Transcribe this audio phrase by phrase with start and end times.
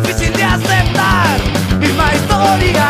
[0.00, 1.38] difícil de aceptar.
[1.78, 2.85] Misma historia,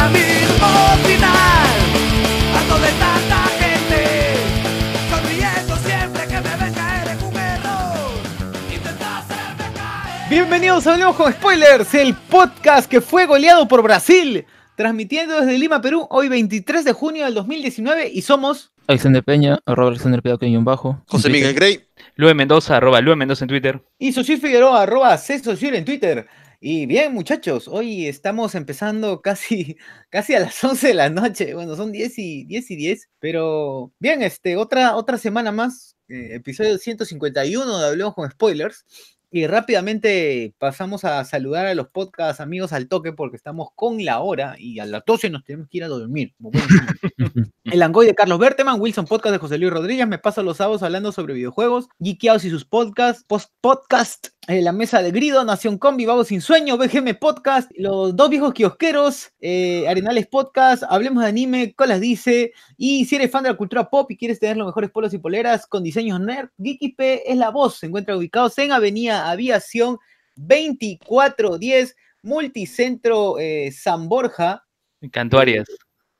[10.66, 14.44] Bienvenidos a Hablemos con Spoilers, el podcast que fue goleado por Brasil,
[14.74, 18.72] transmitiendo desde Lima, Perú, hoy 23 de junio del 2019 y somos...
[18.88, 21.00] Alexander Peña, arroba Alexander Peña, que bajo.
[21.06, 21.86] José Miguel Grey.
[22.16, 23.80] Lue Mendoza, arroba Lue Mendoza en Twitter.
[23.96, 26.26] Y Soshir Figueroa, arroba Cesosir en Twitter.
[26.58, 29.76] Y bien, muchachos, hoy estamos empezando casi,
[30.10, 31.54] casi a las 11 de la noche.
[31.54, 36.30] Bueno, son 10 y 10, y 10 pero bien, este, otra, otra semana más, eh,
[36.34, 38.84] episodio 151 de Hablemos con Spoilers.
[39.28, 44.20] Y rápidamente pasamos a saludar a los podcast amigos al toque porque estamos con la
[44.20, 46.34] hora y a las 12 nos tenemos que ir a dormir.
[47.64, 50.84] El Angoy de Carlos Berteman, Wilson Podcast de José Luis Rodríguez, me paso los sábados
[50.84, 55.76] hablando sobre videojuegos, Geekeados y sus podcasts, post podcast, eh, La Mesa de Grido, Nación
[55.76, 61.28] Combi, Vago Sin Sueño, BGM Podcast, Los Dos Viejos Kiosqueros, eh, Arenales Podcast, Hablemos de
[61.28, 64.68] Anime, Colas Dice, y si eres fan de la cultura pop y quieres tener los
[64.68, 68.56] mejores polos y poleras con diseños nerd, Geeky P es la voz, se encuentra ubicados
[68.58, 69.98] en Avenida Aviación
[70.36, 74.64] 2410, Multicentro eh, San Borja,
[75.10, 75.66] Cantuarias.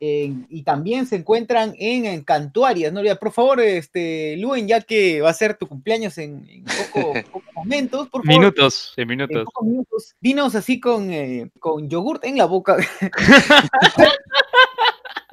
[0.00, 3.00] en- y también se encuentran en, en Cantuarias, ¿no?
[3.18, 7.54] Por favor, este, Luen, ya que va a ser tu cumpleaños en, en poco- pocos
[7.54, 8.40] momentos, por favor.
[8.40, 9.44] Minutos, en en minutos.
[9.44, 12.76] pocos minutos, dinos así con, eh, con yogurt en la boca.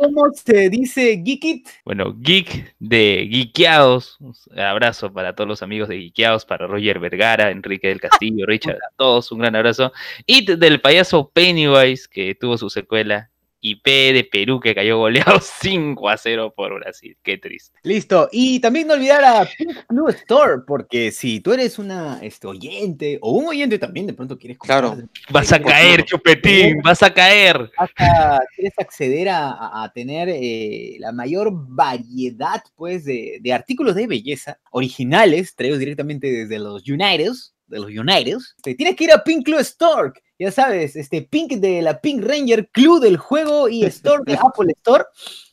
[0.03, 1.65] ¿Cómo se dice Geekit?
[1.85, 4.17] Bueno, Geek de Geekeados.
[4.19, 8.75] Un abrazo para todos los amigos de Geekeados, para Roger Vergara, Enrique del Castillo, Richard,
[8.75, 9.93] a todos un gran abrazo.
[10.25, 13.31] Y del payaso Pennywise, que tuvo su secuela.
[13.65, 17.17] Y P de Perú, que cayó goleado 5 a 0 por Brasil.
[17.23, 17.79] Qué triste.
[17.83, 18.27] Listo.
[18.31, 23.19] Y también no olvidar a Pink Blue Store, porque si tú eres una este, oyente
[23.21, 25.07] o un oyente también de pronto quieres comprar, Claro.
[25.29, 27.71] Vas a caer, chupetín, vas a caer.
[27.77, 33.95] hasta quieres acceder a, a- a tener eh, la mayor variedad pues de, de artículos
[33.95, 39.11] de belleza originales traídos directamente desde los Uniteds de los Uniteds te tienes que ir
[39.11, 43.69] a Pink Club Store ya sabes este Pink de la Pink Ranger Club del juego
[43.69, 45.03] y Store de Apple Store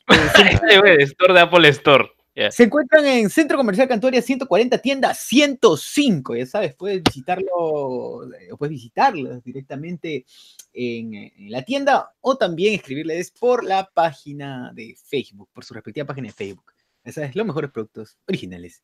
[0.09, 2.11] Eh, Store de Apple Store.
[2.35, 2.51] Ya.
[2.53, 8.71] se encuentran en Centro Comercial Cantoria 140 tienda 105 ya sabes puedes visitarlo eh, puedes
[8.71, 10.25] visitarlos directamente
[10.73, 16.07] en, en la tienda o también escribirles por la página de Facebook, por su respectiva
[16.07, 16.73] página de Facebook.
[17.05, 18.83] Esa es los mejores productos originales.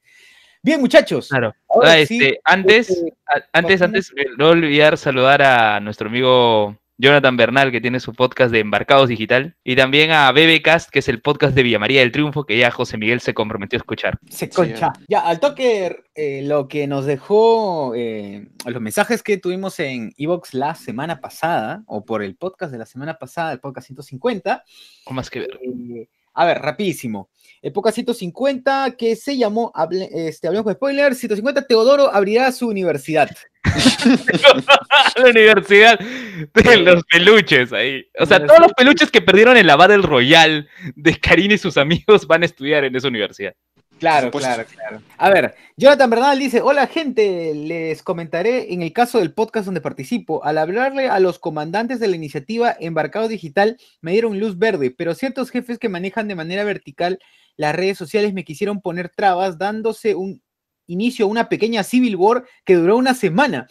[0.66, 1.28] Bien, muchachos.
[1.28, 1.54] Claro.
[1.68, 3.12] ahora Ah, sí, este, antes, este,
[3.52, 8.14] antes, pasamos- antes, eh, no olvidar saludar a nuestro amigo Jonathan Bernal, que tiene su
[8.14, 12.00] podcast de Embarcados Digital, y también a BBcast, que es el podcast de Villa María
[12.00, 14.18] del Triunfo, que ya José Miguel se comprometió a escuchar.
[14.28, 14.92] se concha.
[15.06, 20.52] Ya, al toque, eh, lo que nos dejó eh, los mensajes que tuvimos en Evox
[20.54, 24.64] la semana pasada, o por el podcast de la semana pasada, el podcast 150,
[25.04, 25.60] O más que ver.
[25.62, 27.30] Eh, a ver, rapidísimo.
[27.74, 33.28] Podcast 150 que se llamó, hable- este, hablemos con spoilers, 150 Teodoro abrirá su universidad.
[35.16, 38.04] la universidad de los peluches ahí.
[38.20, 41.76] O sea, todos los peluches que perdieron en la Battle Royale de Karina y sus
[41.76, 43.54] amigos van a estudiar en esa universidad.
[43.98, 45.02] Claro, claro, claro.
[45.16, 49.80] A ver, Jonathan Bernal dice, hola gente, les comentaré en el caso del podcast donde
[49.80, 50.44] participo.
[50.44, 55.14] Al hablarle a los comandantes de la iniciativa Embarcado Digital, me dieron luz verde, pero
[55.14, 57.18] ciertos jefes que manejan de manera vertical
[57.56, 60.42] las redes sociales me quisieron poner trabas, dándose un
[60.86, 63.66] inicio a una pequeña civil war que duró una semana.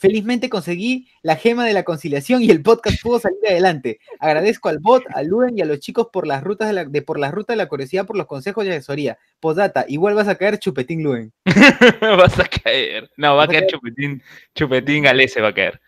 [0.00, 4.00] Felizmente conseguí la gema de la conciliación y el podcast pudo salir adelante.
[4.18, 7.02] Agradezco al bot, a Luen y a los chicos por las rutas de, la, de
[7.02, 9.18] por las rutas de la curiosidad, por los consejos y asesoría.
[9.40, 11.34] Postdata, igual vas a caer chupetín Luen.
[12.00, 13.10] Vas a caer.
[13.18, 13.72] No, va a caer caer.
[13.72, 14.22] Chupetín.
[14.54, 15.78] Chupetín Galese va a caer.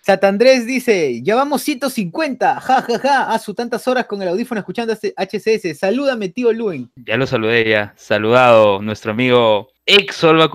[0.00, 4.60] Satandrés dice, ya vamos 150, ja, ja, ja, a su tantas horas con el audífono
[4.60, 5.76] escuchando este HCS.
[5.76, 6.92] Salúdame, tío Luen.
[6.94, 7.94] Ya lo saludé ya.
[7.96, 10.48] Saludado nuestro amigo ex Solva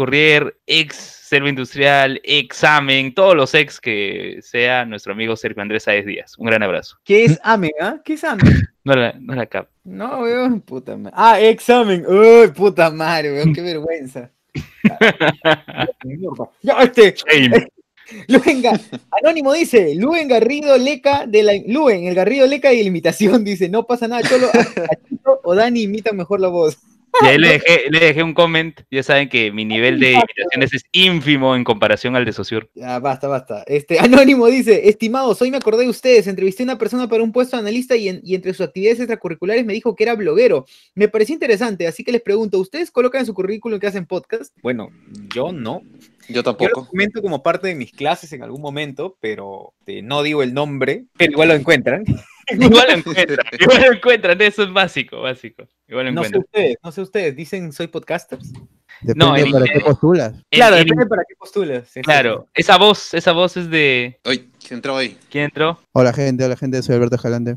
[0.66, 6.38] ex Selva Industrial, examen, todos los ex que sea nuestro amigo Sergio Andrés Sáez Díaz.
[6.38, 6.98] Un gran abrazo.
[7.06, 8.00] ¿Qué es AME, ah?
[8.04, 8.44] ¿Qué es AME?
[8.84, 9.68] No la, no la cap.
[9.86, 11.14] No, weón, puta madre.
[11.16, 12.04] Ah, examen.
[12.06, 14.30] Uy, puta madre, weón, qué vergüenza.
[16.64, 17.16] Ya, este.
[18.28, 18.82] Luen Ga-
[19.22, 23.70] Anónimo dice, Luen Garrido Leca de la Luen, el Garrido Leca y la imitación, dice,
[23.70, 26.78] no pasa nada, Cholo, a- a Chito o Dani imitan mejor la voz.
[27.22, 28.80] Y ahí le dejé, le dejé un comment.
[28.90, 32.70] Ya saben que mi nivel de imitaciones es ínfimo en comparación al de Sociur.
[32.74, 33.64] Ya, basta, basta.
[33.68, 37.32] Este, Anónimo dice, estimados, hoy me acordé de ustedes, entrevisté a una persona para un
[37.32, 40.66] puesto de analista y, en- y entre sus actividades extracurriculares me dijo que era bloguero.
[40.96, 44.56] Me pareció interesante, así que les pregunto, ¿ustedes colocan en su currículum que hacen podcast?
[44.64, 44.90] Bueno,
[45.36, 45.82] yo no.
[46.28, 46.88] Yo Yo lo tampoco.
[46.88, 51.06] comento como parte de mis clases en algún momento, pero este, no digo el nombre,
[51.18, 52.04] pero igual lo encuentran.
[52.60, 54.42] Igual lo encuentran, igual lo encuentran.
[54.42, 55.68] Eso es básico, básico.
[55.88, 58.52] Igual lo No sé ustedes, no sé ustedes, dicen soy podcasters.
[59.02, 60.34] Depende No, en para qué postulas.
[60.34, 61.92] En- Claro, en- depende para qué postulas.
[62.04, 64.20] claro, esa voz, esa voz es de.
[64.26, 65.18] Oye, ¿quién entró ahí?
[65.30, 65.80] ¿Quién entró?
[65.94, 67.56] Hola gente, hola gente, soy Alberto Jalante.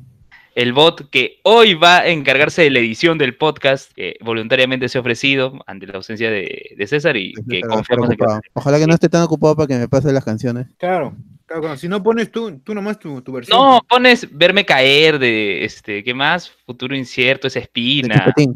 [0.54, 4.98] El bot que hoy va a encargarse de la edición del podcast, que voluntariamente se
[4.98, 8.22] ha ofrecido ante la ausencia de, de César y que confiamos en que...
[8.22, 8.40] ocupado.
[8.54, 10.66] Ojalá que no esté tan ocupado para que me pase las canciones.
[10.78, 11.14] Claro,
[11.46, 13.58] claro, claro, si no pones tú, tú nomás tu, tu versión.
[13.58, 16.50] No, pones verme caer de, este, ¿qué más?
[16.66, 18.32] Futuro incierto, esa espina.
[18.36, 18.48] El-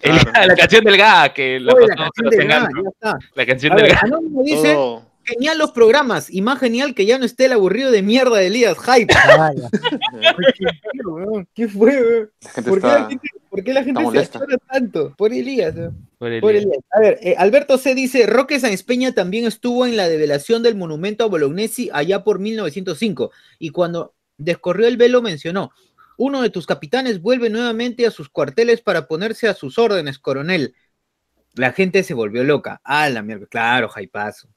[0.00, 0.30] Claro.
[0.46, 2.82] la canción del GA, que la Oye, la pasó canción de Sebastián Gas, Ganto.
[2.82, 3.18] ya está.
[3.34, 4.00] La canción A del ver, GA.
[4.04, 5.02] Anónimo dice, Todo.
[5.28, 8.46] Genial los programas, y más genial que ya no esté el aburrido de mierda de
[8.46, 9.14] Elías, hype.
[11.54, 13.08] ¿Qué, fue, ¿Por qué la está.
[13.08, 15.14] gente, por qué la gente se achora tanto?
[15.16, 15.74] Por Elías,
[16.18, 16.78] Por Elías.
[16.90, 17.94] A ver, eh, Alberto C.
[17.94, 22.38] dice, Roque Sáenz Peña también estuvo en la develación del monumento a Bolognesi allá por
[22.38, 25.72] 1905, y cuando descorrió el velo mencionó,
[26.16, 30.74] uno de tus capitanes vuelve nuevamente a sus cuarteles para ponerse a sus órdenes, coronel.
[31.54, 32.80] La gente se volvió loca.
[32.84, 33.46] Ah, la mierda.
[33.46, 34.48] Claro, jaipazo.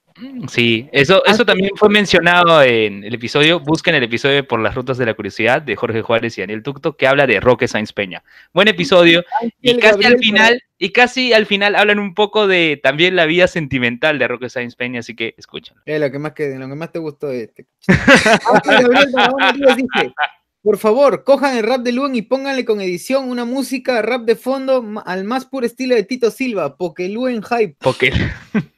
[0.48, 3.60] Sí, eso, eso también fue mencionado en el episodio.
[3.60, 6.96] Busquen el episodio Por las Rutas de la Curiosidad de Jorge Juárez y Daniel Tucto,
[6.96, 8.24] que habla de Roque Sainz Peña.
[8.54, 9.24] Buen episodio.
[9.62, 13.48] Y casi al final, y casi al final hablan un poco de también la vida
[13.48, 15.82] sentimental de Roque Sainz Peña, así que escúchenlo.
[15.86, 17.66] Es lo que más, que, lo que más te gustó de este.
[20.64, 24.36] Por favor, cojan el rap de Luen y pónganle con edición una música rap de
[24.36, 27.76] fondo al más puro estilo de Tito Silva, porque Luen hype,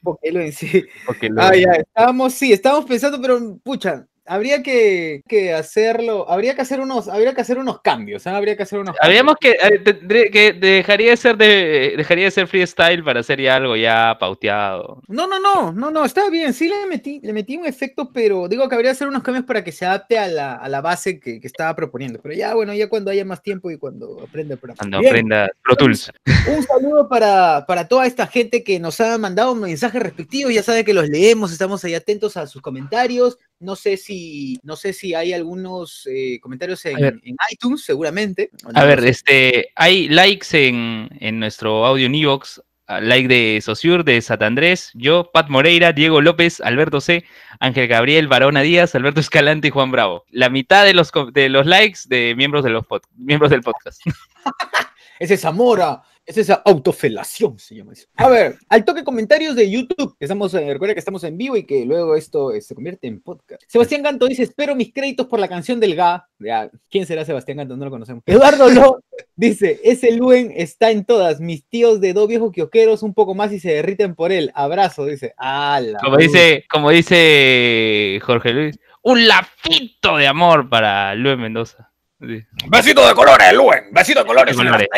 [0.02, 0.82] Porque, Luen, sí.
[1.04, 6.54] porque lo- Ah, ya, estábamos, sí, estábamos pensando, pero pucha, habría que, que hacerlo, habría
[6.54, 8.36] que hacer unos, habría que hacer unos cambios, ¿ah?
[8.36, 12.46] habría que hacer unos Habríamos que, eh, que dejaría de ser de dejaría de ser
[12.46, 15.02] freestyle para hacer ya algo ya pauteado.
[15.08, 18.48] No, no, no, no, no, está bien, sí le metí, le metí un efecto, pero
[18.48, 20.80] digo que habría que hacer unos cambios para que se adapte a la, a la
[20.80, 22.20] base que, que estaba proponiendo.
[22.22, 24.78] Pero ya, bueno, ya cuando haya más tiempo y cuando aprenda programa.
[24.78, 26.10] Cuando Bien, aprenda Pro Tools.
[26.48, 30.84] Un saludo para, para toda esta gente que nos ha mandado mensajes respectivos, ya sabe
[30.84, 33.38] que los leemos, estamos ahí atentos a sus comentarios.
[33.60, 37.20] No sé si, no sé si hay algunos eh, comentarios en,
[37.50, 38.50] iTunes, seguramente.
[38.62, 39.08] no A ver, sé.
[39.08, 42.60] este, hay likes en, en nuestro audio en Evox.
[42.86, 47.24] ah, Like de Sociur, de Satandrés, yo, Pat Moreira, Diego López, Alberto C,
[47.60, 50.24] Ángel Gabriel, Barona Díaz, Alberto Escalante y Juan Bravo.
[50.30, 54.02] La mitad de los, de los likes de miembros, de los pod- miembros del podcast.
[55.18, 58.06] Ese es Zamora, es esa autofelación, se llama eso.
[58.16, 61.64] A ver, al toque comentarios de YouTube, estamos, eh, recuerda que estamos en vivo y
[61.64, 63.62] que luego esto eh, se convierte en podcast.
[63.68, 66.26] Sebastián Ganto dice, espero mis créditos por la canción del GA.
[66.38, 67.76] Ya, ¿Quién será Sebastián Ganto?
[67.76, 68.22] No lo conocemos.
[68.26, 69.02] Eduardo Lo
[69.36, 73.52] dice, ese Luen está en todas, mis tíos de dos viejos quioqueros un poco más
[73.52, 74.50] y se derriten por él.
[74.54, 75.34] Abrazo, dice.
[75.36, 75.98] ¡Hala!
[76.02, 81.90] Como dice, como dice Jorge Luis, un lafito de amor para Luis Mendoza.
[82.20, 83.92] Sí, Besito de colores, Luen.
[83.92, 84.56] Besito de colores.
[84.56, 84.88] De colores.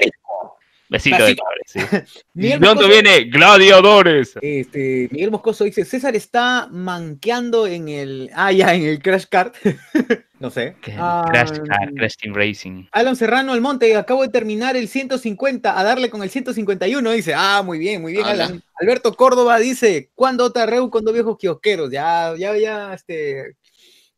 [0.88, 1.80] Besito de colores, sí.
[1.80, 3.24] ¿Y Miguel dónde Moscoso- viene?
[3.24, 4.34] Gladiadores.
[4.40, 8.30] Este, Miguel Moscoso dice, César está manqueando en el...
[8.34, 9.56] Ah, ya, en el Crash Kart.
[10.38, 10.76] no sé.
[10.96, 12.84] Ah, Crash Car, Crash Team Racing.
[12.92, 17.62] Alan Serrano Almonte, acabo de terminar el 150, a darle con el 151, dice, ah,
[17.64, 18.46] muy bien, muy bien, Ala.
[18.46, 18.62] Alan.
[18.78, 21.90] Alberto Córdoba dice, ¿cuándo otra reu con dos viejos kiosqueros?
[21.90, 23.54] Ya, ya, ya, este,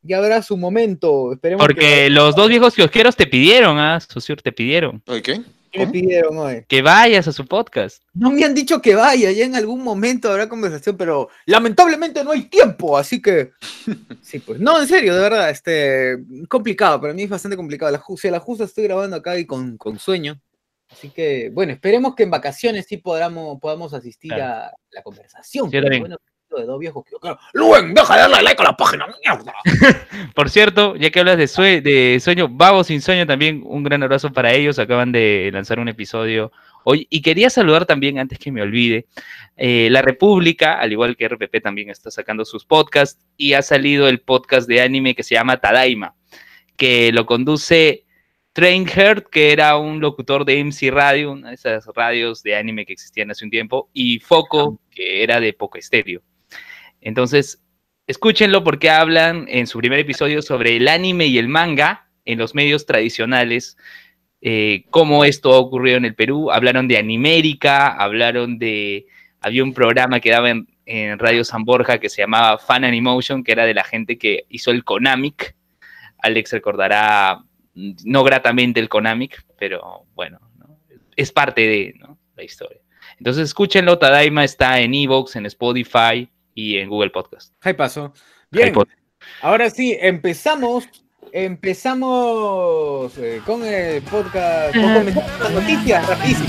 [0.09, 4.01] ya habrá su momento, esperemos Porque que los dos viejos kiosqueros te pidieron, ¿ah?
[4.01, 5.41] Sociur, te pidieron Oye, ¿qué?
[5.71, 6.65] ¿Qué pidieron hoy.
[6.67, 8.03] que vayas a su podcast.
[8.15, 12.31] No me han dicho que vaya, ya en algún momento habrá conversación, pero lamentablemente no
[12.31, 13.51] hay tiempo, así que,
[14.23, 16.17] sí, pues, no, en serio, de verdad, este,
[16.49, 19.77] complicado, para mí es bastante complicado, la, a la justa estoy grabando acá y con,
[19.77, 20.41] con sueño,
[20.91, 24.65] así que, bueno, esperemos que en vacaciones sí podamos, podamos asistir Claro.
[24.65, 25.71] a la conversación.
[25.71, 26.17] Pero bueno,
[26.59, 27.17] de dos viejos que
[27.53, 29.55] Luen, deja de darle like a la página, mierda.
[30.35, 34.03] Por cierto, ya que hablas de, sue- de sueño, Vagos sin sueño, también un gran
[34.03, 34.79] abrazo para ellos.
[34.79, 36.53] Acaban de lanzar un episodio
[36.85, 37.07] hoy.
[37.11, 39.07] Y quería saludar también, antes que me olvide,
[39.57, 43.25] eh, La República, al igual que RPP, también está sacando sus podcasts.
[43.37, 46.15] Y ha salido el podcast de anime que se llama Tadaima,
[46.77, 48.05] que lo conduce
[48.53, 52.85] Train Heart, que era un locutor de MC Radio, una de esas radios de anime
[52.87, 56.23] que existían hace un tiempo, y Foco, que era de Poco Estéreo.
[57.09, 57.65] Entonces,
[58.07, 62.55] escúchenlo porque hablan en su primer episodio sobre el anime y el manga en los
[62.55, 63.79] medios tradicionales,
[64.43, 66.51] eh, cómo esto ha ocurrido en el Perú.
[66.51, 69.07] Hablaron de Animérica, hablaron de...
[69.41, 70.69] Había un programa que daba en,
[71.19, 74.71] Radio San Borja que se llamaba Fan Animation, que era de la gente que hizo
[74.71, 75.57] el Konamic.
[76.19, 80.79] Alex recordará mm, no gratamente el Konamic, pero bueno, ¿no?
[81.17, 81.95] es parte de
[82.37, 82.83] la historia.
[83.17, 87.53] Entonces escúchenlo, Tadaima está en Evox, en Spotify y en Google Podcast.
[87.61, 88.13] Ahí pasó.
[88.51, 88.89] Bien, iPod.
[89.43, 90.89] ahora sí, empezamos.
[91.31, 94.75] Empezamos eh, con el podcast.
[94.75, 96.49] con las noticias rapidísimo.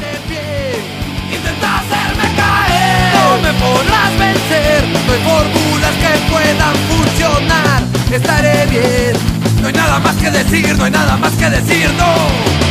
[1.32, 4.84] Intenta hacerme caer, no me podrás vencer.
[4.88, 7.84] No hay fórmulas que puedan funcionar.
[8.12, 9.62] Estaré bien.
[9.62, 12.69] No hay nada más que decir, no hay nada más que decir, no.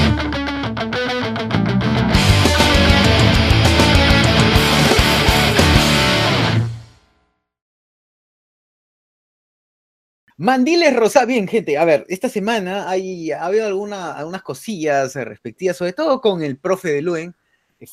[10.38, 11.76] Mandiles Rosa, bien, gente.
[11.76, 16.56] A ver, esta semana hay, ha habido alguna, algunas cosillas respectivas, sobre todo con el
[16.56, 17.34] profe de Luen,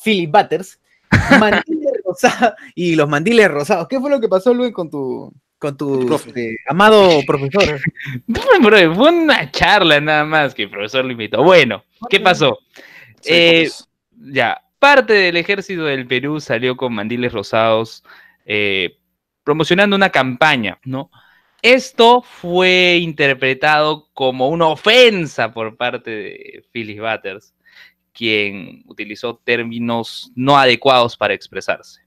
[0.04, 0.80] Philip Butters.
[1.40, 3.86] Mandiles Rosa y los mandiles rosados.
[3.88, 6.28] ¿Qué fue lo que pasó, Luen, con tu, con tu Profe.
[6.28, 7.80] este, amado profesor?
[8.26, 11.42] No, bro, fue una charla nada más que el profesor lo invitó.
[11.42, 12.58] Bueno, ¿qué pasó?
[13.20, 13.70] Sí, Eh,
[14.18, 18.04] ya, parte del ejército del Perú salió con mandiles rosados
[18.44, 18.98] eh,
[19.44, 21.10] promocionando una campaña, ¿no?
[21.66, 27.56] Esto fue interpretado como una ofensa por parte de Phyllis Butters,
[28.12, 32.02] quien utilizó términos no adecuados para expresarse.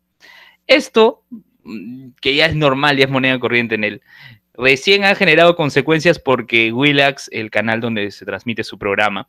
[0.65, 1.25] Esto,
[1.63, 4.01] mm, que ya es normal, ya es moneda corriente en él,
[4.53, 9.27] recién ha generado consecuencias porque Willax, el canal donde se transmite su programa,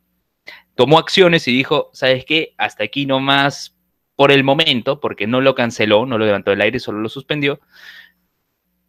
[0.75, 2.53] tomó acciones y dijo, ¿sabes qué?
[2.57, 3.77] Hasta aquí nomás
[4.15, 7.59] por el momento, porque no lo canceló, no lo levantó del aire, solo lo suspendió,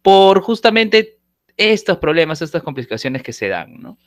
[0.01, 1.19] por justamente
[1.57, 3.97] estos problemas, estas complicaciones que se dan, ¿no?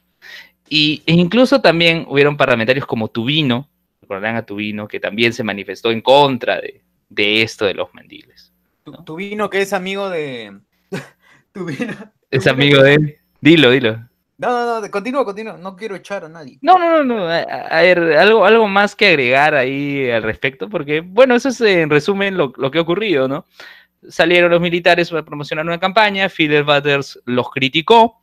[0.69, 3.69] Y e incluso también hubieron parlamentarios como Tubino,
[4.01, 8.53] recordarán a Tubino, que también se manifestó en contra de, de esto de los mandiles.
[8.83, 10.59] Tu, tu vino que es amigo de.
[11.53, 11.95] tu vino.
[12.31, 13.17] Es amigo de él.
[13.41, 14.09] Dilo, dilo.
[14.39, 15.57] No, no, no, continúa, continúa.
[15.57, 16.59] No quiero echar a nadie.
[16.61, 17.29] No, no, no, no.
[17.29, 21.61] A, a ver, algo, algo más que agregar ahí al respecto, porque, bueno, eso es
[21.63, 23.47] en resumen lo, lo que ha ocurrido, ¿no?
[24.09, 28.23] Salieron los militares para promocionar una campaña, Fidel Butters los criticó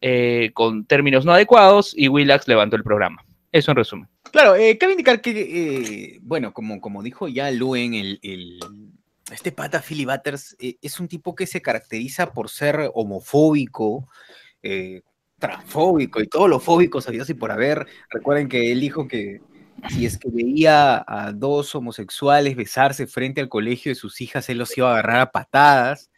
[0.00, 3.24] eh, con términos no adecuados y Willax levantó el programa.
[3.52, 4.08] Eso en resumen.
[4.32, 8.58] Claro, eh, cabe indicar que, eh, bueno, como, como dijo ya Luen, el, el-
[9.32, 14.08] este pata Philly Butters es un tipo que se caracteriza por ser homofóbico,
[15.38, 17.86] transfóbico y todo lo fóbico sabido y por haber.
[18.10, 19.40] Recuerden que él dijo que
[19.90, 24.58] si es que veía a dos homosexuales besarse frente al colegio de sus hijas, él
[24.58, 26.10] los iba a agarrar a patadas.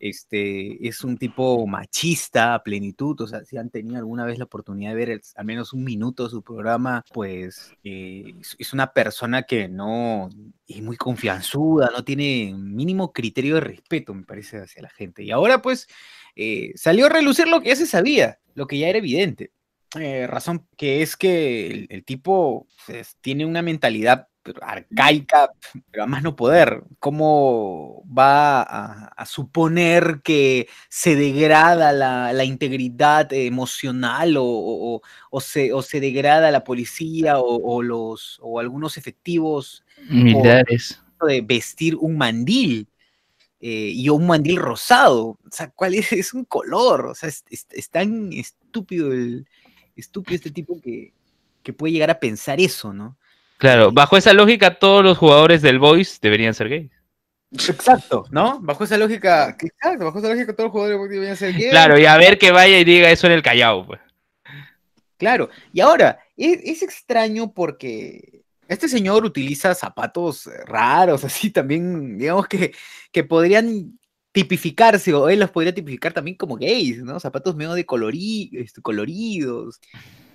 [0.00, 4.46] Este, es un tipo machista a plenitud, o sea, si han tenido alguna vez la
[4.46, 8.94] oportunidad de ver al menos un minuto de su programa, pues eh, es, es una
[8.94, 10.30] persona que no
[10.66, 15.22] es muy confianzuda, no tiene mínimo criterio de respeto, me parece, hacia la gente.
[15.22, 15.86] Y ahora, pues,
[16.34, 19.52] eh, salió a relucir lo que ya se sabía, lo que ya era evidente.
[19.98, 24.28] Eh, razón que es que el, el tipo pues, tiene una mentalidad
[24.62, 25.50] arcaica,
[25.90, 26.82] pero a más no poder.
[26.98, 35.72] ¿Cómo va a, a suponer que se degrada la, la integridad emocional o, o- se,
[35.72, 41.02] o se degrada la policía o, o los, o algunos efectivos Militares.
[41.26, 42.86] de vestir un mandil?
[43.62, 45.22] eh, y un mandil rosado.
[45.26, 46.10] O sea, ¿cuál es?
[46.14, 47.08] Es un color.
[47.08, 49.46] O sea, es, es- es tan estúpido el
[50.00, 51.12] estúpido este tipo que,
[51.62, 53.16] que puede llegar a pensar eso, ¿no?
[53.58, 56.90] Claro, bajo esa lógica, todos los jugadores del Boys deberían ser gays.
[57.52, 58.60] Exacto, ¿no?
[58.60, 61.70] Bajo esa lógica, exacto, bajo esa lógica todos los jugadores deberían ser gays.
[61.70, 64.00] Claro, y a ver que vaya y diga eso en el Callao, pues.
[65.18, 72.16] Claro, y ahora, es, es extraño porque este señor utiliza zapatos eh, raros, así también,
[72.16, 72.72] digamos que,
[73.12, 73.98] que podrían
[74.32, 77.18] tipificarse, o él los podría tipificar también como gays, ¿no?
[77.18, 79.80] Zapatos medio de colori- este, coloridos.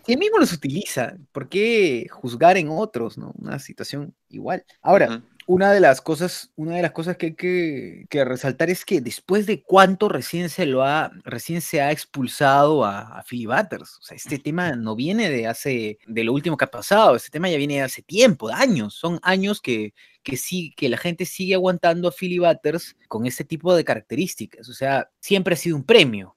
[0.05, 3.33] Si él mismo los utiliza, ¿por qué juzgar en otros, ¿no?
[3.37, 4.63] Una situación igual.
[4.81, 5.23] Ahora, Ujú.
[5.47, 9.01] una de las cosas, una de las cosas que hay que, que resaltar es que
[9.01, 13.97] después de cuánto recién se lo ha, recién se ha expulsado a, a Philly Butters.
[13.99, 17.31] O sea, este tema no viene de hace, de lo último que ha pasado, este
[17.31, 18.93] tema ya viene de hace tiempo, de años.
[18.93, 19.93] Son años que,
[20.25, 24.67] que sí, que la gente sigue aguantando a Philly Butters con este tipo de características.
[24.67, 26.35] O sea, siempre ha sido un premio.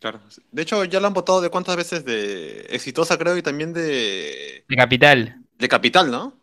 [0.00, 0.20] Claro.
[0.52, 4.64] De hecho, ya lo han votado de cuántas veces de exitosa, creo, y también de,
[4.68, 5.36] De Capital.
[5.56, 6.38] de capital, ¿no?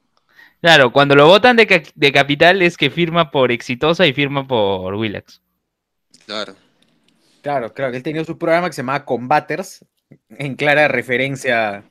[0.62, 4.48] Claro, cuando lo votan de, ca- de Capital es que firma por Exitosa y firma
[4.48, 5.42] por Willax.
[6.26, 6.56] Claro.
[7.42, 9.84] Claro, claro, que él tenía su programa que se llamaba Combaters,
[10.30, 11.84] en clara referencia,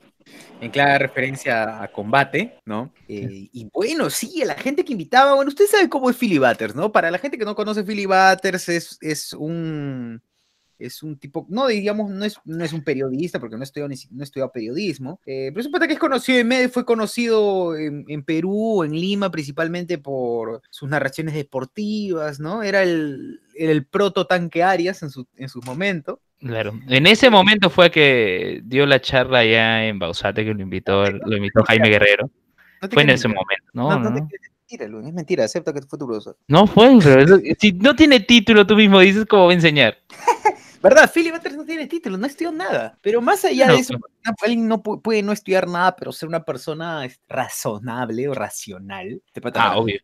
[0.61, 2.93] en clara referencia a combate, ¿no?
[3.07, 6.37] Eh, y bueno, sí, a la gente que invitaba, bueno, usted sabe cómo es Philly
[6.37, 6.91] Butters, ¿no?
[6.91, 10.21] Para la gente que no conoce Philly Butters, es, es un
[10.81, 14.23] es un tipo, no digamos, no es, no es un periodista, porque no estudió, no
[14.23, 18.05] estudió periodismo, eh, pero es un pata que es conocido en medio, fue conocido en,
[18.07, 22.63] en Perú, en Lima, principalmente por sus narraciones deportivas, ¿no?
[22.63, 26.19] Era el, el proto tanque Arias en su, en su momento.
[26.41, 26.73] Claro.
[26.89, 31.37] En ese momento fue que dio la charla allá en Bausate, que lo invitó, lo
[31.37, 32.29] invitó Jaime Guerrero.
[32.81, 33.41] No te Fue en ese mentira.
[33.43, 33.65] momento.
[33.73, 34.27] No, No, no no.
[34.27, 36.35] te mentira, Luis, es mentira, acepta que fue tu profesor.
[36.47, 39.97] No fue, pero si no tiene título, tú mismo dices cómo va a enseñar.
[40.81, 41.11] ¿Verdad?
[41.13, 42.97] Philly Butters no tiene título, no estudió nada.
[43.03, 43.93] Pero más allá No, de eso,
[44.41, 49.21] alguien no pu- puede no estudiar nada, pero ser una persona razonable o racional.
[49.39, 49.99] Pata Ah, obvio.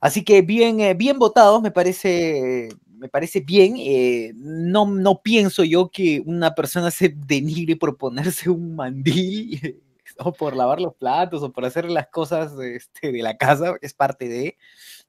[0.00, 2.70] Así que bien, eh, bien votados, me parece,
[3.02, 3.74] me parece bien.
[3.78, 9.82] eh, no, no pienso yo que una persona se denigre por ponerse un mandil
[10.18, 13.92] o por lavar los platos o por hacer las cosas este, de la casa, es
[13.92, 14.56] parte de,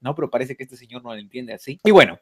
[0.01, 0.15] ¿no?
[0.15, 1.79] Pero parece que este señor no lo entiende así.
[1.83, 2.17] Y bueno,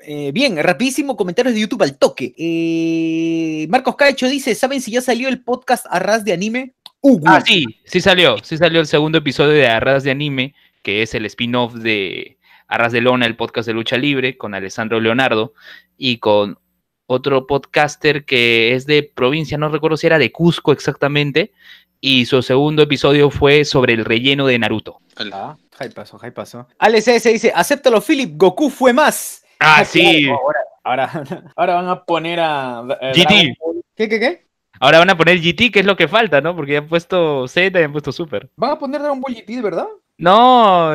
[0.00, 2.34] eh, bien, rapidísimo comentarios de YouTube al toque.
[2.36, 6.74] Eh, Marcos Cacho dice, ¿saben si ya salió el podcast Arras de Anime?
[7.02, 8.36] Uh, Ah, sí, sí salió.
[8.42, 12.35] Sí salió el segundo episodio de Arras de Anime, que es el spin-off de
[12.68, 15.54] Arras de Lona, el podcast de lucha libre, con Alessandro Leonardo
[15.96, 16.58] y con
[17.06, 21.52] otro podcaster que es de provincia, no recuerdo si era de Cusco exactamente.
[22.00, 25.00] Y su segundo episodio fue sobre el relleno de Naruto.
[25.32, 26.68] Ah, ahí pasó, ahí pasó.
[26.78, 29.42] Alex S dice, acéptalo, Philip, Goku fue más.
[29.58, 30.24] Ah, sí.
[30.24, 30.40] claro,
[30.84, 31.24] Ahora, ahora,
[31.56, 32.80] ahora van a poner a...
[32.80, 33.56] a GT.
[33.96, 34.46] ¿Qué, qué, qué?
[34.78, 36.54] Ahora van a poner GT, que es lo que falta, ¿no?
[36.54, 38.50] Porque ya han puesto Z y han puesto Super.
[38.56, 39.86] ¿Van a poner Dragon Ball GT, verdad?
[40.18, 40.94] No,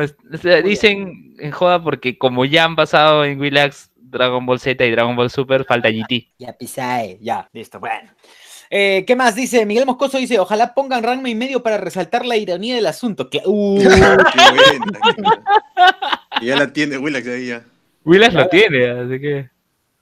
[0.64, 5.16] dicen en joda porque como ya han pasado en Willax Dragon Ball Z y Dragon
[5.16, 6.28] Ball Super, falta GT.
[6.38, 8.10] Ya pisae, ya, listo, bueno.
[8.74, 9.66] Eh, ¿Qué más dice?
[9.66, 13.28] Miguel Moscoso dice, ojalá pongan Ranma y medio para resaltar la ironía del asunto.
[13.28, 15.42] Que, uh, Qué buena.
[16.40, 17.62] Y ya la tiene Willax ahí ya.
[18.04, 19.50] Willax lo tiene, así que...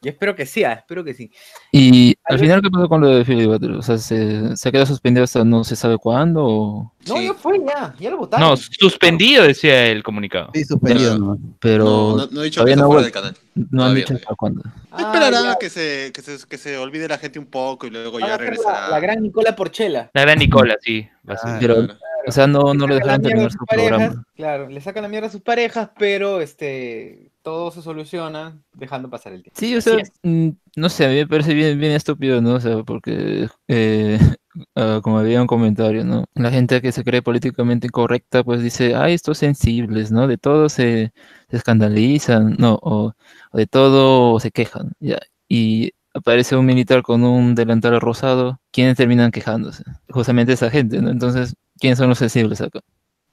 [0.02, 1.30] yo espero que sí, ah, espero que sí.
[1.72, 3.70] Y al vez- final, ¿qué pasó con lo de Philly Butter?
[3.72, 6.44] O sea, ¿se, se quedó suspendido hasta no se sabe cuándo?
[6.44, 6.92] O...
[7.06, 7.24] No, Sí.
[7.24, 8.48] ya fue, ya, ya lo votaron.
[8.48, 10.50] No, suspendido decía el comunicado.
[10.54, 11.38] Sí, suspendido, Pero- ¿no?
[11.60, 13.36] Pero No, no, no, no he dicho que no fuera del canal.
[13.56, 14.62] han todavía, dicho hasta cuándo.
[14.90, 18.12] Ah, Esperará que se, que, se, que se olvide la gente un poco y luego
[18.12, 18.88] van a ya hacer la, regresará.
[18.88, 20.10] la gran Nicola Porchela.
[20.14, 21.06] La gran Nicola, sí.
[21.28, 21.36] va.
[21.42, 21.94] Ah, Pero, Claro.
[22.26, 24.24] o sea, no, no Le le dejaron terminar su parejas, programa.
[24.36, 29.33] Claro, le sacan la mierda a sus parejas, pero este todo se soluciona dejando pasar
[29.33, 29.59] el tiempo.
[29.59, 32.55] Sí, o sea, mm, no sé, a mí me parece bien, bien estúpido, ¿no?
[32.55, 34.18] O sea, porque, eh,
[34.76, 36.24] ah, como había un comentario, ¿no?
[36.35, 40.26] La gente que se cree políticamente incorrecta, pues dice, ay, estos sensibles, ¿no?
[40.26, 41.12] De todo se,
[41.50, 42.79] se escandalizan, ¿no?
[42.83, 43.12] O,
[43.53, 45.18] o de todo se quejan, ¿ya?
[45.48, 49.85] Y aparece un militar con un delantal rosado, ¿quiénes terminan quejándose?
[50.09, 51.11] Justamente esa gente, ¿no?
[51.11, 52.81] Entonces, ¿quiénes son los sensibles acá?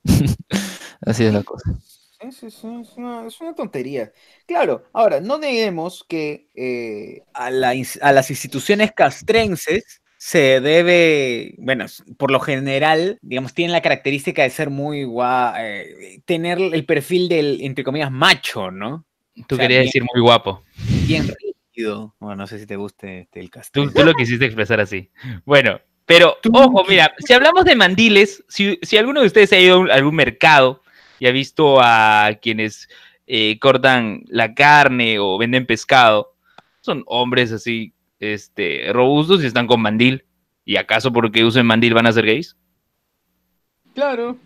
[1.01, 1.71] Así es la cosa.
[2.39, 4.11] Sí, es, una, es una tontería.
[4.45, 11.85] Claro, ahora, no neguemos que eh, a, la a las instituciones castrenses se debe, bueno,
[12.17, 17.27] por lo general, digamos, tienen la característica de ser muy guau, eh, tener el perfil
[17.29, 19.05] del, entre comillas, macho, ¿no?
[19.47, 20.63] Tú o sea, querías bien- decir muy guapo.
[21.07, 22.15] Bien rígido.
[22.19, 23.93] Bueno, no sé si te guste este, el Tú, castrense.
[23.95, 25.11] tú lo quisiste expresar así.
[25.45, 29.83] Bueno, pero ojo, mira, si hablamos de mandiles, si, si alguno de ustedes ha ido
[29.91, 30.81] a algún mercado
[31.19, 32.87] y ha visto a quienes
[33.25, 36.33] eh, cortan la carne o venden pescado,
[36.81, 40.23] son hombres así, este, robustos y están con mandil.
[40.65, 42.57] ¿Y acaso porque usen mandil van a ser gays?
[43.93, 44.37] Claro.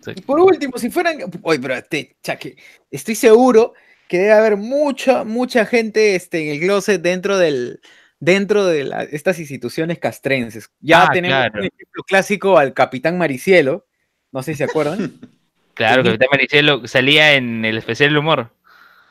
[0.00, 0.12] Sí.
[0.16, 1.18] Y por último, si fueran.
[1.42, 2.56] Oye, pero este, chaque,
[2.90, 3.74] estoy seguro
[4.08, 7.80] que debe haber mucha, mucha gente este, en el closet dentro del
[8.20, 10.70] dentro de la- estas instituciones castrenses.
[10.80, 11.60] Ya Ah, tenemos claro.
[11.60, 13.86] un ejemplo clásico al Capitán Maricielo.
[14.32, 15.12] No sé si se acuerdan.
[15.74, 16.02] Claro.
[16.04, 18.50] Capitán Maricielo salía en el especial del humor.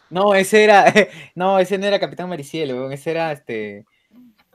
[0.09, 0.85] No, ese era.
[1.35, 3.85] No, ese no era Capitán Maricielo, ese era este.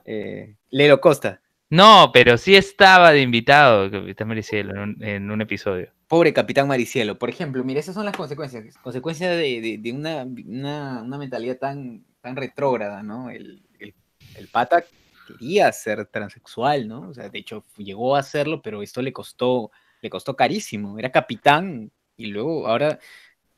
[0.05, 1.41] eh, Lelo Costa.
[1.71, 5.93] No, pero sí estaba de invitado Capitán Maricielo en un, en un episodio.
[6.07, 7.19] Pobre Capitán Maricielo.
[7.19, 8.79] Por ejemplo, mira, esas son las consecuencias.
[8.79, 13.29] Consecuencias de, de- de una, una- una mentalidad tan, tan retrógrada, ¿no?
[13.29, 13.95] El, el-
[14.37, 14.83] el pata
[15.27, 17.09] quería ser transexual, ¿no?
[17.11, 20.99] O sea, de hecho, llegó a hacerlo, pero esto le costó, le costó carísimo.
[20.99, 22.99] Era capitán y luego ahora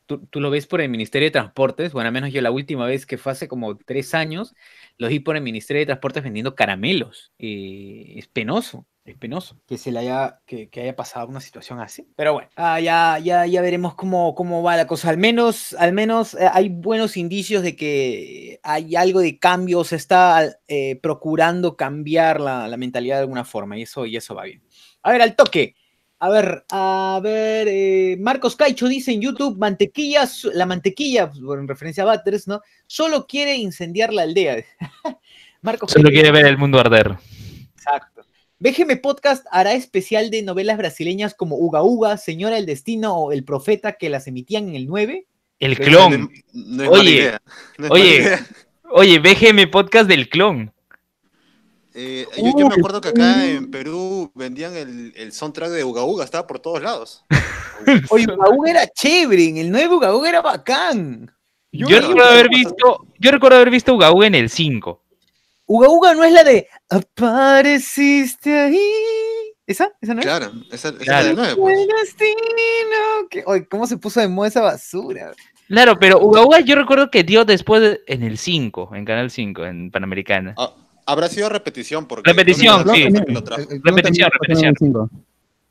[0.05, 1.91] tú, tú lo ves por el Ministerio de Transportes.
[1.93, 4.55] Bueno, al menos yo la última vez que fue hace como tres años,
[4.97, 7.33] lo vi por el Ministerio de Transportes vendiendo caramelos.
[7.39, 11.79] Eh, es penoso, es penoso que se le haya, que, que haya pasado una situación
[11.79, 12.07] así.
[12.15, 15.09] Pero bueno, ah, ya, ya, ya veremos cómo, cómo va la cosa.
[15.09, 19.95] Al menos, al menos eh, hay buenos indicios de que hay algo de cambio, se
[19.95, 24.43] está eh, procurando cambiar la, la mentalidad de alguna forma y eso, y eso va
[24.43, 24.61] bien.
[25.01, 25.75] A ver, al toque.
[26.23, 31.63] A ver, a ver, eh, Marcos Caicho dice en YouTube, mantequilla, la mantequilla, pues, bueno,
[31.63, 32.61] en referencia a Batters, ¿no?
[32.85, 34.63] Solo quiere incendiar la aldea.
[35.63, 37.17] Marcos Solo Caicho quiere ver el mundo arder.
[37.73, 38.21] Exacto.
[38.59, 43.43] BGM Podcast hará especial de novelas brasileñas como Uga Uga, Señora del Destino o El
[43.43, 45.25] Profeta que las emitían en el 9.
[45.57, 46.31] El clon.
[46.53, 47.31] No, no Oye,
[47.89, 48.37] oye.
[48.91, 50.71] Oye, BGM Podcast del clon.
[51.93, 56.03] Eh, yo, yo me acuerdo que acá en Perú vendían el, el soundtrack de Uga
[56.05, 57.25] Uga, estaba por todos lados.
[58.09, 61.31] Oye, Uga Uga era chévere, el 9 Uga Uga era bacán.
[61.73, 65.03] Yo, Yo recuerdo haber visto, yo recuerdo haber visto Uga Uga en el 5.
[65.67, 68.81] Uga Uga no es la de Apareciste ahí.
[69.65, 69.89] ¿Esa?
[70.01, 70.25] ¿Esa no es?
[70.25, 71.29] Claro, esa, esa Claro.
[71.29, 71.77] es la pues.
[71.79, 73.27] El destino.
[73.29, 75.31] que- Oye, ¿cómo se puso de moda esa basura?
[75.67, 79.29] Claro, pero Uga Uga yo recuerdo que dio después de- en el 5, en Canal
[79.31, 80.55] 5, en Panamericana.
[80.57, 80.73] Ah,
[81.05, 82.07] habrá sido repetición.
[82.07, 83.09] Porque Repetición, sí.
[83.27, 83.63] lo trajo.
[83.83, 84.29] Repetición.
[84.31, 85.09] Claro,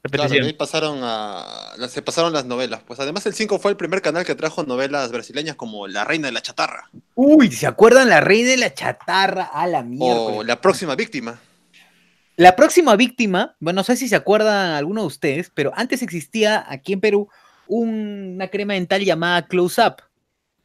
[0.02, 0.46] Repetición.
[0.46, 2.80] ahí pasaron a, se pasaron las novelas.
[2.86, 6.28] Pues además el 5 fue el primer canal que trajo novelas brasileñas como La Reina
[6.28, 9.44] de la Chatarra Uy, ¿se acuerdan la rey de la chatarra?
[9.52, 10.18] A la mierda.
[10.20, 11.38] o La Próxima Víctima.
[12.36, 16.64] La próxima víctima, bueno, no sé si se acuerdan alguno de ustedes, pero antes existía
[16.66, 17.28] aquí en Perú
[17.66, 19.96] un- una crema dental llamada Close Up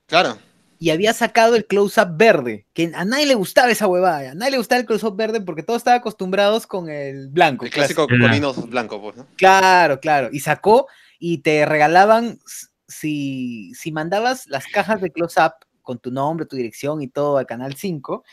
[0.06, 0.38] Claro,
[0.86, 4.36] y había sacado el Close Up verde, que a nadie le gustaba esa huevada, a
[4.36, 7.66] nadie le gustaba el Close Up verde porque todos estaban acostumbrados con el blanco.
[7.66, 8.28] el clásico Claro.
[8.28, 9.26] colino blanco, pues, ¿no?
[9.36, 10.30] Claro, claro.
[10.32, 10.86] Y sacó
[11.18, 12.38] y te regalaban,
[12.88, 17.40] si, si mandabas las cajas de Close Up con tu nombre, tu dirección y todo
[17.40, 18.24] al Canal 5,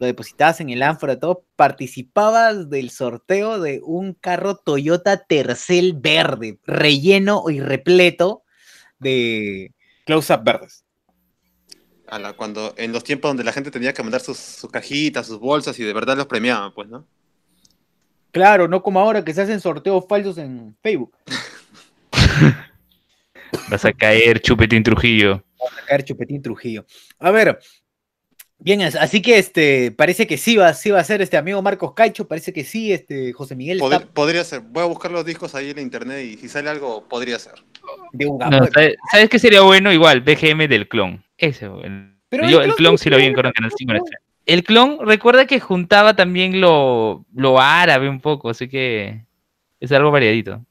[0.00, 6.58] lo depositabas en el ánfora, todo, participabas del sorteo de un carro Toyota Tercel verde,
[6.64, 8.42] relleno y repleto
[8.98, 9.72] de
[10.04, 10.82] Close Up verdes.
[12.08, 15.26] A la- cuando, en los tiempos donde la gente tenía que mandar sus, sus cajitas,
[15.26, 17.06] sus bolsas y de verdad los premiaban, pues, ¿no?
[18.30, 21.16] Claro, no como ahora que se hacen sorteos falsos en Facebook.
[23.70, 25.42] Vas a caer, Chupetín Trujillo.
[25.60, 26.84] a caer Chupetín Trujillo.
[27.18, 27.58] A ver,
[28.58, 31.62] bien, as- así que este, parece que sí va, sí va a ser este amigo
[31.62, 34.60] Marcos Caicho, parece que sí, este José Miguel Pod- está podría ser.
[34.60, 37.54] Voy a buscar los discos ahí en internet y si sale algo, podría ser.
[38.12, 38.66] De No.
[38.72, 39.92] ¿sabes, sabes qué sería bueno?
[39.92, 41.22] Igual, BGM del clon.
[41.38, 43.70] Ese, el, Pero yo el el clon clon sí lo vi en Canal 5 en
[43.70, 43.96] razón.
[43.96, 44.20] estreno.
[44.46, 49.24] El clon, recuerda que juntaba también lo, lo árabe un poco, así que
[49.80, 50.64] es algo variadito.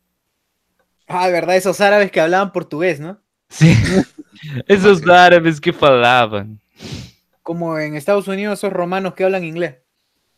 [1.08, 3.20] Ah, verdad, esos árabes que hablaban portugués, ¿no?
[3.50, 3.74] Sí.
[4.68, 6.60] Esos árabes que falaban.
[7.42, 9.76] Como en Estados Unidos esos romanos que hablan inglés.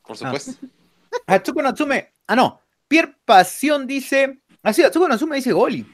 [0.06, 0.52] Por supuesto.
[1.28, 5.86] Atsuko Natsume, ah no, Pierre Pasión dice, así Atsuko Natsume dice Goli.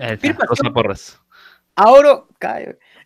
[0.00, 0.70] Está, Rosa.
[0.72, 1.20] Porras.
[1.76, 2.24] Ahora.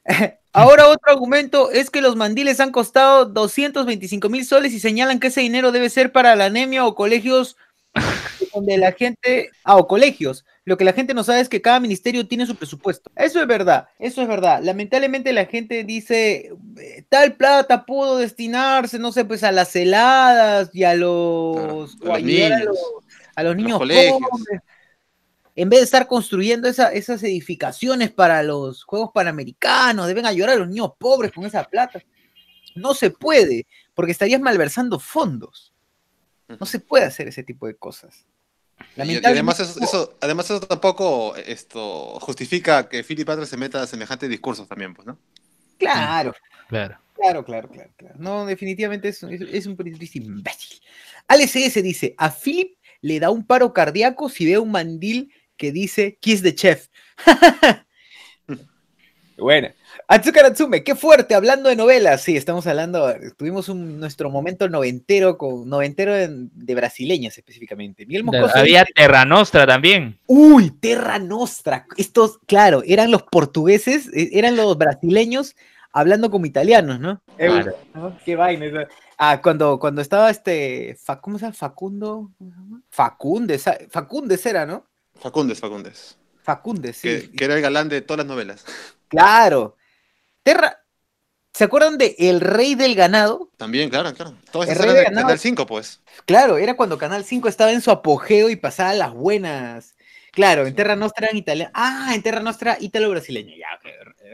[0.52, 5.26] Ahora otro argumento es que los mandiles han costado 225 mil soles y señalan que
[5.26, 7.56] ese dinero debe ser para la anemia o colegios
[8.54, 10.44] donde la gente, ah, o colegios.
[10.64, 13.10] Lo que la gente no sabe es que cada ministerio tiene su presupuesto.
[13.16, 14.60] Eso es verdad, eso es verdad.
[14.62, 20.70] Lamentablemente la gente dice, eh, tal plata pudo destinarse, no sé, pues a las heladas
[20.72, 22.78] y a los, Claro, a los ayudar a niños, los,
[23.34, 24.18] a los niños colegios.
[24.20, 24.60] pobres
[25.56, 30.56] en vez de estar construyendo esa- esas edificaciones para los Juegos Panamericanos, deben ayudar a
[30.56, 32.02] los niños pobres con esa plata.
[32.74, 35.72] No se puede, porque estarías malversando fondos.
[36.60, 38.26] No se puede hacer ese tipo de cosas.
[38.96, 43.80] Y, y además eso, eso- además eso tampoco esto justifica que Philip Butler se meta
[43.82, 45.18] a semejantes discursos también, pues, ¿no?
[45.78, 46.34] Claro,
[46.68, 46.98] Claro.
[47.14, 48.14] claro, claro, claro, claro.
[48.18, 50.80] No, definitivamente es, es, es un periodista imbécil.
[51.28, 56.16] ALCS dice, a Philip le da un paro cardíaco si ve un mandil que dice
[56.20, 56.88] Kiss the Chef.
[59.36, 59.66] Bueno,
[60.06, 62.22] Atsuka Natsume, qué fuerte, hablando de novelas.
[62.22, 68.06] Sí, estamos hablando, tuvimos un, nuestro momento noventero con noventero en- de brasileñas específicamente.
[68.06, 70.20] Miguel Moscoso Había dice, Terra Nostra también.
[70.28, 71.84] uy, Terra Nostra.
[71.96, 75.56] Estos, claro, eran los portugueses, eh, eran los brasileños
[75.92, 77.20] hablando como italianos, ¿no?
[77.36, 77.64] Eh.
[78.24, 78.66] Qué vaina.
[78.66, 78.88] esa.
[79.18, 81.54] Ah, cuando, cuando estaba este, Fa- ¿cómo se llama?
[81.54, 82.82] Facundo, ¿cómo se llama?
[82.88, 84.86] Facundes, Facundes era, ¿no?
[85.18, 86.18] Facundes, Facundes.
[86.42, 87.08] Facundes, sí.
[87.08, 88.64] Que, que era el galán de todas las novelas.
[89.08, 89.76] Claro.
[90.42, 90.84] Terra,
[91.52, 93.50] ¿se acuerdan de El Rey del Ganado?
[93.56, 94.34] También, claro, claro.
[94.50, 95.26] Todas El rey eran de ganado.
[95.26, 96.02] Canal 5, pues.
[96.26, 99.94] Claro, era cuando Canal 5 estaba en su apogeo y pasaba las buenas.
[100.32, 101.72] Claro, en Terra Nostra eran italianos.
[101.74, 103.54] Ah, en Terra Nostra italo-brasileña.
[103.56, 103.68] Ya,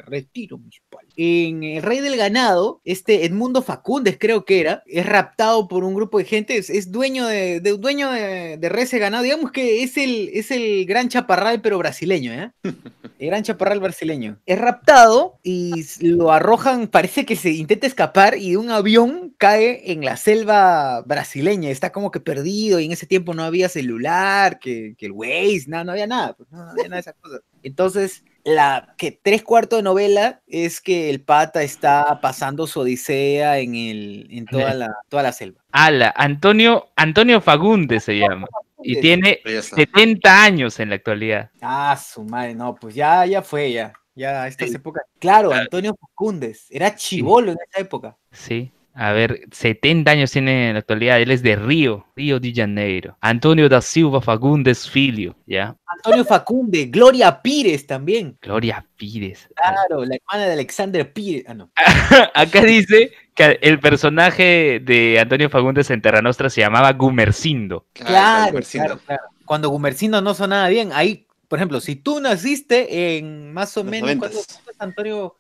[0.07, 1.13] retiro mis palos.
[1.17, 5.95] En El Rey del Ganado, este Edmundo Facundes creo que era, es raptado por un
[5.95, 9.23] grupo de gente, es, dueño de, de- dueño de, de ganado.
[9.23, 12.53] Digamos que es el, es el gran chaparral, pero brasileño, ¿eh?
[12.63, 14.39] el gran chaparral brasileño.
[14.47, 20.05] Es raptado y lo arrojan, parece que se intenta escapar y un avión cae en
[20.05, 21.71] la selva brasileña.
[21.71, 25.65] Está como que perdido y en ese tiempo no había celular, que, que el Waze,
[25.69, 27.41] nada, no había nada, pues, no había nada de esas cosas.
[27.63, 33.59] Entonces, la que tres cuartos de novela es que el pata está pasando su odisea
[33.59, 35.61] en, el, en toda, la, toda la selva.
[35.73, 38.47] Ala, Antonio, Antonio Fagundes se llama.
[38.83, 39.01] Y Fagundes.
[39.03, 39.77] tiene Ahí está.
[39.77, 41.51] 70 años en la actualidad.
[41.61, 43.93] Ah, su madre, no, pues ya, ya fue, ya.
[44.15, 45.05] Ya, estas épocas.
[45.19, 45.59] Claro, Ah.
[45.61, 46.67] Antonio Facundes.
[46.71, 48.17] Era chivolo en esa época.
[48.33, 48.73] Sí.
[48.95, 51.21] A ver, 70 años tiene en la actualidad.
[51.21, 53.17] Él es de Río, Río de Janeiro.
[53.21, 55.77] Antonio da Silva Fagundes Filho, ¿ya?
[55.87, 58.37] Antonio Facunde, Gloria Pires también.
[58.43, 59.49] Gloria Pires.
[59.55, 61.45] Claro, la hermana de Alexander Pires.
[61.47, 61.71] Ah, no.
[62.35, 67.87] Acá dice que el personaje de Antonio Fagundes en Terra Nostra se llamaba Gumercindo.
[67.93, 68.87] Claro, Gumercindo.
[68.87, 69.23] claro, claro.
[69.45, 73.91] Cuando Gumercindo no sonaba bien, ahí, por ejemplo, si tú naciste en más o Los
[73.91, 74.17] menos.
[74.19, 74.41] ¿cuándo
[74.79, 75.40] Antonio?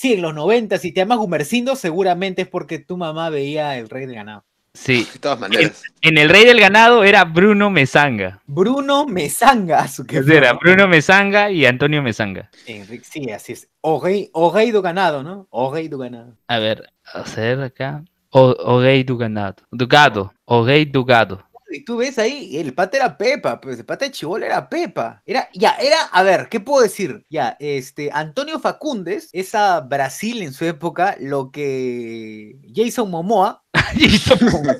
[0.00, 3.90] Sí, en los 90, si te llamas Gumercindo, seguramente es porque tu mamá veía El
[3.90, 4.46] Rey del Ganado.
[4.72, 5.06] Sí.
[5.12, 5.82] De todas maneras.
[6.00, 8.40] En El Rey del Ganado era Bruno Mesanga.
[8.46, 12.48] Bruno Mesanga, su que Era Bruno Mesanga y Antonio Mesanga.
[12.66, 13.68] Enrique, sí, así es.
[13.82, 15.48] O rey, o rey do ganado, ¿no?
[15.50, 16.34] O rey do ganado.
[16.48, 18.02] A ver, a hacer acá.
[18.30, 19.56] O, Ogay do Ganado.
[19.70, 20.32] Dugado.
[20.46, 21.42] Ogay Dugado.
[21.72, 25.22] Y tú ves ahí, el pata era Pepa, pues el pata de Chibol era Pepa.
[25.24, 27.24] Era, ya, era, a ver, ¿qué puedo decir?
[27.30, 33.62] Ya, este, Antonio Facundes es a Brasil en su época lo que Jason Momoa.
[33.96, 34.76] Jason Momoa.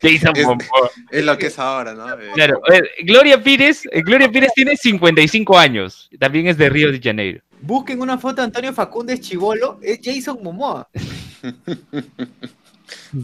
[0.00, 0.90] Jason Es- Momoa.
[1.10, 2.08] Es lo que es ahora, ¿no?
[2.12, 6.10] Eh, Claro, a ver, Gloria Pires, eh, Gloria Pires tiene 55 años.
[6.20, 7.40] También es de Río de Janeiro.
[7.62, 10.86] Busquen una foto de Antonio Facundes Chivolo, es Jason Momoa.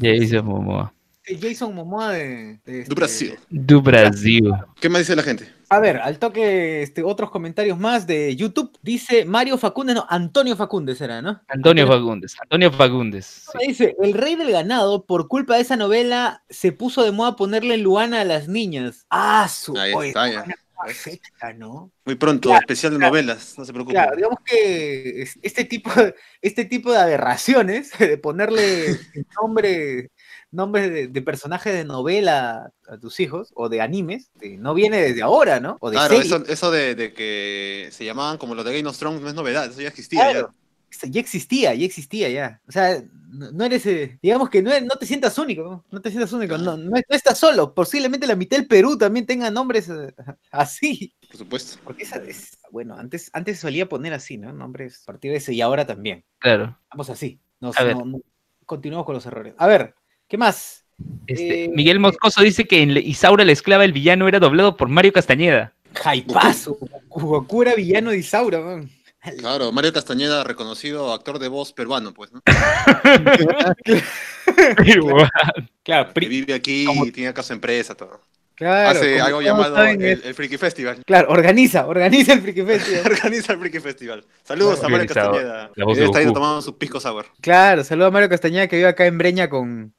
[0.01, 0.93] Jason Momoa.
[1.31, 3.39] El Jason Momoa de, de Do este- Brasil.
[3.49, 4.53] Do Brasil.
[4.81, 5.49] ¿Qué más dice la gente?
[5.69, 8.77] A ver, al toque este, otros comentarios más de YouTube.
[8.83, 11.41] Dice Mario Facundes, no, Antonio Facundes era, ¿no?
[11.47, 12.35] Antonio Fagundes.
[12.41, 13.45] Antonio Fagundes.
[13.53, 13.69] sí.
[13.69, 17.77] Dice, el rey del ganado, por culpa de esa novela, se puso de moda ponerle
[17.79, 19.07] Luana a las niñas.
[19.11, 20.45] Ah, su Ahí está, ya.
[20.85, 21.93] perfecta, ¿no?
[22.05, 23.11] Muy pronto, Claro, especial de claro.
[23.13, 23.95] novelas, no se preocupe.
[23.95, 28.99] Claro, digamos que es- este tipo de, este tipo de aberraciones, de ponerle
[29.41, 30.11] nombre,
[30.53, 35.23] nombre de, de personaje de novela a tus hijos, o de animes, no viene desde
[35.23, 35.77] ahora, ¿no?
[35.81, 36.33] O de Claro, series.
[36.33, 39.35] eso, eso de, de que se llamaban como los de Game of Thrones no es
[39.35, 40.31] novedad, eso ya existía.
[40.31, 40.55] Claro.
[40.91, 42.61] Esto Ya existía, ya existía ya.
[42.67, 46.11] O sea, no, eres, eh, digamos que no, no te sientas único, no, No te
[46.11, 47.73] sientas único, no, no, no estás solo.
[47.75, 50.13] Posiblemente la mitad del Perú también tenga nombres eh,
[50.51, 51.15] así.
[51.23, 51.79] Ya, por supuesto.
[51.85, 54.53] Porque esa es, bueno, antes, antes se solía poner así, ¿no?
[54.53, 56.25] Nombres a partir de ese y ahora también.
[56.41, 56.77] Claro.
[56.91, 57.39] Vamos así.
[57.61, 57.97] Nos- A ver.
[57.97, 58.21] no- no-
[58.67, 59.55] continuamos con los errores.
[59.59, 59.95] A ver,
[60.31, 60.85] ¿qué más?
[61.27, 64.89] Este, Eh, Miguel Moscoso dice que en Isaura la esclava el villano era doblado por
[64.89, 65.73] Mario Castañeda.
[65.95, 66.79] Jaipazo.
[67.09, 68.91] Goku era villano de Isaura, weón.
[69.39, 72.41] Claro, Mario Castañeda, reconocido actor de voz peruano, pues, ¿no?
[75.83, 78.21] Claro, Que pri- vive aquí como- y tiene acá su empresa, todo.
[78.61, 81.03] Claro, Hace algo llamado el, el Freaky Festival.
[81.07, 83.03] Claro, organiza, organiza el Friki Festival.
[83.07, 84.25] Organiza el Freaky Festival.
[84.43, 85.07] Saludos a Mario.
[85.09, 85.71] Castañeda.
[85.75, 87.27] Que está ahí tomando su pisco sour.
[87.41, 89.95] Claro, saludo a Mario Castañeda que vive acá en Breña con,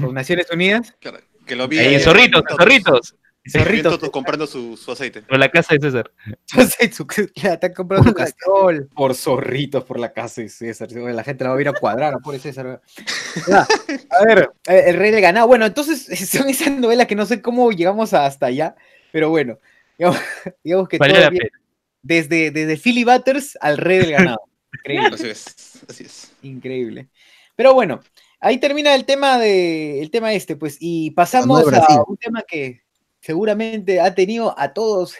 [0.00, 0.94] con Naciones Unidas.
[0.98, 1.78] Claro, que lo vi.
[1.78, 3.14] Ahí en Zorritos, en Zorritos.
[3.46, 5.20] Zorrito, Zorritos comprando su, su aceite.
[5.20, 6.10] Por la casa de César.
[7.34, 10.90] ya está comprando su castrol por zorritos por la casa de César.
[10.92, 12.80] La gente la va a ir a cuadrar, por César.
[13.46, 13.66] Ya,
[14.10, 15.46] a ver, eh, el rey del ganado.
[15.46, 18.76] Bueno, entonces son esas novelas que no sé cómo llegamos hasta allá,
[19.12, 19.58] pero bueno,
[19.98, 20.18] digamos,
[20.64, 21.50] digamos que todo la bien,
[22.02, 24.40] desde, desde Philly Butters al rey del ganado.
[24.72, 25.14] Increíble.
[25.14, 25.84] Así es.
[25.86, 26.32] Así es.
[26.42, 27.08] Increíble.
[27.56, 28.00] Pero bueno,
[28.40, 32.83] ahí termina el tema de el tema este, pues, y pasamos a un tema que
[33.24, 35.14] seguramente ha tenido a todos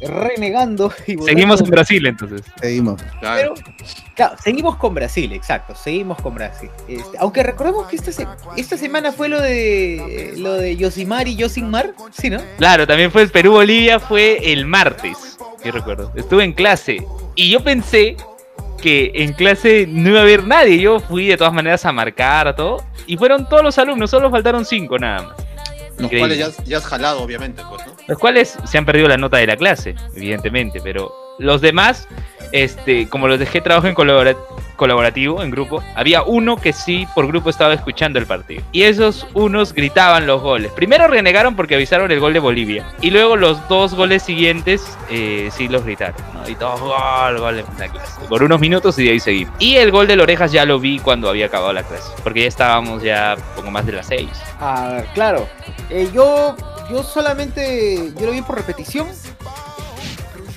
[0.00, 2.42] renegando y Seguimos en Brasil entonces.
[2.60, 3.02] Seguimos.
[3.20, 3.54] Claro.
[3.54, 3.72] pero,
[4.14, 6.70] claro, seguimos con Brasil, exacto, seguimos con Brasil.
[6.86, 11.34] Este, aunque recordemos que esta, se- esta semana fue lo de lo de Yosimar y
[11.36, 12.38] Yosinmar, sí, ¿no?
[12.58, 16.12] Claro, también fue Perú-Bolivia, fue el martes, yo recuerdo.
[16.14, 18.16] Estuve en clase y yo pensé
[18.80, 20.78] que en clase no iba a haber nadie.
[20.78, 24.30] Yo fui de todas maneras a marcar a todo y fueron todos los alumnos, solo
[24.30, 25.43] faltaron cinco nada más.
[25.96, 26.36] Los Increíble.
[26.36, 27.92] cuales ya, ya has jalado, obviamente, pues, ¿no?
[28.08, 32.08] Los cuales se han perdido la nota de la clase, evidentemente, pero los demás,
[32.52, 34.36] este, como los dejé trabajo en colabora-
[34.76, 38.62] colaborativo, en grupo, había uno que sí por grupo estaba escuchando el partido.
[38.72, 40.72] Y esos unos gritaban los goles.
[40.72, 42.84] Primero renegaron porque avisaron el gol de Bolivia.
[43.00, 46.16] Y luego los dos goles siguientes eh, sí los gritaron.
[46.46, 48.20] Y todos gol, gol en la clase.
[48.28, 49.54] Por unos minutos y de ahí seguimos.
[49.60, 52.10] Y el gol de Orejas ya lo vi cuando había acabado la clase.
[52.22, 54.28] Porque ya estábamos ya poco más de las seis.
[54.60, 55.48] A ver, claro.
[55.88, 56.56] Eh, yo,
[56.90, 59.06] yo solamente, yo lo vi por repetición.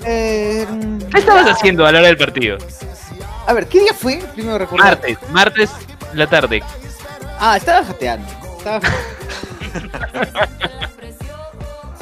[0.10, 0.66] Eh,
[1.12, 2.58] ¿Qué estabas haciendo a la hora del partido?
[3.46, 4.24] a ver, ¿qué día fue?
[4.34, 4.92] Primero recordar.
[4.96, 5.70] Martes, martes
[6.14, 6.64] la tarde.
[7.40, 8.26] Ah, estaba jateando.
[8.58, 8.80] Estaba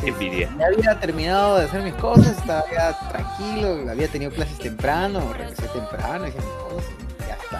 [0.02, 0.50] Qué envidia.
[0.60, 5.68] Ya había terminado de hacer mis cosas, estaba ya tranquilo, había tenido clases temprano, regresé
[5.70, 7.60] temprano, hice mis cosas y ya está.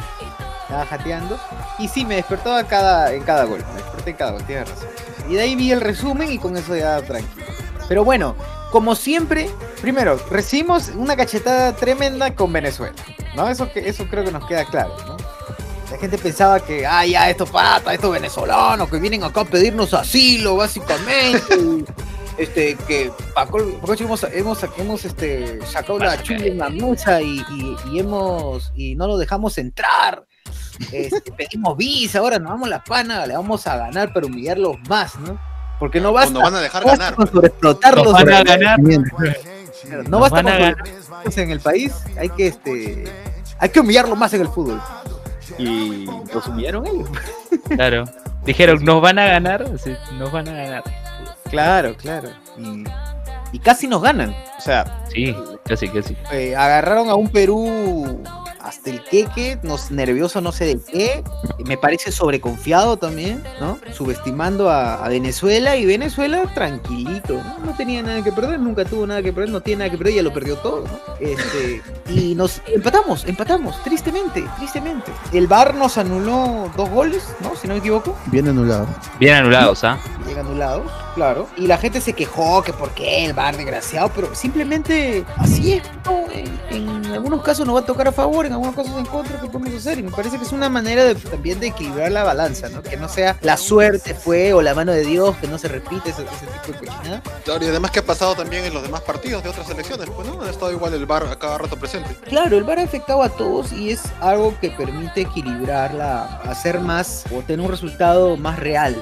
[0.62, 1.40] Estaba jateando.
[1.80, 4.70] Y sí, me despertó a cada, en cada gol, me desperté en cada gol, tienes
[4.70, 4.90] razón.
[5.28, 7.48] Y de ahí vi el resumen y con eso ya tranquilo.
[7.88, 8.36] Pero bueno,
[8.76, 12.94] como siempre, primero, recibimos una cachetada tremenda con Venezuela.
[13.34, 13.48] ¿No?
[13.48, 15.16] Eso, que, eso creo que nos queda claro, ¿no?
[15.90, 19.94] La gente pensaba que, ah, ya, estos patas, estos venezolanos que vienen acá a pedirnos
[19.94, 21.86] asilo, básicamente.
[22.38, 26.68] este, que Paco, Paco, hemos, hemos, hemos este, sacado la chula en la
[27.22, 30.26] y, y, y hemos, y no lo dejamos entrar.
[30.92, 35.16] Este, pedimos visa, ahora nos vamos la pana, le vamos a ganar, pero humillarlos más,
[35.18, 35.55] ¿no?
[35.80, 37.16] Porque no basta, Nos van a dejar no basta ganar.
[37.16, 38.80] con sobreexplotarlos, Nos van a sobre- ganar.
[40.10, 43.04] no basta van a con sobreexplotarlos en el país, hay que este,
[43.60, 44.82] hay que humillarlo más en el fútbol.
[45.60, 47.10] Y los humillaron ellos.
[47.70, 48.06] Claro.
[48.46, 49.66] Dijeron, nos van a ganar.
[49.84, 50.84] Sí, nos van a ganar.
[51.50, 52.30] Claro, claro.
[52.58, 52.84] Y,
[53.52, 54.36] y casi nos ganan.
[54.58, 55.36] O sea, Sí,
[55.66, 56.16] casi, casi.
[56.32, 58.22] eh, agarraron a un Perú
[58.66, 61.24] hasta el queque, nos, nervioso no sé de qué,
[61.66, 63.80] me parece sobreconfiado también, ¿no?
[63.94, 67.66] Subestimando a, a Venezuela y Venezuela tranquilito, ¿no?
[67.66, 70.16] No tenía nada que perder, nunca tuvo nada que perder, no tiene nada que perder,
[70.16, 71.16] ya lo perdió todo, ¿no?
[71.20, 75.12] Este, y nos empatamos, empatamos, tristemente, tristemente.
[75.32, 77.56] El VAR nos anuló dos goles, ¿no?
[77.56, 78.18] Si no me equivoco.
[78.28, 78.88] Bien anulado.
[79.20, 80.00] Bien anulados, ¿ah?
[80.28, 81.48] llegan anulados, claro.
[81.58, 85.84] Y la gente se quejó que por qué el bar desgraciado, pero simplemente así es,
[86.06, 86.26] ¿no?
[86.32, 89.40] En, en algunos casos nos va a tocar a favor, en algunos casos en contra,
[89.40, 89.98] ¿qué podemos hacer?
[90.00, 92.84] Y me parece que es una manera de, también de equilibrar la balanza, ¿no?
[92.84, 96.10] Que no sea la suerte fue o la mano de Dios, que no se repite
[96.10, 97.24] ese, ese tipo de cochinada.
[97.44, 100.28] Claro, y además que ha pasado también en los demás partidos de otras selecciones, pues
[100.28, 102.16] no, ha estado igual el bar a cada rato presente.
[102.28, 107.24] Claro, el VAR ha afectado a todos y es algo que permite equilibrarla, hacer más
[107.36, 108.96] o tener un resultado más real,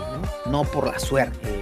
[0.45, 0.51] ¿no?
[0.51, 1.52] No por la suerte.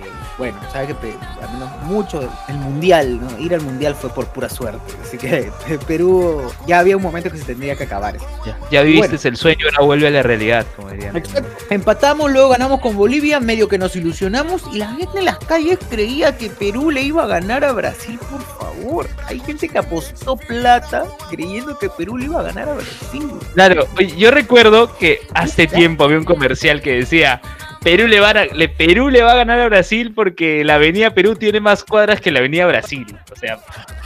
[0.41, 3.37] Bueno, sabe que al menos mucho el mundial, ¿no?
[3.37, 4.91] Ir al mundial fue por pura suerte.
[5.03, 5.51] Así que
[5.87, 8.15] Perú ya había un momento que se tendría que acabar.
[8.15, 8.25] eso.
[8.43, 9.29] Ya, ya viviste Bueno.
[9.29, 11.15] el sueño, ahora vuelve a la realidad, como dirían.
[11.15, 11.47] Exacto.
[11.69, 15.77] Empatamos, luego ganamos con Bolivia, medio que nos ilusionamos y la gente en las calles
[15.91, 19.07] creía que Perú le iba a ganar a Brasil, por favor.
[19.27, 23.29] Hay gente que apostó plata creyendo que Perú le iba a ganar a Brasil.
[23.53, 27.43] Claro, yo recuerdo que hace tiempo había un comercial que decía
[27.83, 31.15] Perú le, va a, le- Perú le va a ganar a Brasil porque la avenida
[31.15, 33.07] Perú tiene más cuadras que la avenida Brasil.
[33.31, 33.57] O sea,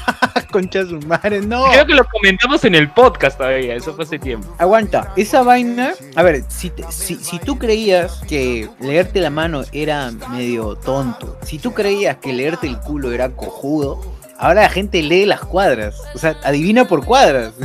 [0.51, 1.65] Concha su madre, no.
[1.71, 4.47] creo que lo comentamos en el podcast todavía, eso fue hace tiempo.
[4.59, 5.91] Aguanta, esa vaina.
[6.15, 11.37] A ver, si, te- si, si tú creías que leerte la mano era medio tonto,
[11.43, 13.99] si tú creías que leerte el culo era cojudo,
[14.37, 16.01] ahora la gente lee las cuadras.
[16.13, 17.51] O sea, adivina por cuadras.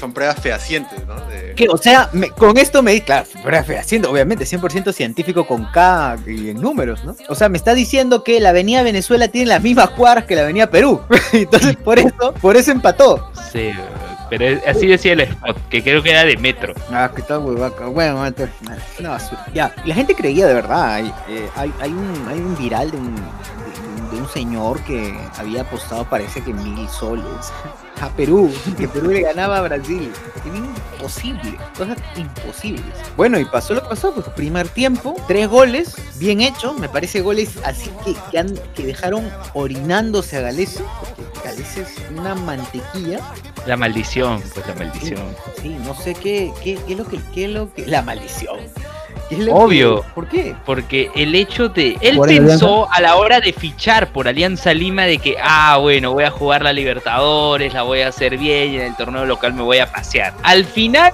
[0.00, 1.14] Son pruebas fehacientes, ¿no?
[1.26, 5.46] De- Que, o sea, me- con esto me di, claro, pero fehaciendo, obviamente, 100% científico
[5.46, 7.14] con K y en números, ¿no?
[7.28, 10.42] O sea, me está diciendo que la avenida Venezuela tiene las mismas cuadras que la
[10.42, 11.02] avenida Perú.
[11.32, 13.30] Entonces, por eso, por eso empató.
[13.52, 13.70] Sí,
[14.30, 16.72] pero es- así decía el spot, que creo que era de metro.
[16.90, 17.86] Ah, que tal huevaca.
[17.86, 18.16] Bueno,
[19.02, 19.46] basura.
[19.52, 20.94] Ya, y la gente creía de verdad.
[20.94, 23.22] Hay, eh, hay, hay un, hay un viral de un, de,
[24.20, 27.24] un- señor que había apostado, parece que mil soles
[28.00, 30.10] a Perú, que Perú le ganaba a Brasil.
[30.94, 32.84] Imposible, cosas imposibles.
[33.16, 37.20] Bueno, y pasó lo que pasó, pues primer tiempo, tres goles, bien hechos, me parece
[37.22, 43.20] goles así que, que, han- que dejaron orinándose a Galese, porque Galese es una mantequilla.
[43.66, 45.22] La maldición, pues la maldición.
[45.60, 47.86] Sí, no sé qué, qué, qué es lo que, qué es lo que.
[47.86, 48.58] La maldición.
[49.30, 50.02] ¿Qué es lo Obvio.
[50.02, 50.56] que- ¿Por qué?
[50.66, 51.96] Porque el hecho de.
[52.00, 55.78] Él ¿Jugar en pensó a la hora de fichar por Alianza Lima de que, ah,
[55.78, 59.24] bueno, voy a jugar la Libertadores, la voy a hacer bien y en el torneo
[59.24, 60.34] local me voy a pasear.
[60.42, 61.12] Al final,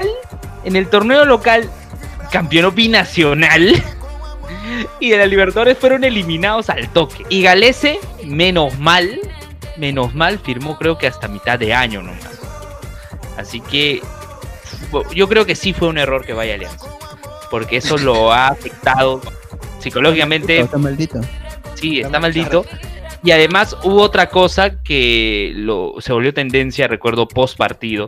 [0.64, 1.70] en el torneo local,
[2.32, 3.80] campeón binacional.
[5.00, 7.24] Y de la Libertadores fueron eliminados al toque.
[7.28, 9.20] Y Galese, menos mal,
[9.76, 12.40] menos mal, firmó creo que hasta mitad de año nomás.
[13.36, 14.02] Así que
[15.14, 16.86] yo creo que sí fue un error que vaya Alianza.
[17.50, 19.20] Porque eso lo ha afectado
[19.78, 21.20] psicológicamente Está maldito.
[21.74, 22.64] Sí, está maldito.
[23.22, 28.06] Y además hubo otra cosa que lo, se volvió tendencia, recuerdo, post partido.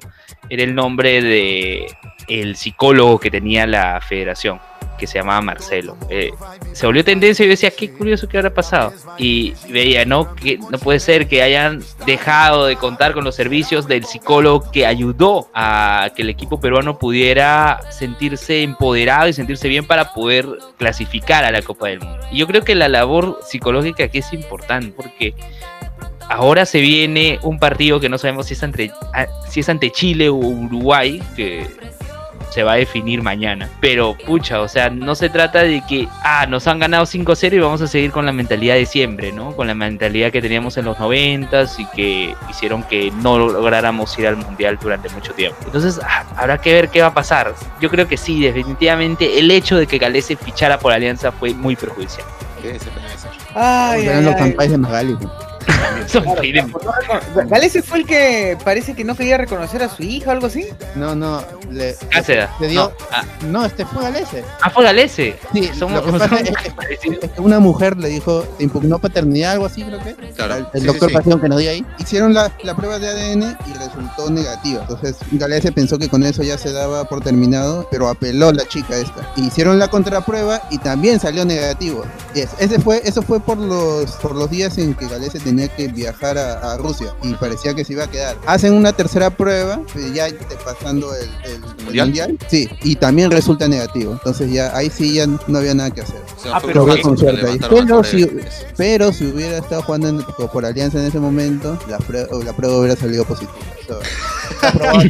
[0.48, 1.86] Era el nombre de
[2.28, 4.60] el psicólogo que tenía la federación,
[4.98, 5.96] que se llamaba Marcelo.
[6.10, 6.30] Eh,
[6.72, 8.92] se volvió tendencia y yo decía, qué curioso que habrá pasado.
[9.16, 13.88] Y veía, no, que no puede ser que hayan dejado de contar con los servicios
[13.88, 19.86] del psicólogo que ayudó a que el equipo peruano pudiera sentirse empoderado y sentirse bien
[19.86, 20.46] para poder
[20.76, 22.18] clasificar a la Copa del Mundo.
[22.30, 25.34] Y yo creo que la labor psicológica aquí es importante porque
[26.28, 29.90] ahora se viene un partido que no sabemos si es ante, ah, si es ante
[29.90, 31.66] Chile o Uruguay, que
[32.50, 33.68] se va a definir mañana.
[33.80, 37.58] Pero, pucha, o sea, no se trata de que, ah, nos han ganado 5-0 y
[37.58, 39.54] vamos a seguir con la mentalidad de siempre, ¿no?
[39.54, 44.26] Con la mentalidad que teníamos en los 90 y que hicieron que no lográramos ir
[44.26, 45.58] al Mundial durante mucho tiempo.
[45.64, 47.54] Entonces, ah, habrá que ver qué va a pasar.
[47.80, 51.76] Yo creo que sí, definitivamente el hecho de que Galese fichara por Alianza fue muy
[51.76, 52.26] perjudicial.
[52.62, 52.82] ¿Qué es?
[53.54, 54.68] Ay, ay, ay.
[54.68, 55.16] de Magali.
[56.06, 60.32] Son Claro, Galese fue el que parece que no quería reconocer a su hija o
[60.32, 60.66] algo así.
[60.94, 61.42] No, no.
[61.70, 62.48] Le, Cáceres.
[62.60, 62.84] le dio.
[62.84, 64.42] No, ah, No, este fue Galese.
[64.62, 65.36] ah, fue Galese.
[65.52, 67.18] Sí, Somos, lo que pasa somos es que- parecidos.
[67.24, 70.14] Es que una mujer le dijo, impugnó paternidad, algo así, creo que.
[70.32, 70.54] Claro.
[70.56, 71.14] El, Sí, el sí, doctor sí.
[71.14, 71.84] Pasión que nos dio ahí.
[71.98, 74.80] Hicieron la, la prueba de ADN y resultó negativa.
[74.82, 78.96] Entonces, Galese pensó que con eso ya se daba por terminado, pero apeló la chica
[78.96, 79.30] esta.
[79.36, 82.04] Hicieron la contraprueba y también salió negativo.
[82.34, 85.88] Es- ese fue, eso fue por los, por los días en que Galese tenía que
[85.88, 88.36] viajar a, a Rusia y parecía que se iba a quedar.
[88.46, 92.06] Hacen una tercera prueba, eh, ya te- pasando el, el- el ¿Mundial?
[92.06, 92.38] mundial.
[92.48, 94.12] Sí, y también resulta negativo.
[94.12, 96.20] Entonces ya ahí sí ya no había nada que hacer.
[96.36, 98.66] O sea, Ah, fue pero con si- eso.
[98.76, 102.52] Pero si hubiera estado jugando en- por, por Alianza en ese momento, la, prue- la
[102.52, 103.56] prueba hubiera salido positiva.
[103.88, 103.98] So,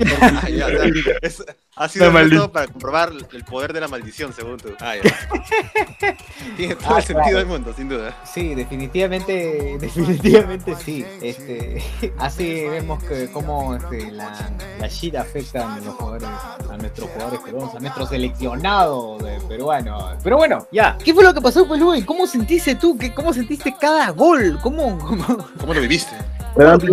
[1.76, 4.70] ha sido método para comprobar el poder de la maldición, según tú.
[4.80, 5.02] Ah, ya.
[6.56, 7.38] Tiene todo Ah, el sentido claro.
[7.38, 8.16] del mundo, sin duda.
[8.24, 11.04] Sí, definitivamente, definitivamente sí.
[11.22, 11.82] Este,
[12.18, 16.28] así vemos que cómo este, la, la shit afecta a los jugadores,
[16.70, 20.10] a nuestros jugadores peruanos, a nuestro seleccionado de peruano.
[20.22, 20.98] Pero bueno, ya.
[21.02, 22.04] ¿Qué fue lo que pasó, pues, Luis?
[22.04, 22.98] ¿Cómo sentiste tú?
[22.98, 24.58] ¿Qué, ¿Cómo sentiste cada gol?
[24.62, 25.46] ¿Cómo, cómo?
[25.58, 26.14] ¿Cómo lo viviste?
[26.56, 26.90] Pero antes,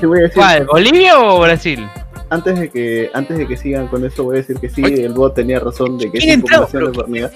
[0.00, 0.66] te voy a decir, ¿Cuál?
[0.66, 1.88] ¿Bolivia o Brasil?
[2.30, 5.12] Antes de que antes de que sigan con eso, voy a decir que sí, el
[5.12, 7.28] bot tenía razón de que es impugnación de el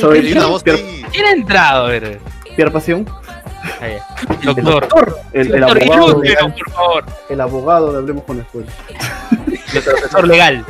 [0.00, 0.34] Soy.
[1.12, 1.88] ¿Quién ha entrado?
[2.54, 3.06] Pierre Pasión.
[4.44, 5.18] Doctor.
[5.32, 7.04] el, el Doctor, abogado, por favor.
[7.28, 8.68] el abogado de Hablemos con Escuela.
[9.74, 10.64] El profesor legal.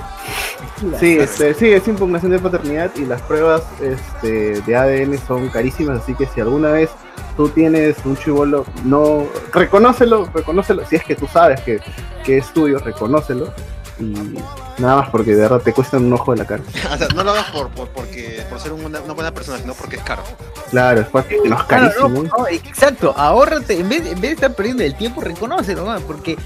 [0.98, 6.02] Sí, este, sí, es impugnación de paternidad y las pruebas este, de ADN son carísimas,
[6.02, 6.90] así que si alguna vez
[7.36, 11.80] tú tienes un chivolo, no, reconócelo, reconócelo, si es que tú sabes que,
[12.24, 13.52] que es tuyo, reconócelo
[14.00, 14.38] y
[14.78, 16.62] nada más porque de verdad te cuestan un ojo de la cara.
[16.92, 19.74] O sea, no lo hagas por, por, porque, por ser una, una buena persona, sino
[19.74, 20.22] porque es caro.
[20.70, 22.22] Claro, es porque no es Claro, carísimo.
[22.22, 26.00] no, no, exacto, ahórrate, en vez, en vez de estar perdiendo el tiempo, reconócelo, ¿no?
[26.02, 26.36] porque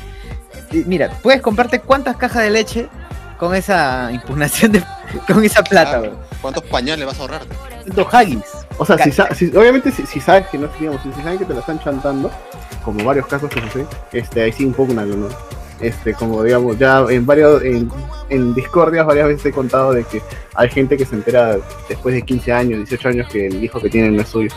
[0.73, 2.89] eh, mira, puedes comprarte cuántas cajas de leche
[3.39, 4.85] con esa impugnación de
[5.27, 6.17] con esa plata, Claro.
[6.41, 7.55] ¿Cuántos pañales vas a ahorrarte?
[7.85, 8.45] Cuántos Haggis.
[8.79, 11.39] O sea, si, sa- si- obviamente si, si sabes que no digamos, si, si saben
[11.39, 12.31] que te la están chantando,
[12.85, 15.29] como varios casos que suceden, este, ahí sí impugnalo, ¿no?
[15.81, 17.91] Este, como digamos, ya en varios, en,
[18.29, 20.23] en discordias varias veces he contado de que
[20.55, 21.57] hay gente que se entera
[21.89, 24.51] después de 15 años, 18 años que el hijo que tienen no es suyo.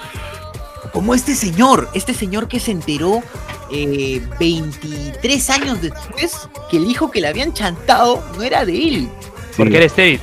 [0.94, 3.22] Como este señor, este señor que se enteró
[3.72, 9.10] eh, 23 años después que el hijo que le habían chantado no era de él.
[9.58, 10.22] Porque eres estéril.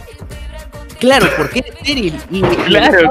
[1.01, 2.21] Claro, porque era estéril.
[2.31, 3.11] Y, Claro.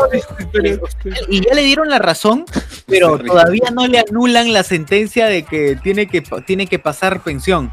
[1.28, 2.46] y ya le dieron la razón,
[2.88, 7.72] pero todavía no le anulan la sentencia de que tiene que, tiene que pasar pensión.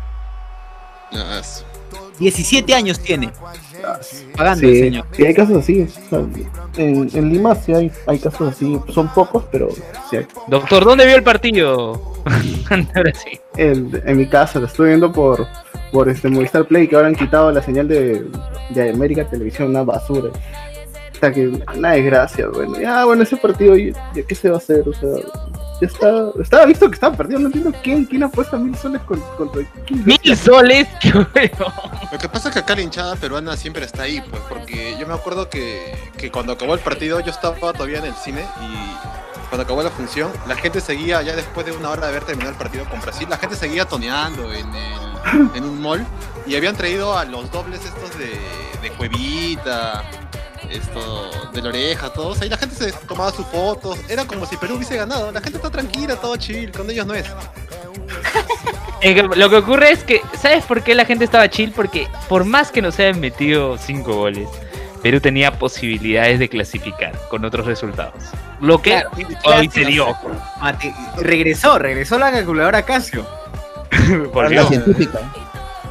[1.13, 1.65] No, es-
[2.19, 3.31] 17 años tiene.
[4.37, 5.07] Pagando el señor.
[5.13, 5.83] sí, hay casos así.
[5.83, 6.19] o sea,
[6.77, 9.69] en, en Lima sí hay, hay casos así, son pocos, pero
[10.11, 10.27] sí hay.
[10.49, 12.01] Doctor, ¿dónde vio el partido?
[12.95, 13.39] Ahora sí.
[13.57, 15.47] En, en mi casa, lo estoy viendo por,
[15.93, 18.25] por este Movistar Play, que ahora han quitado la señal de,
[18.71, 20.31] de América Televisión, una basura.
[20.31, 22.79] O sea, que una desgracia, bueno.
[22.81, 24.89] Ya, bueno, ese partido, ¿qué se va a hacer?
[24.89, 25.11] O sea,
[25.81, 26.09] ya está,
[26.41, 30.05] estaba visto que estaba perdido, no entiendo quién, quién apuesta mil soles con- contra quién.
[30.05, 31.73] Mil soles, qué bueno.
[32.13, 35.07] Lo que pasa es que acá la hinchada peruana siempre está ahí, pues, porque yo
[35.07, 39.47] me acuerdo que, que cuando acabó el partido yo estaba todavía en el cine y
[39.49, 42.53] cuando acabó la función, la gente seguía, ya después de una hora de haber terminado
[42.53, 46.05] el partido con Brasil, la gente seguía toneando en, el, en un mall
[46.47, 48.39] y habían traído a los dobles estos de,
[48.83, 50.05] de Cuevita,
[50.71, 52.41] esto, de la oreja, todos.
[52.41, 55.57] Ahí la gente se tomaba sus fotos, era como si Perú hubiese ganado, la gente
[55.59, 57.27] está tranquila, todo chill, con ellos no es.
[59.01, 61.71] Eh, Lo que ocurre es que, ¿sabes por qué la gente estaba chill?
[61.71, 64.49] Porque por más que nos hayan metido cinco goles,
[65.05, 68.15] Perú tenía posibilidades de clasificar con otros resultados.
[68.61, 69.11] Lo que Claro,
[69.45, 70.17] hoy se dio.
[70.61, 73.25] Mate- regresó, regresó la calculadora Casio.
[74.33, 74.69] Por La Dios.
[74.69, 75.21] científica.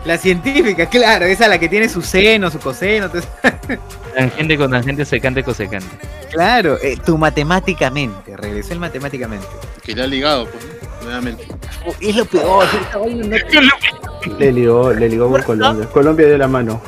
[0.07, 3.07] La científica, claro, esa la que tiene su seno, su coseno.
[3.07, 3.29] entonces-
[4.15, 5.85] Tangente con tangente, secante con secante.
[6.31, 9.45] claro, eh, tu matemáticamente, regresó el matemáticamente.
[9.83, 10.65] Que le ha ligado, pues,
[11.03, 11.45] nuevamente.
[11.85, 12.65] Oh, es lo peor,
[14.39, 15.85] Le ligó, le ligó con Colombia.
[15.89, 16.81] Colombia dio la mano.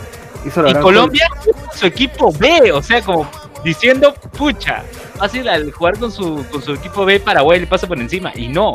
[0.46, 1.28] Hizo la Y Colombia,
[1.76, 3.30] su equipo B, o sea, como
[3.66, 4.84] diciendo, pucha,
[5.18, 8.32] fácil al jugar con su, con su equipo B, Paraguay le pasa por encima.
[8.34, 8.74] Y no,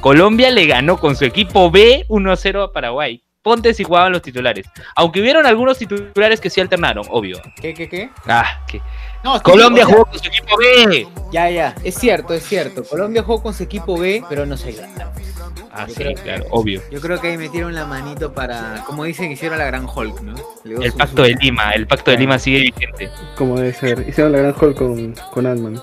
[0.00, 3.22] Colombia le ganó con su equipo B 1-0 a Paraguay.
[3.44, 4.66] Ponte si jugaban los titulares.
[4.96, 7.36] Aunque hubieron algunos titulares que sí alternaron, obvio.
[7.60, 8.08] ¿Qué, qué, qué?
[8.26, 8.80] Ah, que
[9.22, 11.06] No, que, Colombia jugó con su equipo B.
[11.30, 12.82] Ya, ya, es cierto, es cierto.
[12.84, 15.10] Colombia jugó con su equipo B, pero no se gana.
[15.70, 16.80] Ah, Yo sí, creo claro, obvio.
[16.90, 20.34] Yo creo que ahí metieron la manito para, como dicen, hicieron la gran Hulk, ¿no?
[20.64, 23.10] El su- pacto su- de Lima, el pacto de Lima sigue vigente.
[23.36, 24.08] Como debe ser.
[24.08, 25.82] Hicieron la gran hall con, con Ant-Man.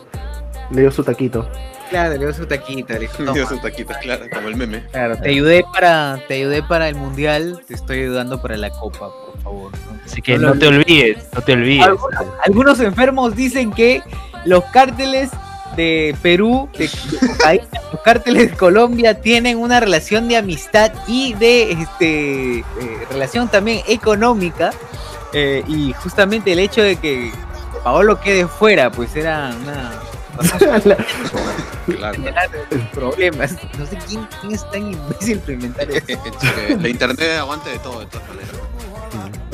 [0.72, 1.48] Le dio su taquito.
[1.92, 4.84] Claro, le dio su taquita, le dijo, Dio "Toma, sus taquitas, claro, como el meme.
[4.92, 9.10] Claro, te ayudé para, te ayudé para el mundial, te estoy ayudando para la copa,
[9.26, 9.72] por favor.
[9.74, 10.00] ¿no?
[10.06, 11.86] Así que no te olvides, no te olvides.
[11.86, 14.02] Algunos, algunos enfermos dicen que
[14.46, 15.30] los cárteles
[15.76, 16.88] de Perú, de,
[17.46, 22.64] de los cárteles de Colombia tienen una relación de amistad y de este eh,
[23.12, 24.72] relación también económica.
[25.34, 27.32] eh, y justamente el hecho de que
[27.84, 29.92] Paolo quede fuera, pues era una
[31.86, 32.22] Claro.
[32.94, 33.56] problemas.
[33.78, 36.06] No sé quién, quién es tan imbécil para inventar eso.
[36.80, 38.50] La internet aguanta de todo, de todas maneras.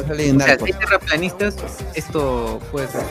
[0.04, 1.56] A salir O sea, si hay terraplanistas,
[1.96, 3.02] esto puede ser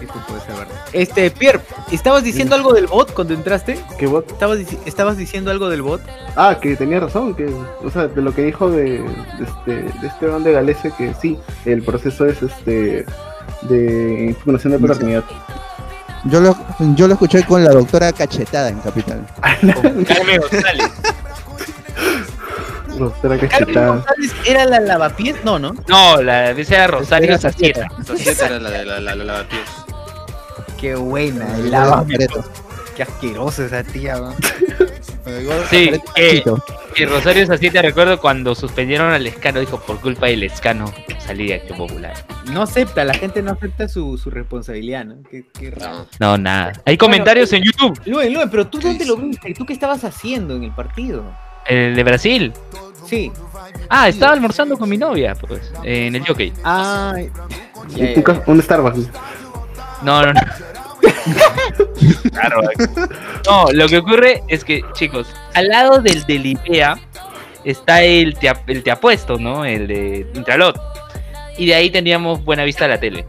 [0.00, 0.74] esto puede ser verdad.
[0.92, 1.60] Este, Pierre,
[1.90, 3.78] ¿estabas diciendo algo del bot cuando entraste?
[3.98, 4.30] ¿Qué bot?
[4.30, 6.00] ¿Estabas, dici- estabas diciendo algo del bot?
[6.36, 7.46] Ah, que tenía razón, que,
[7.82, 11.38] o sea, de lo que dijo de, de este, de este de Galese, que sí,
[11.64, 13.04] el proceso es este
[13.62, 15.24] de impugnación de paternidad.
[16.30, 16.56] Yo lo,
[16.94, 19.26] yo lo escuché con la doctora Cachetada en Capital.
[20.06, 20.90] Carmen González.
[22.98, 23.86] Doctora ¿Carmen Cachetada.
[23.88, 25.36] González era la lavapiés?
[25.44, 25.74] No, ¿no?
[25.88, 27.86] No, la esa era Rosario Sacieta.
[28.18, 29.60] Esa era la de la, la, la, la pies.
[30.80, 32.28] Qué buena, el La lavapiés.
[32.96, 34.34] Qué asquerosa esa tía, ¿no?
[35.70, 36.42] Sí, eh.
[36.98, 40.86] Y Rosario Sacieta recuerdo cuando suspendieron al Escano, dijo por culpa del Escano
[41.18, 42.14] salí de Acción Popular.
[42.52, 45.16] No acepta, la gente no acepta su, su responsabilidad, ¿no?
[45.30, 46.06] Qué, qué raro.
[46.20, 46.38] No.
[46.38, 46.72] Nada.
[46.86, 48.00] Hay comentarios en YouTube.
[48.06, 49.52] Luen, Luen, pero tú ¿Qué dónde lo viste?
[49.54, 51.24] ¿Tú qué estabas haciendo en el partido?
[51.66, 52.52] El de Brasil.
[53.06, 53.30] Sí.
[53.90, 56.52] Ah, estaba almorzando con mi novia, pues, en el jockey.
[58.24, 59.08] Ca- un Starbucks.
[60.02, 60.40] No, no, no.
[62.30, 62.60] Claro,
[63.46, 66.98] no, lo que ocurre es que, chicos, al lado del del IPEA
[67.64, 69.64] está el te, el te apuesto, ¿no?
[69.64, 70.78] El de Intralot.
[71.56, 73.26] Y de ahí teníamos buena vista a la tele.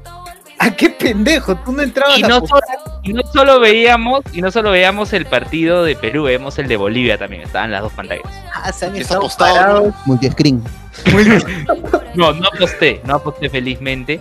[0.68, 2.62] Ah, qué pendejo, tú no entrabas Y no, solo,
[3.04, 6.78] y no solo veíamos, y no solo veíamos el partido de Perú, vemos el de
[6.78, 8.26] Bolivia también, estaban las dos pantallas.
[8.54, 9.94] Ah, se han estado apostado.
[10.06, 10.64] Multiscreen.
[12.16, 14.20] No, no aposté, no aposté felizmente.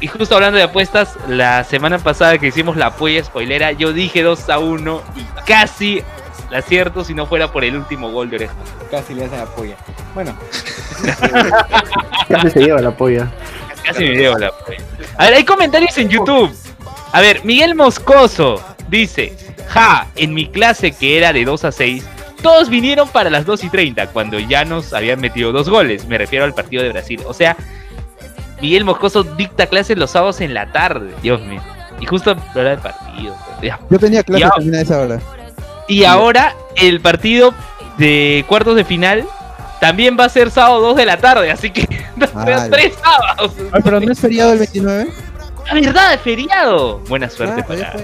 [0.00, 4.22] Y justo hablando de apuestas, la semana pasada que hicimos la apoya spoilera, yo dije
[4.22, 6.02] 2 a 1 y casi
[6.50, 8.54] la acierto si no fuera por el último gol de oreja.
[8.90, 9.76] Casi le hacen apoya.
[10.14, 10.34] Bueno,
[12.28, 13.30] Casi se lleva la polla.
[13.84, 14.78] Casi me llevo la apoya.
[15.20, 16.50] A ver, hay comentarios en YouTube.
[17.12, 18.58] A ver, Miguel Moscoso
[18.88, 19.36] dice,
[19.68, 22.06] ja, en mi clase que era de 2 a 6,
[22.40, 26.06] todos vinieron para las 2 y 30 cuando ya nos habían metido dos goles.
[26.06, 27.20] Me refiero al partido de Brasil.
[27.26, 27.54] O sea,
[28.62, 31.12] Miguel Moscoso dicta clases los sábados en la tarde.
[31.20, 31.60] Dios mío.
[32.00, 33.36] Y justo hora del partido.
[33.90, 35.20] Yo tenía clases también a esa hora.
[35.86, 37.52] Y ahora el partido
[37.98, 39.26] de cuartos de final
[39.80, 41.50] también va a ser sábado 2 de la tarde.
[41.50, 41.86] Así que
[42.34, 43.52] Ah, tres sábados.
[43.72, 45.10] Ah, pero no es feriado el 29.
[45.66, 46.98] La verdad, es feriado.
[47.08, 48.00] Buena suerte Ah, pues, para.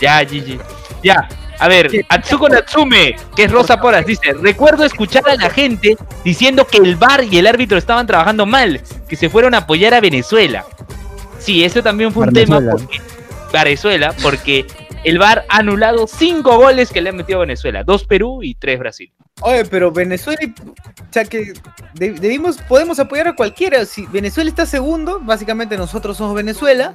[0.00, 0.58] Ya, GG.
[1.02, 1.28] Ya.
[1.58, 6.66] A ver, Atsuko Natsume, que es Rosa Poras, dice, recuerdo escuchar a la gente diciendo
[6.66, 10.00] que el VAR y el árbitro estaban trabajando mal, que se fueron a apoyar a
[10.00, 10.64] Venezuela.
[11.38, 13.00] Sí, eso también fue un tema porque
[13.52, 14.66] Venezuela, porque
[15.04, 18.54] el VAR ha anulado cinco goles que le han metido a Venezuela, dos Perú y
[18.54, 19.12] tres Brasil.
[19.40, 20.74] oye, pero Venezuela, y- o
[21.12, 21.52] sea que
[21.94, 23.84] de- debimos, podemos apoyar a cualquiera.
[23.84, 26.94] Si Venezuela está segundo, básicamente nosotros somos Venezuela.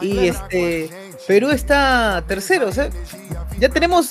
[0.00, 0.90] Y este
[1.26, 2.90] Perú está tercero, o sea,
[3.58, 4.10] ya tenemos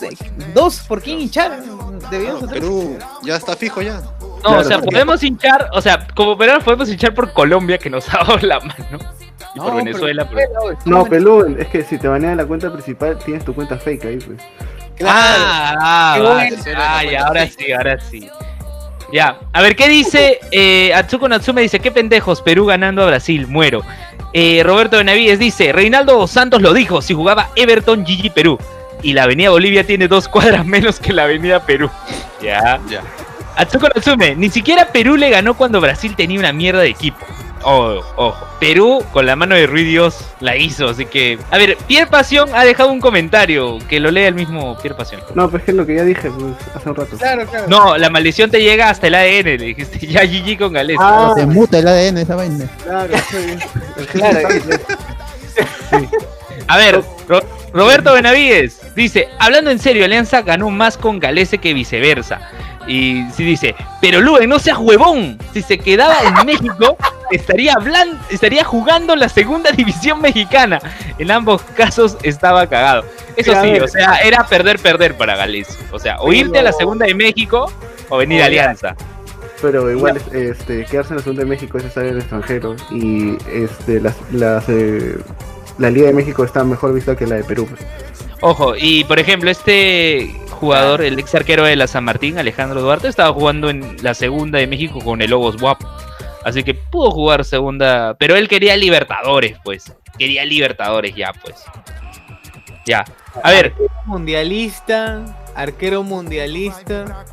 [0.56, 1.62] dos por quién hinchar.
[2.10, 4.02] Debíamos Perú ya está fijo ya.
[4.02, 7.78] No, Claro, o sea, porque- podemos hinchar, o sea, como peruanos podemos hinchar por Colombia,
[7.78, 9.00] que nos ha dado la mano,
[9.56, 10.30] y por No, Venezuela.
[10.30, 13.78] pero- por- No, Pelú, es que si te banean la cuenta principal, tienes tu cuenta
[13.78, 14.40] fake ahí, pues.
[14.98, 15.16] Claro.
[15.18, 16.56] Ah, ah, vale.
[16.56, 16.72] bueno.
[16.78, 18.30] Ah, ya, ahora sí, ahora sí.
[19.12, 21.62] Ya, a ver, ¿qué dice eh, Atsuko Natsume?
[21.62, 23.82] Dice, qué pendejos, Perú ganando a Brasil, muero.
[24.34, 28.58] Eh, Roberto Benavides dice, Reinaldo Santos lo dijo, si jugaba Everton, GG Perú.
[29.04, 31.90] Y la avenida Bolivia tiene dos cuadras menos que la avenida Perú.
[32.42, 32.80] Ya.
[32.90, 33.02] Ya.
[33.56, 37.26] Atsuko Natsume, ni siquiera Perú le ganó cuando Brasil tenía una mierda de equipo.
[37.68, 38.46] Oh, ojo.
[38.60, 40.88] Perú, con la mano de Rui Dios, la hizo.
[40.88, 41.40] Así que.
[41.50, 43.80] A ver, Pierre Pasión ha dejado un comentario.
[43.90, 45.22] Que lo lea el mismo Pierre Pasión.
[45.34, 47.18] No, pues es que es lo que ya dije pues, hace un rato.
[47.18, 47.66] Claro, claro.
[47.68, 49.58] No, la maldición te llega hasta el ADN.
[49.58, 50.98] Le dijiste ya GG con Gales.
[51.00, 52.66] Ah, Se muta el ADN esa vaina.
[52.84, 53.58] claro, sí.
[54.12, 54.40] Claro,
[56.68, 57.44] A ver, Ro-
[57.74, 62.42] Roberto Benavides dice, hablando en serio, Alianza ganó más con Galese que viceversa.
[62.88, 65.38] Y sí dice, pero Luen, no seas huevón.
[65.54, 66.98] Si se quedaba en México,
[67.32, 70.80] estaría, hablan- estaría jugando la segunda división mexicana.
[71.18, 73.04] En ambos casos estaba cagado.
[73.36, 73.84] Eso sí, ver.
[73.84, 75.74] o sea, era perder, perder para Galese.
[75.92, 77.72] O sea, o irte a la segunda de México
[78.10, 78.46] o venir a.
[78.46, 78.96] Alianza.
[79.62, 82.76] Pero igual, este, quedarse en la segunda de México es estar en el extranjero.
[82.92, 85.18] Y este, las, las, eh,
[85.80, 87.66] la Liga de México está mejor vista que la de Perú.
[87.68, 87.82] pues.
[88.42, 93.08] Ojo, y por ejemplo, este jugador, el ex arquero de la San Martín, Alejandro Duarte,
[93.08, 95.82] estaba jugando en la segunda de México con el Lobos WAP.
[96.44, 99.94] Así que pudo jugar segunda, pero él quería Libertadores, pues.
[100.18, 101.64] Quería Libertadores ya, pues.
[102.86, 103.04] Ya.
[103.44, 103.74] A ver,
[104.06, 105.26] Mundialista,
[105.56, 107.26] arquero mundialista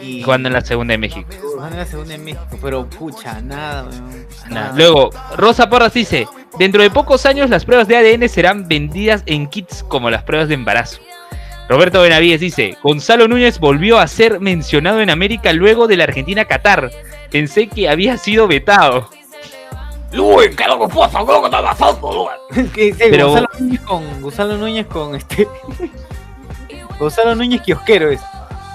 [0.00, 1.28] y jugando en la segunda de México.
[1.42, 4.72] jugando en la segunda en México, pero pucha, nada, weón, nada.
[4.76, 6.28] Luego, Rosa Porras dice,
[6.58, 10.48] dentro de pocos años las pruebas de ADN serán vendidas en kits como las pruebas
[10.48, 11.00] de embarazo.
[11.70, 16.90] Roberto Benavides dice, Gonzalo Núñez volvió a ser mencionado en América luego de la Argentina-Qatar.
[17.30, 19.08] Pensé que había sido vetado.
[20.10, 21.18] Luis, ¿qué es lo que pasa?
[21.18, 22.30] ¿Qué es lo que está pasando,
[22.74, 25.46] sí, Pero- Gonzalo Núñez con Gonzalo Núñez con este
[26.98, 28.20] Gonzalo Núñez kiosquero es.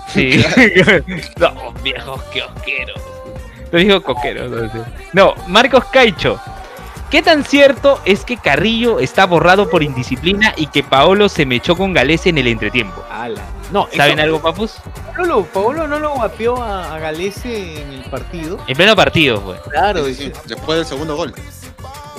[0.07, 0.41] Sí.
[1.37, 3.01] no, viejos kiosqueros.
[3.73, 4.69] Lo dijo coquero.
[5.11, 6.39] No, Marcos Caicho.
[7.15, 11.77] ¿Qué tan cierto es que Carrillo está borrado por indisciplina y que Paolo se mechó
[11.77, 13.01] con Galese en el entretiempo?
[13.09, 13.39] Ala.
[13.71, 14.73] No, ¿Saben eso- algo, papus?
[15.15, 18.59] Paolo, Paolo no lo guapeó a, a Galese en el partido.
[18.67, 19.55] En pleno partido, fue.
[19.71, 21.33] Claro, Sí, después del segundo gol.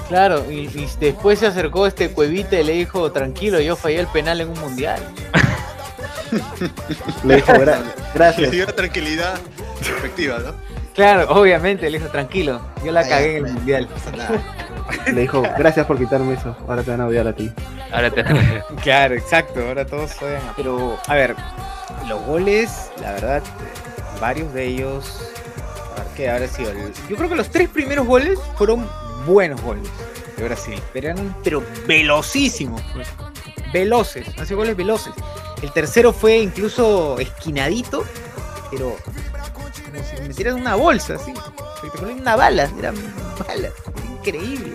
[0.08, 4.06] claro, y, y después se acercó este cuevita y le dijo, tranquilo, yo fallé el
[4.06, 5.06] penal en un mundial.
[7.22, 8.50] Le dijo, "Gra- Le gracias.
[8.50, 9.34] dio efectiva,
[9.82, 10.54] efectiva, ¿no?
[10.96, 13.88] Claro, obviamente, le dijo, tranquilo, yo la Ah, cagué en el mundial.
[15.12, 16.56] Le dijo, gracias por quitarme eso.
[16.66, 17.50] Ahora te van a odiar a ti.
[17.92, 18.24] Ahora te...
[18.82, 20.40] Claro, exacto, ahora todos juegan.
[20.56, 21.34] Pero, a ver,
[22.08, 23.42] los goles, la verdad,
[24.20, 25.20] varios de ellos.
[25.96, 26.72] A ver, ¿qué habrá sido?
[27.08, 28.88] Yo creo que los tres primeros goles fueron
[29.26, 29.88] buenos goles
[30.36, 30.80] de Brasil.
[30.92, 32.80] Pero eran, pero velocísimos.
[32.94, 33.08] pues.
[33.72, 35.12] Veloces, hace goles veloces.
[35.62, 38.04] El tercero fue incluso esquinadito,
[38.70, 38.96] pero
[39.80, 41.32] como si metieran una bolsa, así.
[42.02, 42.94] Una bala, eran
[43.38, 43.72] balas.
[44.18, 44.72] Increíble.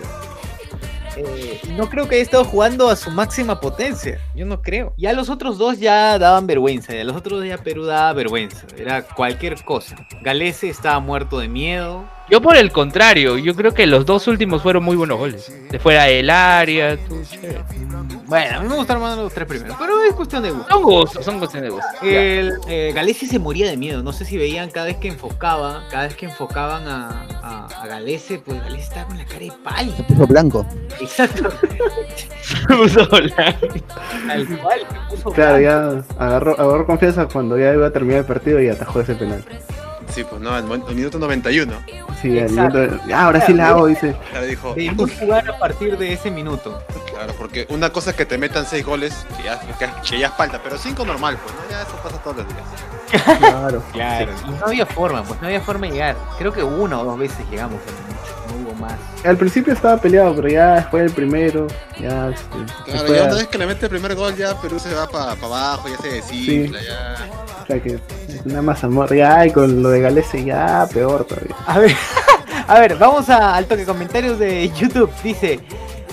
[1.16, 4.18] Eh, no creo que haya estado jugando a su máxima potencia.
[4.34, 4.94] Yo no creo.
[4.96, 6.94] Ya los otros dos ya daban vergüenza.
[6.94, 8.66] Ya los otros dos ya Perú daba vergüenza.
[8.76, 9.96] Era cualquier cosa.
[10.22, 12.08] Galese estaba muerto de miedo.
[12.32, 15.52] Yo por el contrario, yo creo que los dos últimos fueron muy buenos goles.
[15.70, 17.62] De fuera del área, tú, chévere.
[18.24, 19.76] Bueno, a mí me gustaron más los tres primeros.
[19.78, 20.66] Pero es cuestión de gusto.
[20.72, 21.88] Son gustos, son cuestiones de gusto.
[22.02, 24.02] El, eh, Galese se moría de miedo.
[24.02, 27.86] No sé si veían cada vez que enfocaba, cada vez que enfocaban a, a, a
[27.86, 29.96] Galese, pues Galese estaba con la cara de pálido.
[29.98, 30.66] Se puso blanco.
[31.02, 31.50] Exacto.
[32.68, 33.00] Puso
[33.36, 33.56] la-
[34.26, 34.80] Tal cual.
[35.10, 36.04] se puso Claro, blanco.
[36.18, 39.44] ya agarró, agarró confianza cuando ya iba a terminar el partido y atajó ese penal.
[40.14, 41.72] Sí, pues no, el minuto 91.
[42.20, 44.14] Sí, minuto- ya, ahora sí la hago, dice.
[44.30, 44.74] Claro, dijo.
[44.74, 46.82] Debimos jugar a partir de ese minuto.
[47.10, 50.26] Claro, porque una cosa es que te metan seis goles, que ya, que, que ya
[50.28, 51.70] es falta, pero cinco normal, pues, ¿no?
[51.70, 53.38] Ya eso pasa todos los días.
[53.38, 53.82] Claro.
[53.92, 54.32] Claro.
[54.46, 56.16] Y no había forma, pues no había forma de llegar.
[56.38, 58.94] Creo que una o dos veces llegamos, mucho, no hubo más.
[59.24, 61.66] Al principio estaba peleado, pero ya después del primero,
[62.00, 64.78] ya este, Claro, fue ya una vez que le mete el primer gol, ya Perú
[64.78, 67.16] se va para abajo, ya se desinfla, ya.
[67.62, 67.98] o sea que
[68.44, 71.56] una más amor, ya, y con lo de Galese ya peor todavía.
[71.66, 71.94] A ver,
[72.66, 75.10] a ver, vamos a, al toque comentarios de YouTube.
[75.22, 75.60] Dice,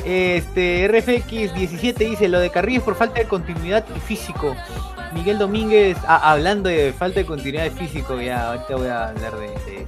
[0.06, 4.56] este RFX17 dice, lo de Carrillo es por falta de continuidad y físico.
[5.14, 9.36] Miguel Domínguez, ah, hablando de falta de continuidad de físico, ya ahorita voy a hablar
[9.38, 9.86] de, de,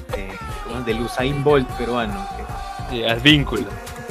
[0.77, 2.27] de, del Usain Bolt peruano.
[2.89, 3.65] que- vínculo.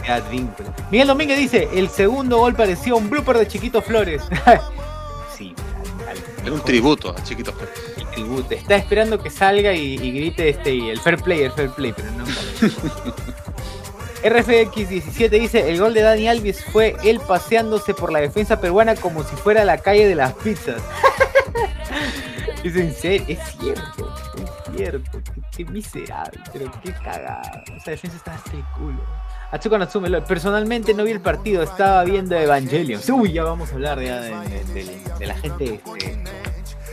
[0.05, 0.73] que advínculo.
[0.91, 4.23] Miguel Domínguez dice, el segundo gol parecía un blooper de Chiquito Flores.
[5.37, 5.55] sí,
[6.09, 7.75] al- al- Es un tributo a Chiquito Flores.
[7.99, 8.55] el tributo.
[8.55, 11.93] Está esperando que salga y, y grite este y el fair play, el fair play,
[11.95, 12.25] pero no
[14.23, 19.23] RFX17 dice, el gol de Dani Alves fue él paseándose por la defensa peruana como
[19.23, 20.83] si fuera la calle de las pizzas.
[22.65, 25.21] es en serio, es cierto, es cierto,
[25.57, 27.63] qué, miserable, pero qué cagada.
[27.77, 29.01] Esa defensa está hasta el culo.
[29.53, 33.01] Atsuko Natsume, personalmente no vi el partido, estaba viendo Evangelion.
[33.13, 36.23] Uy, ya vamos a hablar de, de- de- de la gente este,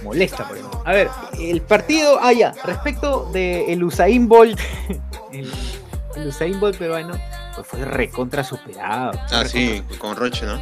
[0.03, 0.81] molesta por eso.
[0.83, 1.07] A ver,
[1.39, 4.59] el partido, ah ya, respecto de el Usain Bolt,
[6.17, 7.15] el Usain Bolt peruano,
[7.55, 9.13] pues fue recontra superado.
[9.13, 10.59] fue Ah, recontra sí, con Roche, ¿no?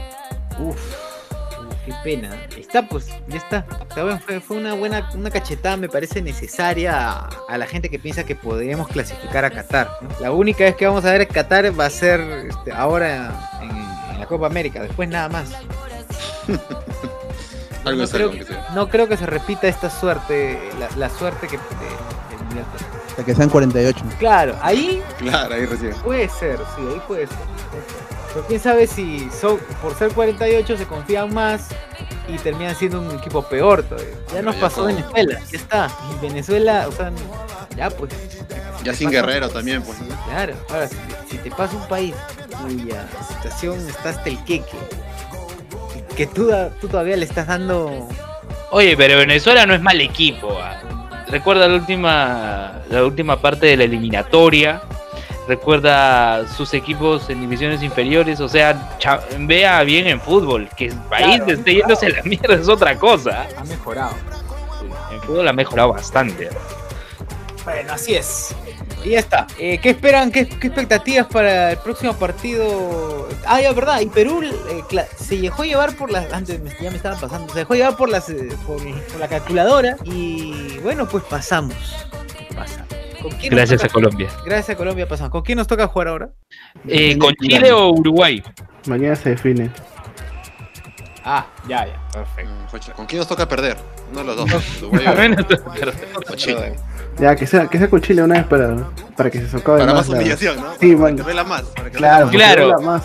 [0.59, 0.77] Uf,
[1.85, 2.35] qué pena.
[2.57, 3.65] Está, pues, ya está.
[4.25, 8.23] Fue, fue una buena, una cachetada, me parece necesaria a, a la gente que piensa
[8.23, 9.89] que podemos clasificar a Qatar.
[10.01, 10.09] ¿no?
[10.19, 13.69] La única vez que vamos a ver Qatar va a ser este, ahora en,
[14.13, 15.49] en la Copa América, después nada más.
[17.85, 18.67] Algo no, creo, sea.
[18.73, 21.57] no creo que se repita esta suerte, la, la suerte que...
[21.57, 22.65] de- Mundial.
[23.15, 24.03] Hasta que sean 48.
[24.19, 25.93] Claro, ahí Claro, ahí recién.
[26.03, 27.37] puede ser, sí, ahí puede ser.
[27.37, 28.05] puede ser.
[28.33, 31.69] Pero quién sabe si son, por ser 48 se confían más
[32.27, 34.11] y terminan siendo un equipo peor todavía.
[34.11, 35.89] Ya Pero nos ya pasó con- Venezuela, ya está.
[36.13, 37.11] Y Venezuela, o sea,
[37.77, 38.11] ya pues.
[38.83, 39.97] Ya sin Pasa- guerrero también, pues.
[40.27, 40.97] Claro, ahora si,
[41.31, 42.13] si te pasa un país
[42.61, 44.77] cuya situación está hasta el queque,
[46.17, 46.51] que tú,
[46.81, 48.09] tú todavía le estás dando.
[48.71, 50.57] Oye, pero Venezuela no es mal equipo.
[50.61, 50.81] ah.
[51.27, 54.81] Recuerda la última, la última parte de la eliminatoria.
[55.47, 58.39] Recuerda sus equipos en divisiones inferiores.
[58.39, 58.97] O sea,
[59.39, 60.67] vea bien en fútbol.
[60.75, 63.47] Que el país Claro, esté yéndose a la mierda es otra cosa.
[63.57, 64.15] Ha mejorado.
[65.11, 66.49] En fútbol ha mejorado bastante.
[67.63, 68.55] Bueno, así es.
[69.05, 69.45] Y ya está.
[69.59, 70.31] Eh, ¿Qué esperan?
[70.31, 73.29] ¿Qué, qué expectativas para el próximo partido?
[73.45, 74.01] Ah, ya, verdad.
[74.01, 74.83] Y Perú eh,
[75.15, 76.33] se dejó llevar por las.
[76.33, 77.53] Antes me- ya me estaban pasando.
[77.53, 79.95] Se dejó llevar por las eh, por, por la calculadora.
[80.03, 81.75] Y bueno, pues pasamos.
[82.55, 82.87] Pasamos.
[83.21, 84.29] ¿Con quién nos Gracias a Colombia.
[84.43, 85.31] Gracias a Colombia pasamos.
[85.31, 86.29] ¿Con quién nos toca jugar ahora?
[86.87, 88.43] Eh, ¿Con Chile o Uruguay?
[88.87, 89.69] Mañana se define.
[91.23, 91.99] Ah, ya, ya.
[92.11, 92.51] Perfecto.
[92.51, 93.77] Mm, ¿Con quién nos toca perder?
[94.11, 94.81] Uno de los dos.
[94.81, 95.05] Uruguay
[96.29, 96.75] o Chile.
[97.19, 98.75] Ya, que sea, que sea con Chile una vez para,
[99.15, 100.73] para que se socave Para más la- humillación, ¿no?
[100.79, 101.15] Sí, para man.
[101.15, 101.61] que duela más.
[101.63, 102.63] Para que Claro, duela Claro.
[102.67, 103.03] duela más.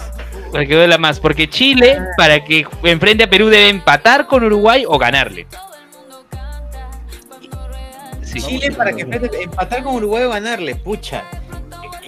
[0.51, 1.21] Para que duela más.
[1.21, 5.47] Porque Chile, para que enfrente a Perú, debe empatar con Uruguay o ganarle.
[8.23, 8.41] Sí.
[8.41, 11.25] Chile para que enfrente- empatar con Uruguay o ganarle, pucha.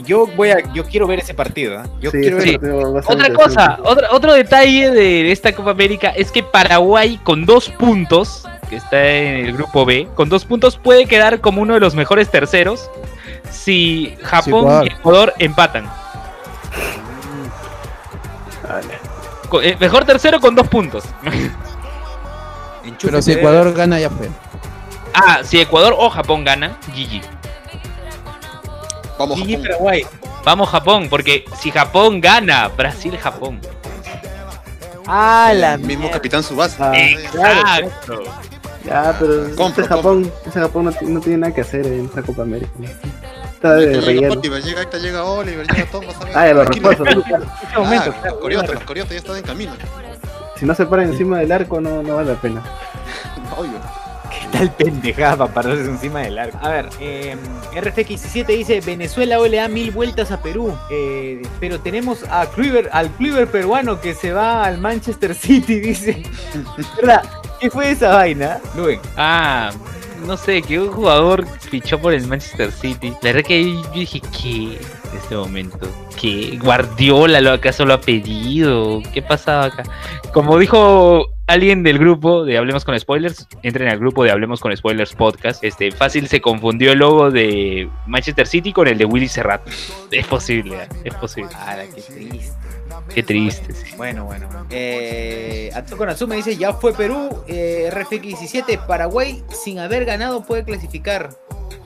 [0.05, 1.87] Yo voy a, yo quiero ver ese partido, ¿ah?
[2.01, 2.59] Yo Sí, quiero ver.
[3.07, 8.45] Otra cosa, otra, otro detalle de esta Copa América es que Paraguay con dos puntos,
[8.73, 11.95] que está en el grupo B, con dos puntos puede quedar como uno de los
[11.95, 12.89] mejores terceros
[13.51, 15.85] si Japón y Ecuador empatan.
[18.67, 19.69] Vale.
[19.69, 21.05] Eh, mejor tercero con dos puntos.
[23.03, 24.31] Pero si Ecuador gana, ya fue.
[25.13, 27.21] ah, si Ecuador o Japón gana, GG.
[29.19, 29.67] Vamos, Gigi Japón.
[29.69, 30.07] Paraguay.
[30.45, 33.61] Vamos Japón, porque si Japón gana, Brasil-Japón.
[35.07, 36.13] Ah, la Mismo mierda.
[36.15, 36.97] capitán Subasa.
[36.99, 38.23] Exacto.
[38.85, 42.07] Ya, pero Compro, ese Japón, ese Japón no, ti- no tiene nada que hacer en
[42.07, 42.71] esta Copa América.
[42.79, 42.87] ¿no?
[43.55, 44.33] Está de Llega relleno.
[44.33, 46.17] Oliver, llega llega Oliver, llega Thomas.
[46.19, 46.37] ¿sabes?
[46.37, 47.09] Ah, ya los refuerzos.
[47.63, 49.73] Este momento, Ah, los coriotas, los coriotas ya están en camino.
[50.57, 52.63] Si no se paran encima del arco, no, no vale la pena.
[53.57, 53.73] Obvio.
[54.31, 56.59] ¿Qué tal pendejada para pararse encima del arco?
[56.63, 57.37] A ver, eh,
[57.75, 62.89] RFX17 dice Venezuela hoy le da mil vueltas a Perú, eh, pero tenemos a Kluivert,
[62.93, 66.23] al Kluivert peruano que se va al Manchester City, dice.
[66.97, 67.23] ¿Verdad?
[67.63, 68.59] ¿Qué fue esa vaina?
[68.77, 68.99] Luen.
[69.17, 69.71] Ah,
[70.27, 73.11] no sé, que un jugador fichó por el Manchester City.
[73.23, 74.79] La verdad que yo dije, ¿qué?
[75.13, 75.89] En este momento.
[76.21, 76.59] ¿Qué?
[76.61, 79.01] ¿Guardiola lo acaso lo ha pedido?
[79.15, 79.85] ¿Qué pasaba acá?
[80.33, 84.77] Como dijo alguien del grupo de Hablemos con Spoilers, entren al grupo de Hablemos con
[84.77, 85.63] Spoilers podcast.
[85.63, 89.63] Este, fácil se confundió el logo de Manchester City con el de Willy Serrat.
[90.11, 90.89] Es posible, ¿eh?
[91.05, 91.51] es posible.
[91.55, 92.62] Ah, qué triste.
[93.15, 93.95] Qué triste, sí.
[93.97, 94.49] Bueno, bueno.
[94.71, 101.31] Eh, Atsuko Natsume dice, ya fue Perú, eh, RFX17, Paraguay sin haber ganado puede clasificar.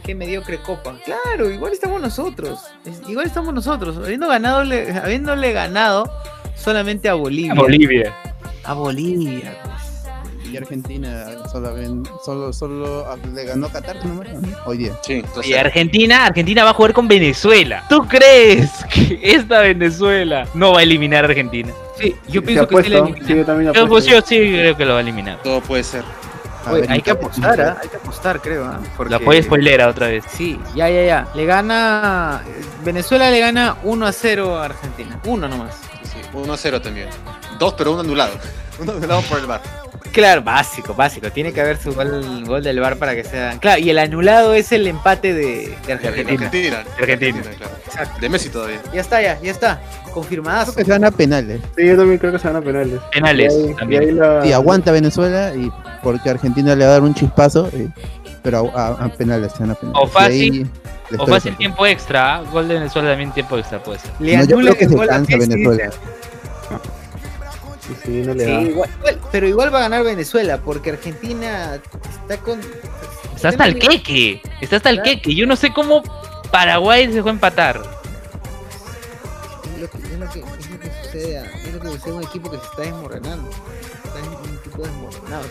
[0.04, 0.96] Qué mediocre copa.
[1.04, 2.60] Claro, igual estamos nosotros.
[3.08, 3.96] Igual estamos nosotros.
[3.96, 4.60] Habiendo ganado,
[5.02, 6.08] habiéndole ganado
[6.54, 7.54] solamente a Bolivia.
[7.54, 8.14] Bolivia.
[8.62, 9.56] A Bolivia.
[10.56, 11.74] Y Argentina solo,
[12.24, 14.48] solo, solo le ganó Qatar nomás, ¿no?
[14.64, 14.92] hoy día.
[15.02, 15.48] Sí, entonces.
[15.48, 17.84] Y Argentina, Argentina va a jugar con Venezuela.
[17.90, 21.74] ¿Tú crees que esta Venezuela no va a eliminar a Argentina?
[21.98, 23.28] Sí, yo pienso que sí le apuesto, eliminan.
[23.28, 25.42] sí, yo también Yo, pues, yo sí creo que lo va a eliminar.
[25.42, 26.04] Todo puede ser.
[26.64, 27.76] A Oye, ver, hay que apostar, ¿ah?
[27.82, 28.64] hay que apostar, creo.
[28.64, 28.80] ¿ah?
[28.96, 30.24] Porque- La apoya spoilera otra vez.
[30.28, 31.28] Sí, ya, ya, ya.
[31.34, 32.40] Le gana.
[32.82, 35.20] Venezuela le gana 1 a 0 a Argentina.
[35.26, 35.74] Uno nomás.
[36.02, 37.08] Sí, 1 a 0 también.
[37.58, 38.32] Dos, pero uno anulado.
[38.78, 39.60] Uno anulado por el bar.
[40.12, 41.30] Claro, básico, básico.
[41.30, 43.58] Tiene que haber su gol, gol del bar para que sea.
[43.60, 46.30] Claro, y el anulado es el empate de, de De Argentina.
[46.32, 46.84] Argentina.
[46.96, 47.42] De Argentina.
[47.58, 47.72] claro.
[47.86, 48.20] Exacto.
[48.20, 48.80] De Messi todavía.
[48.94, 49.80] Ya está, ya, ya está.
[50.14, 50.72] Confirmadazo.
[50.72, 51.60] Creo que se van a penales.
[51.76, 53.00] Sí, yo también creo que se van a penales.
[53.12, 54.02] Penales Y ahí, también.
[54.02, 55.70] y ahí la- Y aguanta Venezuela y
[56.02, 57.88] porque Argentina le va a dar un chispazo, y-
[58.42, 60.00] pero a, a- a penales, se van a penales.
[60.02, 60.70] O fácil,
[61.18, 62.36] O fácil tiempo extra.
[62.36, 62.42] ¿ah?
[62.50, 64.10] Gol de Venezuela también tiempo extra puede ser.
[64.20, 65.90] Le No, yo creo que el se gol a cansa Venezuela.
[67.88, 68.00] Dice.
[68.04, 68.60] Sí, sí, no le Sí, da.
[68.62, 71.78] igual- igual- pero igual va a ganar Venezuela porque Argentina
[72.22, 72.60] está con.
[73.34, 74.40] Está hasta el queque.
[74.60, 75.34] Está hasta el queque.
[75.34, 76.02] Yo no sé cómo
[76.50, 77.82] Paraguay se dejó empatar.
[79.74, 82.12] Es lo que, es lo que, es lo que sucede, a- es lo que sucede
[82.12, 83.50] a un equipo que se está desmoronando.
[84.04, 85.44] Está en un equipo desmoronado.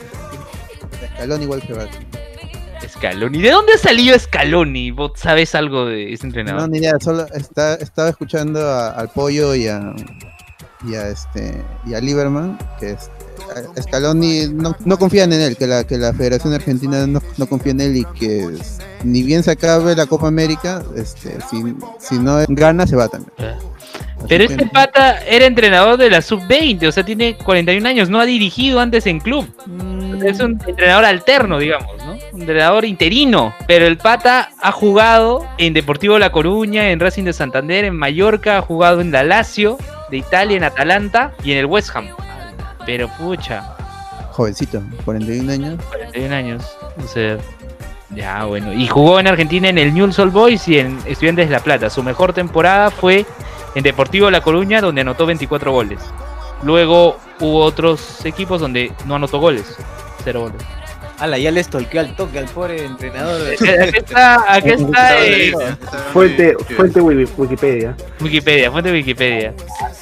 [1.03, 1.87] Escalón igual se va.
[2.87, 3.41] Scaloni.
[3.41, 4.91] ¿De dónde ha salido Scaloni?
[4.91, 6.69] ¿Vos sabes algo de ese No, entrenador?
[6.69, 9.79] ni idea, solo está, estaba escuchando a- al pollo y a,
[10.87, 12.91] y a este y a Lieberman, que
[13.77, 17.71] a Scaloni no, no confían en él, que la, que la Federación Argentina no, confía
[17.73, 22.17] en él y que es- ni bien se acabe la Copa América, este, si, si
[22.17, 23.31] no gana se va también.
[24.27, 28.25] Pero este pata era entrenador de la sub-20, o sea, tiene 41 años, no ha
[28.25, 29.47] dirigido antes en club.
[30.23, 32.13] Es un entrenador alterno, digamos, ¿no?
[32.33, 33.53] Un entrenador interino.
[33.67, 38.57] Pero el pata ha jugado en Deportivo La Coruña, en Racing de Santander, en Mallorca,
[38.57, 39.77] ha jugado en la Lazio
[40.09, 42.07] de Italia, en Atalanta y en el West Ham.
[42.85, 43.75] Pero pucha,
[44.31, 45.79] jovencito, 41 años.
[45.89, 46.77] 41 años.
[47.03, 47.37] O sea,
[48.11, 48.73] ya bueno.
[48.73, 51.89] Y jugó en Argentina en el Newell's Old Boys y en Estudiantes de La Plata.
[51.89, 53.25] Su mejor temporada fue
[53.75, 55.99] en Deportivo La Coruña, donde anotó 24 goles.
[56.63, 59.77] Luego hubo otros equipos donde no anotó goles.
[60.23, 60.61] Cero goles.
[61.19, 63.41] Ala, ya les tolqueó al toque al pobre entrenador.
[63.47, 63.55] Eh,
[63.87, 65.53] Aquí está, aquí está eh,
[66.11, 67.95] Fuente, fuente Wiki- Wikipedia.
[68.19, 69.53] Wikipedia, fuente Wikipedia.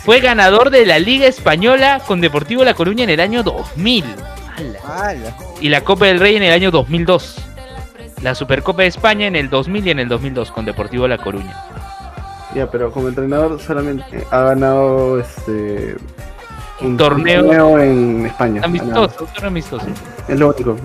[0.03, 4.05] Fue ganador de la Liga Española con Deportivo La Coruña en el año 2000.
[4.87, 5.35] Ala.
[5.61, 7.37] Y la Copa del Rey en el año 2002.
[8.23, 11.55] La Supercopa de España en el 2000 y en el 2002 con Deportivo La Coruña.
[12.55, 15.95] Ya, pero como entrenador solamente ha ganado este
[16.81, 17.79] un Torneo.
[17.79, 18.61] en España.
[18.63, 19.85] Amistoso, un torneo amistoso.
[20.27, 20.75] Es lo único.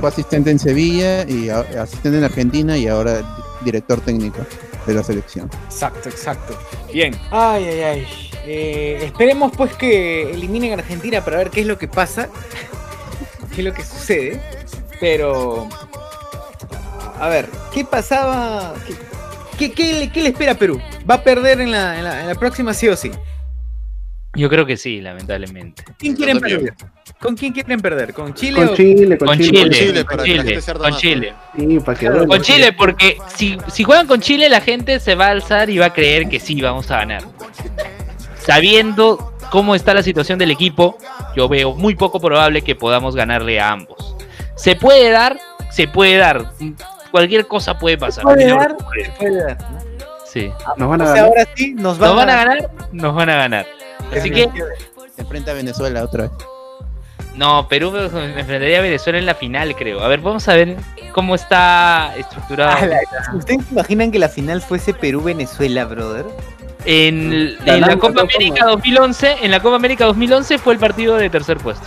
[0.00, 3.20] Fue asistente en Sevilla y asistente en Argentina y ahora
[3.64, 4.40] director técnico
[4.86, 5.50] de la selección.
[5.66, 6.58] Exacto, exacto.
[6.92, 7.14] Bien.
[7.30, 8.06] Ay, ay, ay.
[8.46, 12.28] Eh, esperemos pues que eliminen a Argentina para ver qué es lo que pasa.
[13.54, 14.40] qué es lo que sucede.
[15.00, 15.68] Pero...
[17.20, 18.74] A ver, ¿qué pasaba?
[18.86, 18.94] ¿Qué,
[19.58, 20.80] qué, qué le- qué le espera a Perú?
[21.08, 23.10] ¿Va a perder en la, en la- en la próxima sí o sí?
[24.34, 25.82] Yo creo que sí, lamentablemente.
[25.98, 26.74] ¿Quién quieren perder?
[27.18, 28.12] ¿Con quién quieren perder?
[28.14, 29.50] ¿Con Chile Con o Chile, con, Con Chile.
[29.50, 30.96] Chile, Chile, con para que la Chile, con.
[30.96, 31.34] Chile.
[31.56, 32.26] Sí, para que duele.
[32.26, 35.78] Con Chile, porque si, si juegan con Chile, la gente se va a alzar y
[35.78, 37.22] va a creer que sí, vamos a ganar.
[38.38, 40.98] Sabiendo cómo está la situación del equipo,
[41.34, 44.14] yo veo muy poco probable que podamos ganarle a ambos.
[44.56, 45.38] ¿Se puede dar?
[45.70, 46.52] Se puede dar.
[47.10, 48.24] Cualquier cosa puede pasar.
[48.24, 48.76] puede dar?
[50.26, 50.52] Sí.
[50.76, 51.28] Nos van a O sea, ganar.
[51.28, 52.70] ahora sí nos van, ¿Nos van a ganar?
[52.92, 53.66] Nos van a ganar.
[54.16, 54.48] Así que,
[55.16, 56.30] Se enfrenta a Venezuela otra vez.
[57.34, 60.00] no, Perú enfrentaría a Venezuela en la final, creo.
[60.00, 60.76] A ver, vamos a ver
[61.12, 62.76] cómo está estructurado.
[62.78, 66.26] Ah, ¿Ustedes se imaginan que la final fuese Perú-Venezuela, brother?
[66.84, 68.20] En, en Ganando, la Copa.
[68.22, 71.86] América 2011, en la Copa América 2011 fue el partido de tercer puesto.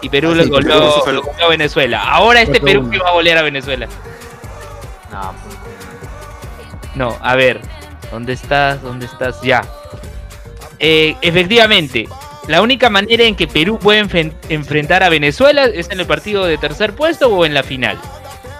[0.00, 2.02] Y Perú Ah, sí, lo goleó a Venezuela.
[2.02, 3.86] Ahora este Perú que va a golear a Venezuela.
[5.12, 5.34] No,
[6.94, 7.60] No, a ver,
[8.10, 8.82] ¿dónde estás?
[8.82, 9.40] ¿Dónde estás?
[9.42, 9.62] Ya.
[10.78, 12.08] Eh, efectivamente,
[12.48, 13.98] la única manera en que Perú puede
[14.48, 17.98] enfrentar a Venezuela es en el partido de tercer puesto o en la final.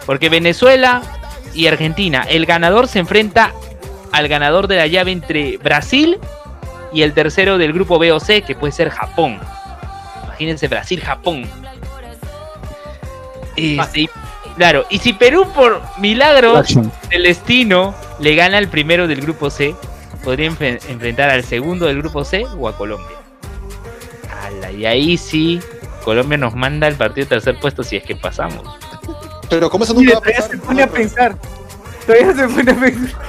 [0.06, 1.02] Porque Venezuela
[1.54, 3.52] y Argentina, el ganador se enfrenta
[4.12, 6.18] al ganador de la llave entre Brasil
[6.92, 9.40] y el tercero del grupo B o C, que puede ser Japón.
[10.24, 11.44] Imagínense Brasil-Japón.
[13.56, 14.08] Este,
[14.56, 16.90] claro, y si Perú por milagro Action.
[17.10, 19.74] el destino le gana al primero del grupo C,
[20.24, 23.16] podría enfrentar al segundo del grupo C o a Colombia.
[24.44, 25.60] Ala, y ahí sí,
[26.04, 28.62] Colombia nos manda el partido de tercer puesto si es que pasamos.
[29.50, 30.50] Pero como eso nunca va a todavía pasar.
[30.50, 31.36] se pone a pensar.
[32.06, 33.22] Todavía se pone a pensar.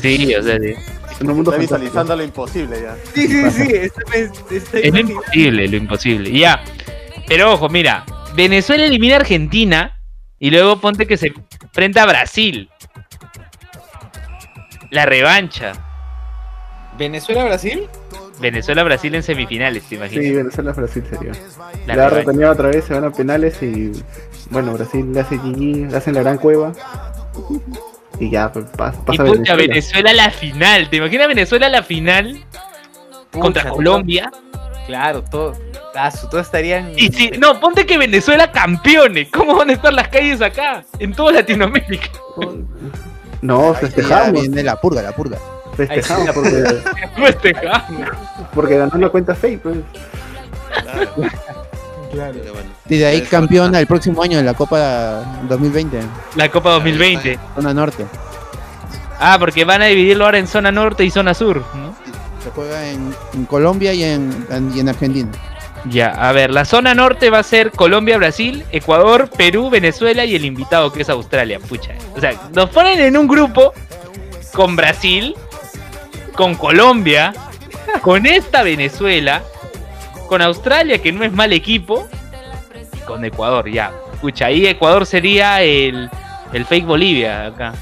[0.00, 0.74] Sí, o sea, sí.
[1.20, 1.78] En un mundo Está fantástico.
[1.78, 2.96] visualizando lo imposible ya.
[3.14, 3.72] Sí, sí, sí.
[3.72, 4.02] Está,
[4.54, 6.30] está es lo imposible, lo imposible.
[6.30, 6.62] Ya,
[7.26, 8.04] pero ojo, mira,
[8.34, 9.95] Venezuela elimina a Argentina
[10.46, 11.32] y luego ponte que se
[11.62, 12.70] enfrenta a Brasil.
[14.90, 15.72] La revancha.
[16.98, 17.88] ¿Venezuela-Brasil?
[18.40, 20.36] Venezuela-Brasil en semifinales, ¿te Sí, imaginas?
[20.36, 21.32] Venezuela, Brasil sería.
[21.86, 23.92] La La retenido otra vez, se van a penales y.
[24.50, 26.72] Bueno, Brasil le hace GG, le hacen la gran cueva.
[28.20, 29.56] Y ya, pues, pas- Y pasa pucha, Venezuela.
[29.56, 30.88] Venezuela a la final.
[30.90, 32.44] ¿Te imaginas Venezuela a la final
[33.32, 34.30] contra Colombia?
[34.86, 35.54] Claro, todo.
[36.30, 36.92] todos estarían.
[36.96, 39.28] Y si, no, ponte que Venezuela campeone.
[39.30, 40.84] ¿Cómo van a estar las calles acá?
[40.98, 42.08] En toda Latinoamérica.
[43.42, 44.40] No, festejamos.
[44.40, 45.38] viene la purga, la purga.
[45.76, 46.64] Festejamos porque,
[47.16, 48.08] Festejamos.
[48.54, 49.76] porque ganó la cuenta fake, pues.
[52.12, 52.38] Claro.
[52.40, 52.70] Pero bueno.
[52.88, 53.78] Y de ahí ah.
[53.78, 56.00] el próximo año en la Copa 2020,
[56.36, 57.38] La Copa 2020.
[57.56, 58.06] zona norte.
[59.18, 61.94] Ah, porque van a dividirlo ahora en zona norte y zona sur, ¿no?
[62.46, 63.12] Se juega en,
[63.46, 65.28] Colombia y en, y en Argentina.
[65.90, 70.36] Ya, a ver, la zona norte va a ser Colombia, Brasil, Ecuador, Perú, Venezuela y
[70.36, 71.94] el invitado que es Australia, pucha.
[72.14, 73.74] O sea, nos ponen en un grupo
[74.52, 75.34] con Brasil,
[76.34, 77.34] con Colombia,
[78.00, 79.42] con esta Venezuela,
[80.28, 82.06] con Australia, que no es mal equipo,
[83.08, 83.90] con Ecuador, ya.
[84.20, 86.08] Pucha, ahí Ecuador sería el,
[86.52, 87.72] el fake Bolivia acá.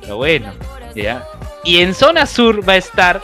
[0.00, 0.52] Pero bueno,
[0.94, 1.24] ya.
[1.64, 3.20] Y en zona sur va a estar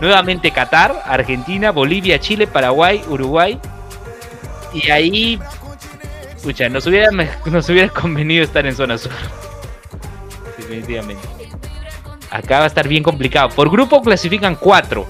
[0.00, 3.58] Nuevamente Qatar, Argentina, Bolivia, Chile, Paraguay, Uruguay.
[4.72, 5.40] Y ahí,
[6.36, 7.08] escucha, nos hubiera,
[7.46, 9.12] nos hubiera convenido estar en zona sur.
[10.58, 11.26] Definitivamente.
[12.30, 13.48] Acá va a estar bien complicado.
[13.50, 15.06] Por grupo clasifican cuatro.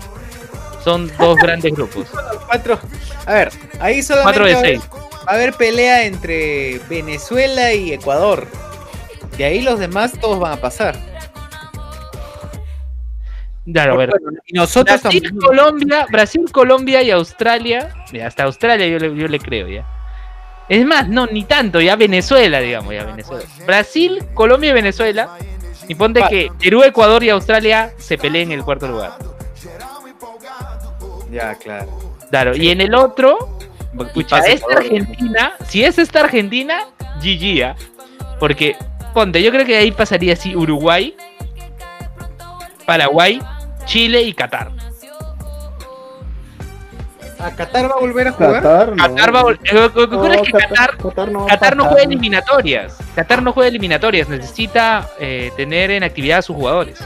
[0.84, 2.06] Son dos grandes grupos.
[2.46, 2.78] Cuatro.
[3.26, 3.50] A ver,
[3.80, 4.90] ahí solamente Cuatro de va a haber- seis.
[5.26, 8.46] va a haber pelea entre Venezuela y Ecuador.
[9.36, 10.96] De ahí los demás todos van a pasar.
[13.72, 13.96] Claro.
[13.96, 14.12] Bueno,
[14.46, 15.40] y nosotros Brasil, también.
[15.44, 17.92] Colombia, Brasil, Colombia y Australia.
[18.12, 19.84] Mira, hasta Australia yo le, yo le creo ya.
[20.68, 23.44] Es más, no, ni tanto, ya Venezuela, digamos, ya Venezuela.
[23.66, 25.30] Brasil, Colombia y Venezuela.
[25.88, 29.12] Y ponte que Perú, Ecuador y Australia se peleen en el cuarto lugar.
[31.30, 32.16] Ya, claro.
[32.30, 33.58] Claro, y en el otro,
[34.12, 34.78] pucha, esta Ecuador.
[34.78, 36.86] Argentina, si es esta Argentina,
[37.22, 37.76] GG, ¿ah?
[38.40, 38.76] Porque,
[39.14, 41.14] ponte, yo creo que ahí pasaría así Uruguay,
[42.84, 43.40] Paraguay,
[43.86, 44.70] Chile y Qatar.
[47.38, 48.62] ¿A Qatar va a volver a jugar?
[48.62, 49.14] Qatar, no.
[49.14, 51.46] Qatar va a Lo que ocurre es que Qatar Qatar no.
[51.46, 52.98] Qatar no juega eliminatorias.
[53.14, 54.28] Qatar no juega eliminatorias.
[54.28, 56.98] Necesita eh, tener en actividad a sus jugadores.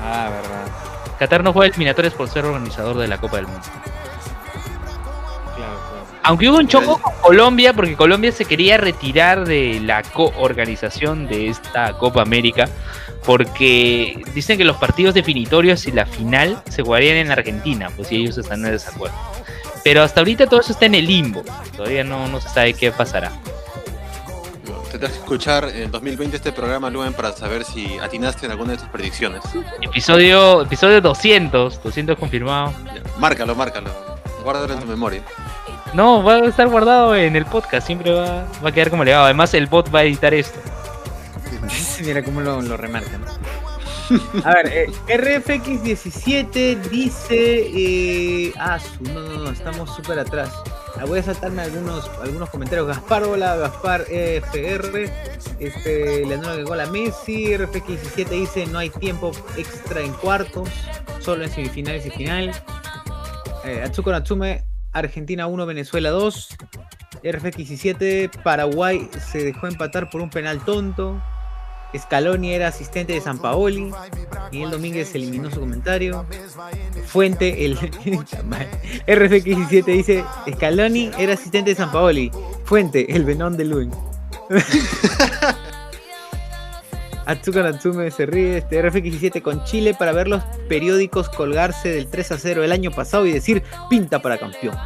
[0.00, 0.66] Ah, verdad.
[1.18, 3.62] Qatar no juega eliminatorias por ser organizador de la Copa del Mundo.
[5.56, 6.06] Claro, claro.
[6.22, 11.48] Aunque hubo un choco con Colombia, porque Colombia se quería retirar de la coorganización de
[11.48, 12.68] esta Copa América,
[13.24, 18.16] porque dicen que los partidos definitorios y la final se jugarían en Argentina, pues si
[18.16, 19.16] ellos están en desacuerdo.
[19.84, 21.42] Pero hasta ahorita todo eso está en el limbo.
[21.76, 23.32] Todavía no, no se sabe qué pasará.
[24.90, 28.78] Tendrás que escuchar en 2020 este programa, Luen, para saber si atinaste en alguna de
[28.78, 29.42] tus predicciones.
[29.80, 32.74] Episodio, episodio 200, 200 confirmado.
[33.18, 33.90] Márcalo, márcalo.
[34.44, 35.22] Guárdalo en tu memoria.
[35.94, 39.24] No, va a estar guardado en el podcast, siempre va, va a quedar como legado.
[39.24, 40.58] Además, el bot va a editar esto.
[42.04, 43.22] Mira cómo lo, lo remarcan.
[44.44, 47.66] A ver, eh, RFX17 dice.
[47.66, 50.50] Eh, ah, no, no, no, estamos súper atrás.
[50.98, 52.88] Ah, voy a saltarme algunos, algunos comentarios.
[52.88, 55.10] Gaspar, hola, Gaspar FR.
[55.58, 57.46] Este, Leonardo que gola Messi.
[57.54, 60.68] RFX17 dice: No hay tiempo extra en cuartos,
[61.20, 62.52] solo en semifinales y final.
[63.64, 66.56] Eh, Atsuko Natsume, Argentina 1, Venezuela 2.
[67.22, 71.22] RFX17, Paraguay se dejó empatar por un penal tonto.
[71.98, 73.92] Scaloni era asistente de San Paoli.
[74.50, 76.24] Miguel Domínguez eliminó su comentario.
[77.06, 77.78] Fuente, el
[79.06, 80.24] RFX17 dice:
[80.54, 82.30] Scaloni era asistente de San Paoli.
[82.64, 83.90] Fuente, el venón de Luen.
[87.26, 88.58] Atsuka Natsume se ríe.
[88.58, 92.90] Este RFX17 con Chile para ver los periódicos colgarse del 3 a 0 el año
[92.90, 94.76] pasado y decir: pinta para campeón.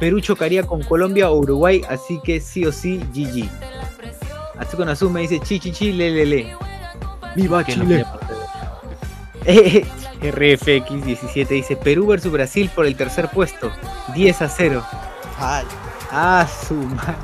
[0.00, 3.48] Perú chocaría con Colombia o Uruguay, así que sí o sí, GG.
[4.58, 6.56] Atsuko Natsume dice: chi chi chi, le le le.
[7.34, 8.04] ¡Viva Chile!
[9.44, 9.86] quiere
[10.22, 13.70] RFX17 dice Perú versus Brasil por el tercer puesto.
[14.14, 14.82] 10 a 0.
[15.38, 15.62] Ah,
[16.14, 16.76] Ah, su.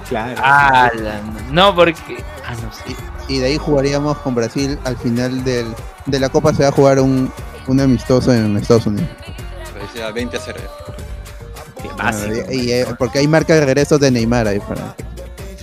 [0.09, 0.41] Claro.
[0.43, 1.21] Ah, la-
[1.51, 2.25] no, porque.
[2.47, 2.97] Ah, no sé.
[3.29, 5.67] y de ahí jugaríamos con Brasil al final del,
[6.07, 7.31] de la Copa se va a jugar un,
[7.67, 9.11] un amistoso en Estados Unidos.
[9.75, 10.59] Pero decía 20 a 0.
[12.49, 14.97] Qué y, eh, porque hay marca de regresos de Neymar ahí para.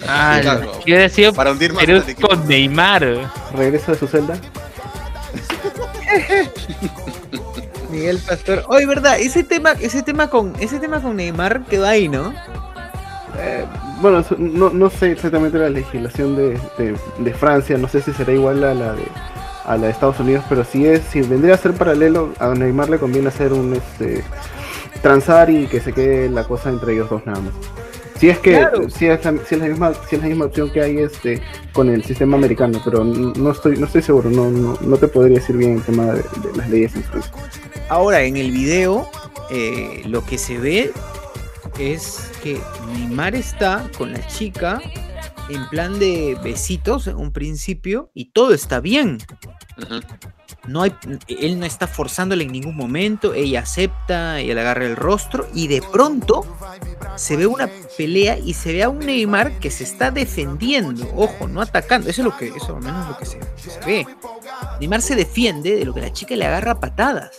[0.08, 0.72] Ah, claro.
[0.86, 3.32] ¿qué hubiera sido Para hundir más Perú con Neymar?
[3.56, 4.36] Regresa de su celda.
[7.89, 8.64] Miguel Pastor.
[8.68, 12.34] Oye, verdad, ese tema, ese tema con, ese tema con Neymar quedó ahí, ¿no?
[13.38, 13.66] Eh,
[14.01, 18.34] bueno, no, no sé exactamente la legislación de, de- de Francia, no sé si será
[18.34, 19.03] igual a la de
[19.66, 22.88] a la de Estados Unidos, pero si es, si vendría a ser paralelo, a Neymar
[22.88, 24.24] le conviene hacer un este
[25.01, 27.53] transar y que se quede la cosa entre ellos dos nada más.
[28.26, 28.90] Si es que Claro.
[28.90, 31.40] si es, la, si es la misma si es la misma opción que hay este
[31.74, 35.38] con el sistema americano, pero no estoy no estoy seguro, no no, no te podría
[35.38, 37.32] decir bien el tema de, de las leyes en Francia.
[37.88, 39.08] Ahora, en el video,
[39.52, 40.92] eh, lo que se ve
[41.78, 42.60] es que
[42.96, 44.82] Neymar está con la chica
[45.50, 49.20] en plan de besitos en un principio y todo está bien.
[50.68, 50.93] No hay,
[51.28, 55.68] él no está forzándole en ningún momento, ella acepta, ella le agarra el rostro y
[55.68, 56.46] de pronto
[57.16, 61.48] se ve una pelea y se ve a un Neymar que se está defendiendo, ojo,
[61.48, 64.08] no atacando, eso es lo que, eso al menos es lo que se, ve.
[64.80, 67.38] Neymar se defiende de lo que la chica le agarra patadas.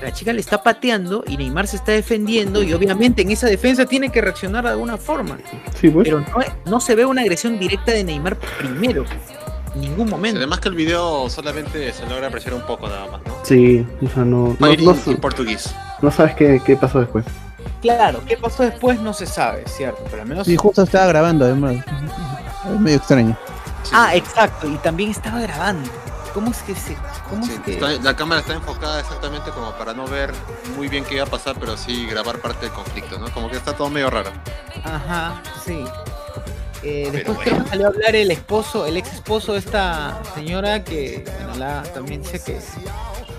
[0.00, 3.84] La chica le está pateando y Neymar se está defendiendo y obviamente en esa defensa
[3.84, 5.38] tiene que reaccionar de alguna forma.
[5.78, 6.04] Sí, pues.
[6.04, 6.26] Pero no,
[6.64, 9.04] no se ve una agresión directa de Neymar primero.
[9.74, 10.38] En ningún momento.
[10.38, 13.36] Además que el video solamente se logra apreciar un poco nada más, ¿no?
[13.44, 15.72] Sí, o sea, no, no, no, en portugués.
[16.02, 17.24] no sabes qué, qué pasó después.
[17.80, 19.00] Claro, ¿qué pasó después?
[19.00, 20.02] No se sabe, ¿cierto?
[20.10, 20.46] Pero al menos.
[20.46, 21.76] Sí, justo estaba grabando además.
[21.76, 23.36] Es medio extraño.
[23.84, 23.90] Sí.
[23.94, 25.88] Ah, exacto, y también estaba grabando.
[26.34, 26.96] ¿Cómo es que se.?
[27.30, 27.72] ¿Cómo Sí, es que.?
[27.74, 30.32] está- la cámara está enfocada exactamente como para no ver
[30.76, 33.30] muy bien qué iba a pasar, pero sí grabar parte del conflicto, ¿no?
[33.32, 34.30] Como que está todo medio raro.
[34.84, 35.84] Ajá, sí.
[36.82, 37.50] Eh, después bueno.
[37.50, 41.54] creo que salió a hablar el esposo, el ex esposo de esta señora que bueno,
[41.58, 42.58] la, también dice que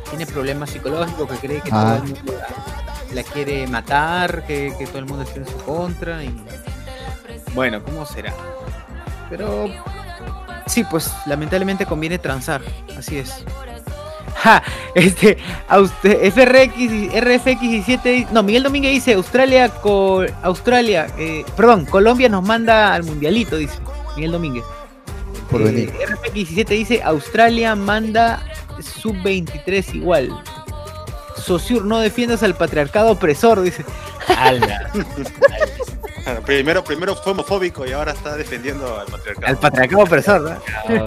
[0.09, 1.95] tiene problemas psicológicos, que cree que Ah.
[1.97, 5.57] todo el mundo la, la quiere matar, que, que todo el mundo está en su
[5.57, 6.39] contra y
[7.55, 8.31] bueno, ¿cómo será?
[9.29, 9.65] Pero
[10.67, 12.61] sí, pues lamentablemente conviene transar,
[12.97, 13.43] así es.
[14.43, 14.63] Ja,
[14.95, 21.85] este, a usted, FRX, y- RFX17, no, Miguel Domínguez dice, Australia, co- Australia, eh, perdón,
[21.85, 23.77] Colombia nos manda al mundialito, dice
[24.15, 24.63] Miguel Domínguez.
[25.49, 25.93] Por Eh, venir.
[25.93, 28.41] RFX17 dice, Australia manda
[28.81, 30.29] sub-23 igual.
[31.35, 33.83] Sosur, no defiendas al patriarcado opresor, dice.
[34.27, 34.89] Ala.
[36.23, 39.47] Claro, primero, primero fue homofóbico y ahora está defendiendo al patriarcado.
[39.47, 41.05] Al patriarcado opresor, ¿no?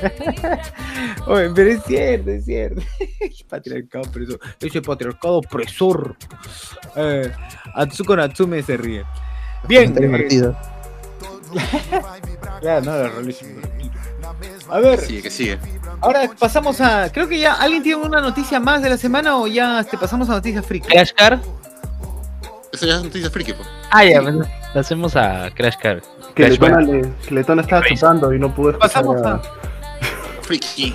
[1.26, 2.82] Oye, pero es cierto, es cierto.
[3.48, 4.40] patriarcado opresor.
[4.60, 6.16] Ese patriarcado opresor.
[6.96, 7.30] Eh,
[7.74, 9.04] Atsuko Natsume se ríe.
[9.68, 9.92] Bien.
[9.96, 10.56] Eh, divertido.
[12.60, 13.10] claro, no, la.
[14.68, 15.58] A ver, Sigue, que sigue.
[16.00, 17.10] ahora pasamos a.
[17.12, 20.28] Creo que ya alguien tiene una noticia más de la semana o ya te pasamos
[20.30, 20.88] a noticias friki.
[20.88, 21.40] Crash Car.
[22.72, 23.68] Eso ya es noticia friki, pues.
[23.90, 24.36] Ah, ya, pues,
[24.72, 26.00] pasemos a Crash Car.
[26.34, 29.42] Que Crash Letona, le, que Letona estaba chupando y no pudo escuchar Pasamos a- a,
[30.50, 30.92] Friki.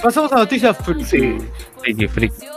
[0.00, 1.04] pasamos a noticias friki.
[1.04, 1.38] Sí.
[1.82, 2.55] Friki, friki.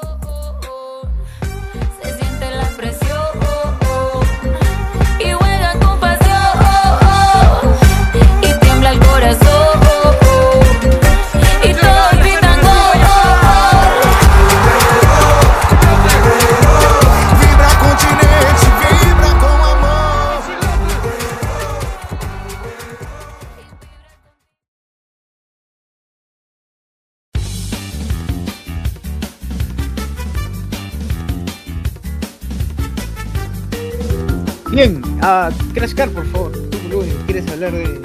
[34.79, 36.53] Bien, a Crash Car, por favor.
[36.89, 37.99] Tú, ¿quieres hablar de?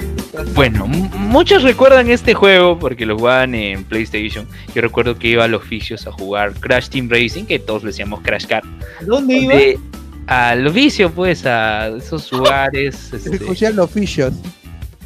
[0.53, 4.45] Bueno, muchos recuerdan este juego porque lo jugaban en PlayStation.
[4.73, 7.91] Yo recuerdo que iba a los oficios a jugar Crash Team Racing, que todos le
[7.91, 8.61] decíamos Crash Car.
[9.07, 9.53] ¿Dónde iba?
[10.27, 13.13] Al oficio, pues, a esos lugares.
[13.13, 13.89] este, Escuché a los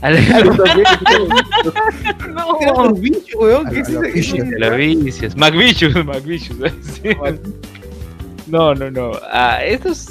[0.01, 0.47] al- Eran
[2.77, 3.69] los bichos, weón.
[3.69, 4.37] ¿Qué A es los eso?
[4.57, 5.35] los vicios.
[5.35, 6.73] McVicious, McVicious.
[8.49, 9.11] No, no, no.
[9.31, 10.07] A estos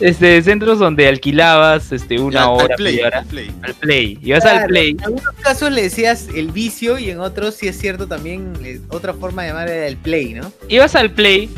[0.00, 3.50] este, centros donde alquilabas este, una Ya, al hora, play, hora, al play.
[3.62, 4.18] al play.
[4.22, 4.90] Ibas Claro, al play.
[4.90, 8.80] En algunos casos le decías el vicio y en otros, sí es cierto, también eh,
[8.88, 10.52] otra forma de llamar era el play, ¿no?
[10.68, 11.48] ibas al play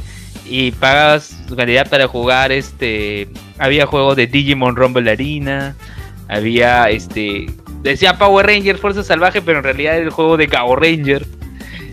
[0.46, 5.76] y pagabas tu cantidad para jugar este había juegos de Digimon Rumble Arena
[6.28, 7.46] había este
[7.82, 11.26] decía Power Ranger Fuerza Salvaje pero en realidad era el juego de Cabo Ranger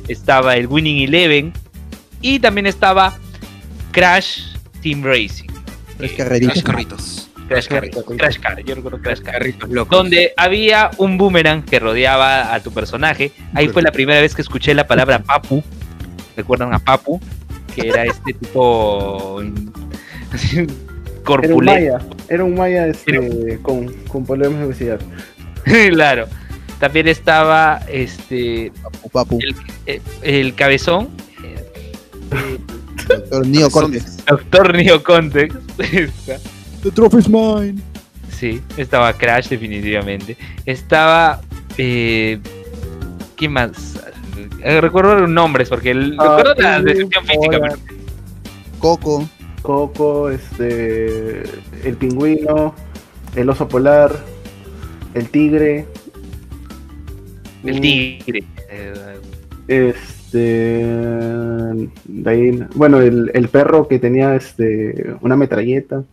[0.07, 1.53] estaba el Winning Eleven
[2.21, 3.19] y también estaba
[3.97, 5.47] Crash Team Racing
[5.97, 6.53] Tres Eh, carreritas.
[6.53, 7.29] Crash Carritos.
[7.47, 8.03] Crash Car, Carritos.
[8.17, 9.97] Crash Car, yo recuerdo Crash Car Carritos locos.
[9.97, 13.31] donde había un boomerang que rodeaba a tu personaje.
[13.55, 15.63] Ahí fue la primera vez que escuché la palabra papu.
[16.35, 17.19] ¿Recuerdan a papu?
[17.73, 19.41] Que era este tipo
[20.33, 21.63] así, Era un corpulento.
[21.63, 21.99] maya.
[22.29, 24.99] Era un maya este, con, con problemas de obesidad.
[25.89, 26.27] claro.
[26.79, 29.39] También estaba este Papu, papu.
[29.41, 29.55] el,
[29.87, 31.09] el- el cabezón,
[33.07, 34.25] Doctor Neo Son- Cortex.
[34.25, 35.57] Doctor Neo Context.
[35.79, 36.39] Está-
[36.83, 37.81] The trophy's mine.
[38.29, 40.37] Sí, estaba Crash definitivamente.
[40.65, 41.41] Estaba...
[41.77, 42.39] Eh,
[43.35, 43.99] ¿Quién más?
[44.63, 47.59] Eh, recuerdo los nombres porque el, Ah, recuerdo la descripción física.
[47.61, 47.75] pero-
[48.79, 49.29] Coco.
[49.63, 51.41] Coco, este,
[51.83, 52.73] el pingüino,
[53.35, 54.15] el oso polar,
[55.13, 55.87] el tigre.
[57.63, 58.43] El mm, tigre.
[58.69, 59.93] eh,
[60.27, 61.89] Este.
[62.05, 66.03] De ahí, bueno, el, el perro que tenía este una metralleta.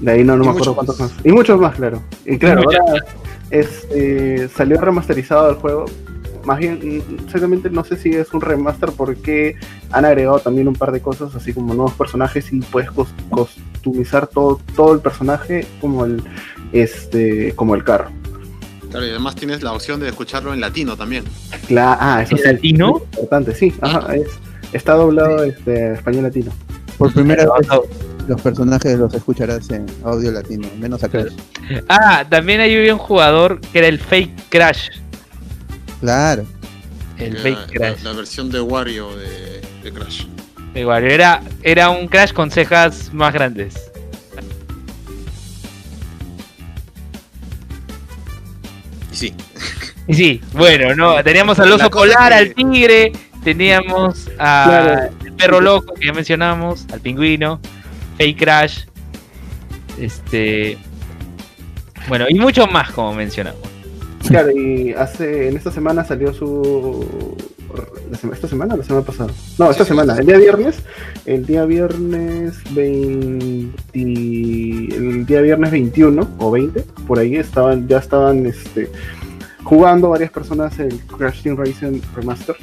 [0.00, 1.12] De ahí no, no Y me acuerdo cuántos más.
[1.14, 1.26] más.
[1.26, 2.02] Y muchos más, claro.
[2.26, 3.04] Y claro, muchas ahora
[3.50, 5.84] este, salió remasterizado el juego.
[6.44, 6.80] Más bien,
[7.24, 9.54] exactamente no sé si es un remaster porque
[9.92, 14.26] han agregado también un par de cosas, así como nuevos personajes y puedes cos- customizar
[14.26, 16.20] todo, todo el personaje como el
[16.72, 18.10] este como el carro.
[18.92, 21.24] Claro, y además tienes la opción de escucharlo en latino también.
[21.68, 22.96] Cla- ah, eso ¿En sí, latino?
[23.10, 24.28] es importante, sí, ajá, es-
[24.72, 26.52] está doblado este, español latino.
[26.98, 27.68] Por primera vez
[28.28, 31.32] los personajes los escucharás en audio latino, menos a Crash.
[31.88, 34.88] Ah, también ahí había un jugador que era el Fake Crash.
[36.00, 36.44] Claro.
[37.18, 38.02] El La- Fake Crash.
[38.02, 40.26] la versión de Wario de, de Crash.
[40.74, 43.74] Igual, era, era un Crash con cejas más grandes.
[49.12, 49.34] Y sí.
[50.08, 53.12] Y sí, bueno, no, teníamos al oso polar, que- al tigre,
[53.44, 55.36] teníamos al Claro.
[55.36, 57.60] perro loco que ya mencionamos, al pingüino,
[58.18, 58.80] Fake Crash,
[59.98, 60.76] este,
[62.08, 63.60] bueno, y mucho más como mencionamos.
[64.26, 67.36] Claro, y hace, en esta semana salió su...
[67.76, 69.30] la ¿Esta semana o la semana pasada?
[69.58, 70.20] No, esta Sí, semana, sí.
[70.20, 70.82] el día viernes,
[71.26, 73.76] el día viernes 20...
[73.94, 78.90] El día viernes 21 o 20, por ahí estaban, ya estaban este,
[79.64, 82.56] jugando varias personas el Crash Team Racing Remaster.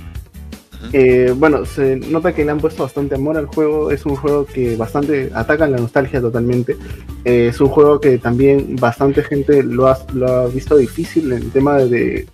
[0.94, 3.92] Eh, bueno, se nota que le han puesto bastante amor al juego.
[3.92, 6.78] Es un juego que bastante ataca la nostalgia totalmente.
[7.26, 11.40] Eh, es un juego que también bastante gente lo ha, lo ha visto difícil en
[11.44, 12.28] el tema de,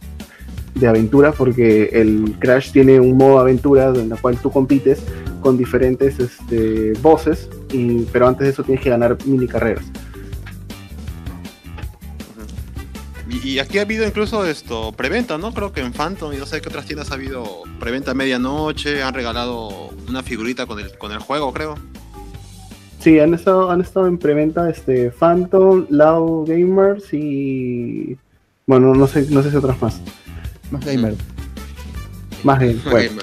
[0.75, 5.01] de aventura, porque el Crash tiene un modo aventura en el cual tú compites
[5.41, 9.85] con diferentes este, voces, y, pero antes de eso tienes que ganar mini carreras.
[13.43, 15.53] Y, aquí ha habido incluso esto, preventa, ¿no?
[15.53, 19.01] Creo que en Phantom y no sé qué otras tiendas ha habido preventa a medianoche,
[19.01, 21.75] han regalado una figurita con el, con el juego, creo.
[22.99, 28.17] Sí, han estado, han estado en preventa este, Phantom, Lao Gamers y.
[28.65, 30.01] Bueno, no sé, no sé si otras más.
[30.71, 31.15] Más gamer.
[32.43, 32.59] Más.
[32.89, 33.21] Bueno.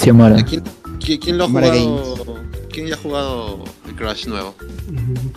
[0.00, 0.42] Xiomara.
[0.44, 0.62] ¿Quién,
[1.04, 2.40] quién, quién lo ha Mara jugado?
[2.70, 4.54] ¿Quién ya ha jugado el Crash nuevo?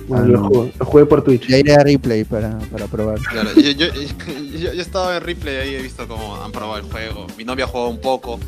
[0.08, 1.48] Bueno, lo, jugué, lo jugué por Twitch.
[1.48, 3.20] Ya iré a replay para, para probar.
[3.20, 3.88] Claro, yo, yo,
[4.58, 7.28] yo, yo estaba en replay ahí, he visto cómo han probado el juego.
[7.38, 8.40] Mi novia ha jugado un poco.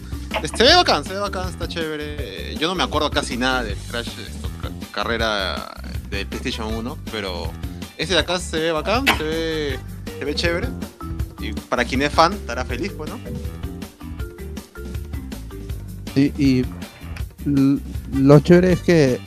[0.44, 2.56] Este, Se ve bacán, se ve bacán, está chévere.
[2.58, 5.72] Yo no me acuerdo casi nada del Crash, esto, ca- carrera
[6.10, 7.52] del PlayStation 1, pero
[7.98, 9.80] ese de acá se ve bacán, se ve,
[10.18, 10.68] se ve chévere.
[11.42, 13.18] Y para quien es fan, estará feliz, pues, ¿no?
[16.14, 16.66] Sí, y
[18.18, 19.20] lo chévere es que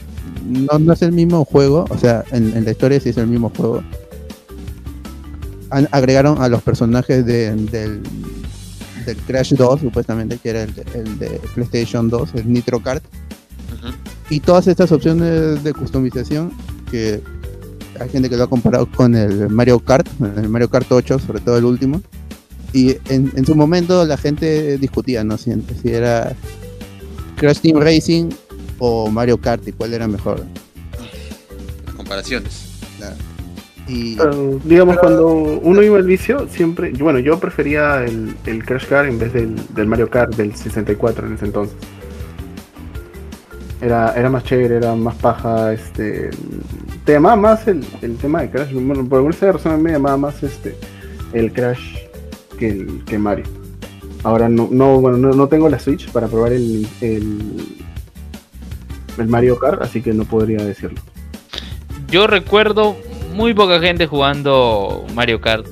[0.46, 3.26] no, no es el mismo juego, o sea, en, en la historia sí es el
[3.28, 3.82] mismo juego.
[5.90, 8.02] Agregaron a los personajes de- del,
[9.06, 13.02] del Crash 2, supuestamente, que era el de, el de PlayStation 2, el Nitro Kart,
[14.28, 16.52] y todas estas opciones de customización
[16.90, 17.22] que
[18.02, 20.06] hay gente que lo ha comparado con el Mario Kart,
[20.36, 22.02] el Mario Kart 8, sobre todo el último.
[22.72, 25.36] Y en, en su momento la gente discutía, ¿no?
[25.36, 25.52] Si,
[25.82, 26.34] si era
[27.36, 28.30] Crash Team Racing
[28.78, 30.44] o Mario Kart y cuál era mejor.
[31.84, 32.72] Las comparaciones.
[33.88, 34.16] Y
[34.64, 36.92] digamos, cuando uno iba al vicio, siempre.
[36.92, 41.26] Bueno, yo prefería el, el Crash Car en vez del, del Mario Kart del 64
[41.26, 41.76] en ese entonces.
[43.80, 46.30] Era, era más chévere, era más paja, este.
[47.04, 48.72] Te llamaba más el, el tema de Crash.
[48.72, 50.76] Bueno, por alguna razón a mí me llamaba más este
[51.32, 51.96] el Crash
[52.58, 53.44] que el que Mario.
[54.22, 57.84] Ahora no, no, bueno, no, no tengo la Switch para probar el, el,
[59.18, 61.00] el Mario Kart, así que no podría decirlo.
[62.08, 62.96] Yo recuerdo
[63.34, 65.66] muy poca gente jugando Mario Kart.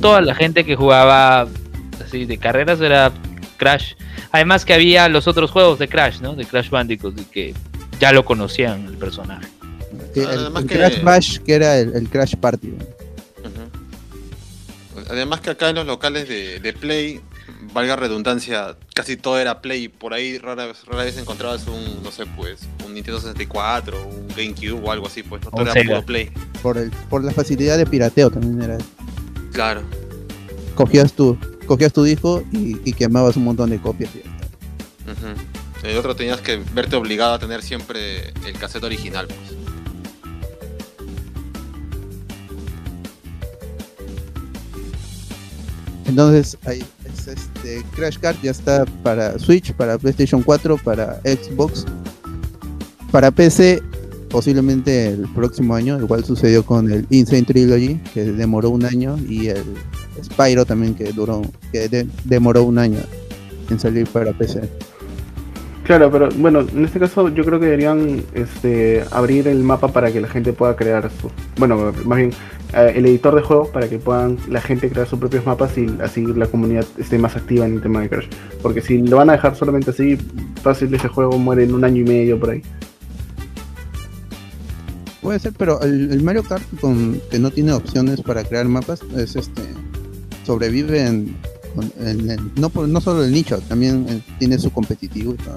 [0.00, 1.48] Toda la gente que jugaba
[2.04, 3.10] así de carreras era
[3.56, 3.94] Crash.
[4.30, 6.34] Además que había los otros juegos de Crash, ¿no?
[6.34, 7.54] De Crash Bandicoot y que
[7.98, 9.48] ya lo conocían el personaje.
[10.16, 12.68] Sí, el, Además el que- Crash Bash, que era el, el Crash Party.
[12.68, 12.80] Ujú.
[15.10, 17.20] Además que acá en los locales de, de Play,
[17.72, 19.88] valga redundancia, casi todo era Play.
[19.88, 24.28] Por ahí rara, vez- rara vez encontrabas un, no sé, pues, un Nintendo 64, un
[24.28, 26.30] GameCube o algo así, pues, no todo era puro Play.
[26.62, 28.78] Por, el, por la facilidad de pirateo también era.
[29.52, 29.82] Claro.
[30.74, 34.10] Cogías tu, cogías tu disco y, y quemabas un montón de copias.
[34.14, 34.46] y ya está.
[35.26, 35.86] Ujú.
[35.86, 39.38] El otro tenías que verte obligado a tener siempre el cassette original, pues.
[46.08, 51.84] Entonces, ahí es este Crash Kart ya está para Switch, para PlayStation 4, para Xbox,
[53.10, 53.82] para PC,
[54.30, 55.98] posiblemente el próximo año.
[55.98, 59.64] Igual sucedió con el Insane Trilogy, que demoró un año, y el
[60.22, 61.42] Spyro también, que duró,
[61.72, 63.00] que de- demoró un año
[63.68, 64.60] en salir para PC.
[65.86, 70.10] Claro, pero bueno, en este caso yo creo que deberían este, abrir el mapa para
[70.10, 72.32] que la gente pueda crear su, bueno, más bien
[72.74, 75.86] eh, el editor de juegos para que puedan la gente crear sus propios mapas y
[76.02, 78.26] así la comunidad esté más activa en el tema de Crash.
[78.62, 80.18] Porque si lo van a dejar solamente así,
[80.60, 82.62] fácil ese juego muere en un año y medio por ahí.
[85.22, 89.02] Puede ser, pero el, el Mario Kart con, que no tiene opciones para crear mapas
[89.16, 89.62] es este
[90.44, 91.36] sobrevive en,
[92.56, 95.56] no no solo el nicho, también eh, tiene su competitivo y todo.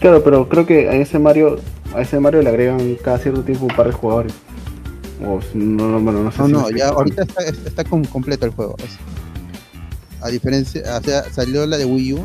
[0.00, 1.58] Claro, pero creo que a ese Mario,
[1.94, 4.32] a ese Mario le agregan cada cierto tiempo un par de jugadores.
[5.24, 8.04] O si- no, no, bueno, no sé No, si no, ya ahorita está, está com-
[8.04, 8.74] completo el juego.
[8.78, 8.98] es-
[10.20, 12.24] a diferencia, o sea, salió la de Wii U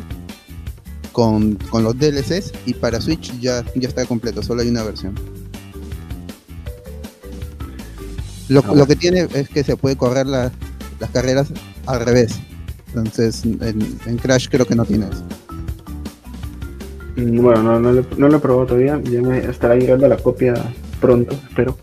[1.11, 5.15] con, con los DLCs y para Switch ya, ya está completo, solo hay una versión.
[8.49, 10.51] Lo, Ah, lo que tiene es que se puede correr la,
[10.99, 11.49] las carreras
[11.85, 12.35] al revés.
[12.89, 15.23] Entonces, en, en Crash creo que no tiene eso.
[17.15, 18.99] Mm, Bueno, no, no, lo- no lo he probado todavía.
[19.03, 20.53] Ya me estará llegando la copia
[21.01, 21.77] pronto, espero.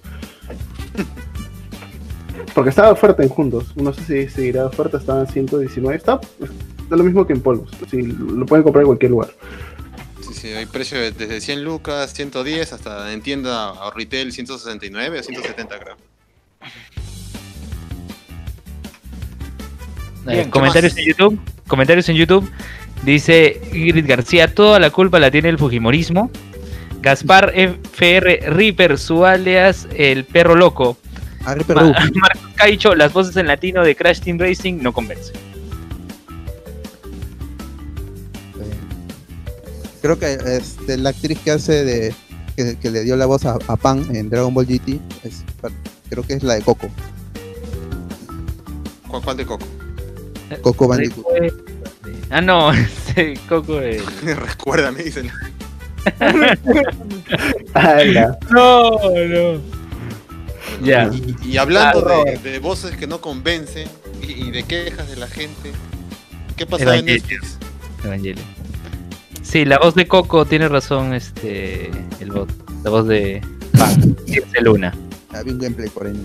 [2.54, 3.76] Porque estaba oferta en juntos.
[3.76, 5.96] No sé si seguirá oferta, estaba en 119.
[5.96, 6.20] Está,
[6.82, 7.70] está lo mismo que en polvos.
[7.90, 9.30] Sí, lo pueden comprar en cualquier lugar.
[10.20, 15.18] Sí, sí, hay precio de- desde 100 lucas, 110, hasta en tienda o retail 169
[15.18, 15.96] o 170 creo.
[20.26, 21.40] Bien, ¿qué comentarios en YouTube.
[21.66, 22.50] Comentarios en YouTube.
[23.04, 26.30] Dice Ingrid García, toda la culpa la tiene el Fujimorismo.
[27.02, 30.96] Gaspar FR Reaper, su alias el perro loco.
[31.44, 31.88] Ah, Ma- Ru.
[32.14, 35.34] Marcos Caicho, las voces en latino de Crash Team Racing no convencen.
[40.00, 42.14] Creo que este, la actriz que hace de.
[42.56, 45.44] que, que le dio la voz a, a Pan en Dragon Ball GT, es,
[46.08, 46.88] creo que es la de Coco.
[49.08, 49.66] ¿Cuál, cuál de Coco?
[50.60, 51.26] Coco Bandicoot.
[52.30, 54.02] Ah, no, ese Coco el...
[54.22, 55.30] Recuérdame, dicen.
[58.50, 59.60] No, no.
[60.82, 61.10] Ya.
[61.12, 63.88] Y, y hablando Ah, de, de voces que no convencen
[64.22, 65.72] y, y de quejas de la gente,
[66.56, 67.06] ¿qué pasaba en.
[67.06, 67.58] Netflix?
[68.04, 68.44] Evangelion.
[69.42, 71.90] Sí, la voz de Coco tiene razón, este,
[72.20, 72.50] el bot.
[72.82, 73.40] La voz de
[73.78, 74.92] Pan, Circe Luna.
[75.32, 76.20] Había un gameplay por ahí.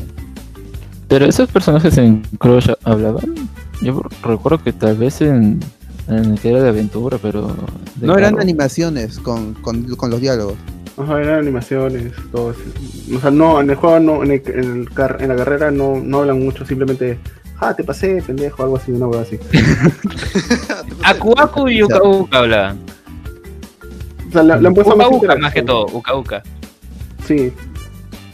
[1.07, 3.49] Pero esos personajes en Crush hablaban.
[3.81, 5.59] Yo recuerdo que tal vez en,
[6.07, 7.55] en el que era de aventura, pero.
[7.95, 8.41] de No eran carro.
[8.43, 10.55] animaciones con, con, con los diálogos.
[10.97, 12.59] Ajá, eran animaciones, todo eso.
[13.15, 15.71] O sea, no, en el juego, no, en, el, en, el car- en la carrera
[15.71, 17.17] no, no hablan mucho, simplemente,
[17.59, 19.39] ah, te pasé, pendejo, algo así, una hueá así.
[21.05, 22.79] Aku Aku y Uka Uka hablaban.
[24.27, 26.43] O sea, le, le han puesto Uka más Uka más que todo, Uka Uka.
[27.25, 27.53] Sí.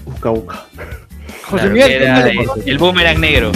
[0.07, 0.65] Uka Uka.
[1.47, 3.51] Claro, que era el, el boomerang negro.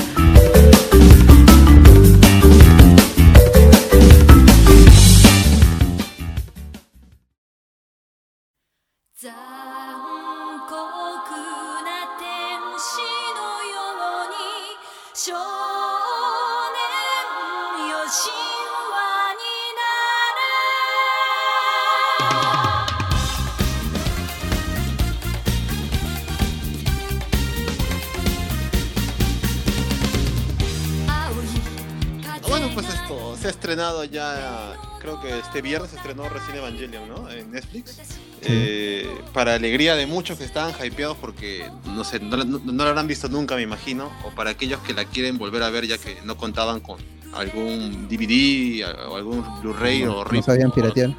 [32.47, 37.07] Bueno, pues esto se ha estrenado ya, creo que este viernes se estrenó recién Evangelion,
[37.07, 37.29] ¿no?
[37.29, 37.97] En Netflix.
[38.41, 42.89] Eh, para alegría de muchos que estaban hypeados porque, no sé, no, no- no la
[42.89, 44.11] habrán visto nunca, me imagino.
[44.25, 46.97] O para aquellos que la quieren volver a ver ya que no contaban con
[47.33, 51.11] algún DVD o algún Blu-ray o No RIP, sabían o- piratear.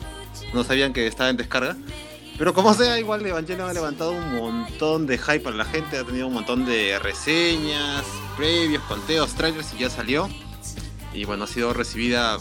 [0.53, 1.77] no sabían que estaba en descarga.
[2.39, 6.05] Pero como sea, igual Evangelion ha levantado un montón de hype para la gente, ha
[6.05, 8.03] tenido un montón de reseñas,
[8.37, 10.28] previos, conteos, trailers y ya salió.
[11.12, 12.39] Y bueno, ha sido recibida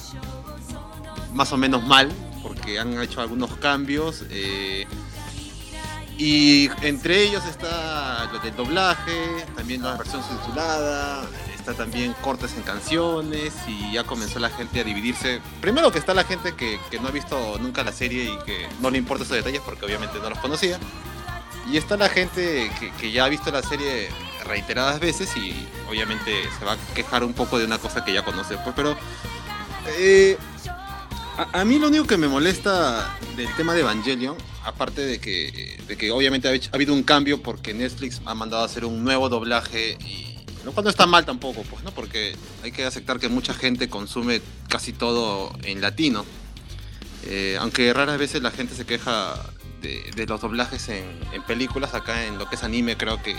[1.34, 2.10] más o menos mal,
[2.42, 4.24] porque han hecho algunos cambios.
[4.30, 4.86] eh,
[6.18, 11.26] y entre ellos está lo del doblaje, también la versión subtitulada,
[11.72, 15.40] está también cortes en canciones y ya comenzó la gente a dividirse.
[15.62, 18.68] Primero que está la gente que, que no ha visto nunca la serie y que
[18.82, 20.80] no le importa esos detalles porque obviamente no los conocía.
[21.72, 24.10] Y está la gente que, que ya ha visto la serie
[24.46, 28.26] reiteradas veces y obviamente se va a quejar un poco de una cosa que ya
[28.26, 28.58] conoce.
[28.58, 28.98] Pues, pero
[29.98, 30.38] eh,
[31.38, 35.78] a, a mí lo único que me molesta del tema de Evangelion, aparte de que,
[35.88, 39.04] de que obviamente ha, ha habido un cambio porque Netflix ha mandado a hacer un
[39.04, 40.29] nuevo doblaje y
[40.76, 41.92] no está mal tampoco, pues, ¿no?
[41.92, 46.26] Porque hay que aceptar que mucha gente consume casi todo en latino.
[47.26, 49.36] Eh, aunque raras veces la gente se queja
[49.82, 53.36] de, los doblajes en, en películas, acá en lo que es anime creo que,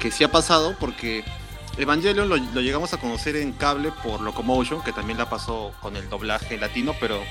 [0.00, 1.24] que sí ha pasado porque
[1.78, 5.96] Evangelion lo, lo llegamos a conocer en cable por Locomotion, que también la pasó con
[5.96, 7.22] el doblaje latino, pero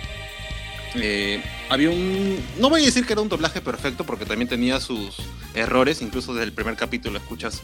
[0.95, 2.39] eh, había un...
[2.60, 5.15] No voy a decir que era un doblaje perfecto porque también tenía sus
[5.53, 7.61] errores, incluso desde el primer capítulo escuchas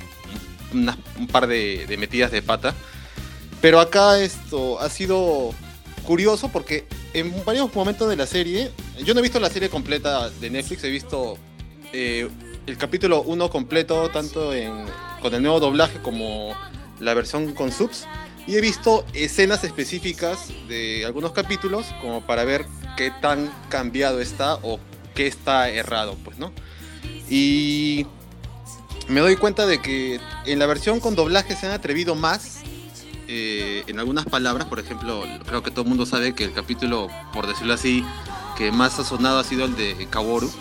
[0.74, 2.74] un, par de, de metidas de pata.
[3.62, 5.54] Pero acá esto ha sido
[6.06, 8.72] curioso porque en varios momentos de la serie,
[9.04, 11.38] yo no he visto la serie completa de Netflix, he visto
[11.94, 12.30] eh,
[12.66, 14.86] el capítulo 1 completo, tanto en,
[15.22, 16.56] con el nuevo doblaje como
[17.00, 18.06] la versión con subs.
[18.46, 22.66] Y he visto escenas específicas de algunos capítulos como para ver
[22.96, 24.80] qué tan cambiado está o
[25.16, 26.54] qué está errado, pues, ¿no?
[27.30, 28.06] Y
[29.10, 32.60] me doy cuenta de que en la versión con doblaje se han atrevido más
[33.28, 34.68] eh, en algunas palabras.
[34.68, 38.04] Por ejemplo, creo que todo el mundo sabe que el capítulo, por decirlo así,
[38.58, 40.52] que más ha sonado ha sido el de Kaworu,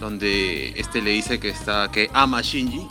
[0.00, 2.86] donde este le dice que está que ama a Shinji.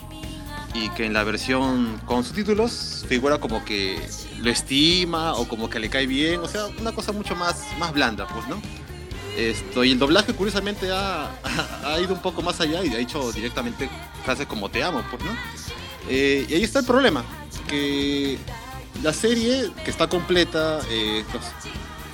[0.74, 3.98] y que en la versión con subtítulos figura como que
[4.42, 7.94] lo estima o como que le cae bien, o sea, una cosa mucho más, más
[7.94, 8.62] blanda, pues, ¿no?
[9.38, 13.90] Y el doblaje curiosamente ha, ido un poco más allá y ha dicho directamente
[14.24, 15.32] frases como te amo, pues, ¿no?
[16.10, 17.24] Eh, y ahí está el problema,
[17.68, 18.38] que
[19.04, 21.44] la serie, que está completa, eh, los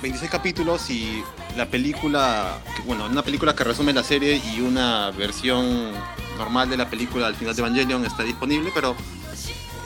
[0.00, 1.22] 26 capítulos y
[1.56, 5.92] la película, bueno, una película que resume la serie y una versión
[6.38, 8.96] normal de la película al final de Evangelion está disponible, pero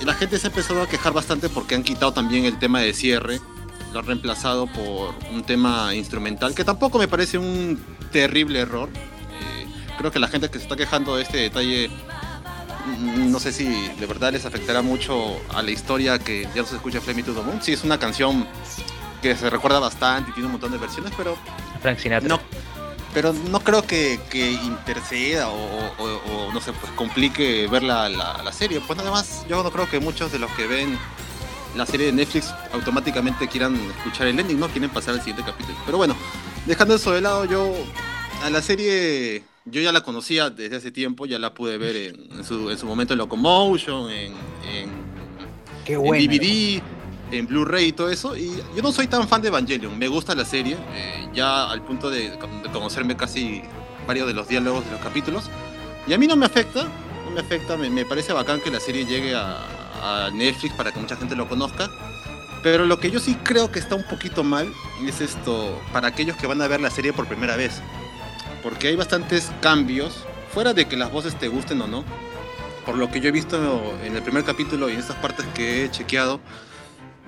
[0.04, 2.94] la gente se ha empezado a quejar bastante porque han quitado también el tema de
[2.94, 3.40] cierre,
[3.96, 7.82] lo han reemplazado por un tema instrumental, que tampoco me parece un
[8.12, 8.90] terrible error.
[8.92, 9.66] Eh,
[9.98, 11.88] creo que la gente que se está quejando de este detalle
[12.86, 16.68] mm, no sé si de verdad les afectará mucho a la historia que ya no
[16.68, 17.62] se escucha Flame Me to the Moon.
[17.62, 18.46] Sí, es una canción
[19.22, 21.36] que se recuerda bastante y tiene un montón de versiones, pero
[21.80, 22.28] Frank Sinatra.
[22.28, 22.38] no,
[23.14, 25.54] pero no creo que, que interceda o,
[25.98, 28.80] o- o, no sé, pues complique ver la, la- la serie.
[28.86, 30.98] Pues nada más, yo no creo que muchos de los que ven
[31.76, 35.76] la serie de Netflix automáticamente quieran escuchar el ending, no quieren pasar al siguiente capítulo.
[35.84, 36.16] Pero bueno,
[36.66, 37.74] dejando eso de lado, yo
[38.42, 42.38] a la serie yo ya la conocía desde hace tiempo, ya la pude ver en,
[42.38, 44.32] en su, en su momento en Locomotion, en,
[44.72, 45.06] en.
[45.86, 46.82] DVD,
[47.30, 48.36] en Blu-ray y todo eso.
[48.36, 51.82] Y yo no soy tan fan de Evangelion, me gusta la serie, eh, ya al
[51.82, 53.62] punto de, de conocerme casi
[54.06, 55.44] varios de los diálogos de los capítulos.
[56.06, 56.84] Y a mí no me afecta,
[57.24, 59.64] no me afecta, me, me parece bacán que la serie llegue a,
[60.32, 61.90] Netflix para que mucha gente lo conozca.
[62.62, 64.72] Pero lo que yo sí creo que está un poquito mal
[65.06, 67.80] es esto, para aquellos que van a ver la serie por primera vez.
[68.62, 72.04] Porque hay bastantes cambios, fuera de que las voces te gusten o no.
[72.84, 75.84] Por lo que yo he visto en el primer capítulo y en estas partes que
[75.84, 76.40] he chequeado,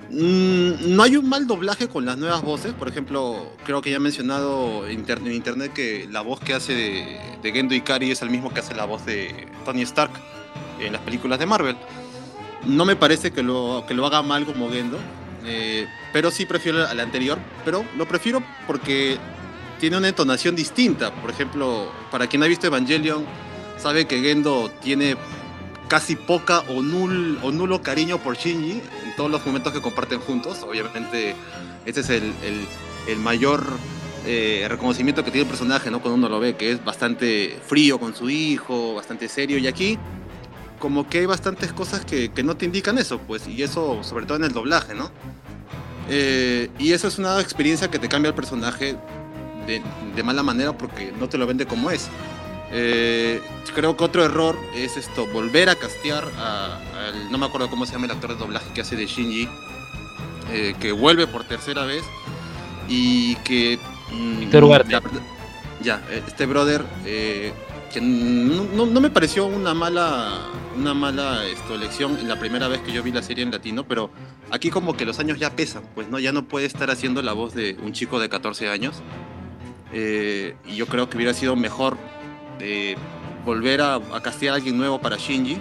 [0.09, 2.73] mm, no hay un mal doblaje con las nuevas voces.
[2.73, 7.21] Por ejemplo, creo que ya he mencionado en internet que la voz que hace de,
[7.41, 10.11] de Gendo Ikari es el mismo que hace la voz de Tony Stark
[10.79, 11.77] en las películas de Marvel.
[12.65, 14.97] No me parece que lo, que lo haga mal como Gendo,
[15.45, 17.39] eh, pero sí prefiero al anterior.
[17.65, 19.17] Pero lo prefiero porque
[19.79, 21.13] tiene una entonación distinta.
[21.13, 23.25] Por ejemplo, para quien ha visto Evangelion,
[23.77, 25.15] sabe que Gendo tiene
[25.87, 30.19] casi poca o, nul, o nulo cariño por Shinji en todos los momentos que comparten
[30.19, 30.59] juntos.
[30.63, 31.35] Obviamente,
[31.85, 32.67] ese es el, el-
[33.07, 33.65] el mayor
[34.27, 35.99] eh, reconocimiento que tiene el personaje, ¿no?
[36.01, 39.57] Cuando uno lo ve, que es bastante frío con su hijo, bastante serio.
[39.57, 39.97] Y aquí,
[40.79, 44.25] como que hay bastantes cosas que, que no te indican eso, pues, y eso sobre
[44.25, 45.11] todo en el doblaje, ¿no?
[46.09, 48.95] Eh, y eso es una experiencia que te cambia el personaje
[49.67, 49.81] de,
[50.15, 52.07] de mala manera porque no te lo vende como es.
[52.71, 53.41] Eh,
[53.75, 56.77] creo que otro error es esto, volver a castear a,
[57.07, 59.47] al- no me acuerdo cómo se llama el actor de doblaje que hace de Shinji,
[60.51, 62.03] eh, que vuelve por tercera vez
[62.87, 63.77] y que...
[64.11, 65.01] mm, la
[65.81, 67.53] ya, este brother, eh,
[67.89, 70.47] que no, me pareció una mala,
[70.77, 73.83] una mala esto, elección en la primera vez que yo vi la serie en latino,
[73.87, 74.11] pero
[74.51, 77.33] aquí como que los años ya pesan, pues no, ya no puede estar haciendo la
[77.33, 79.01] voz de un chico de 14 años.
[79.91, 81.97] Eh, y yo creo que hubiera sido mejor
[82.59, 82.95] eh,
[83.45, 85.57] volver a, a a alguien nuevo para Shinji.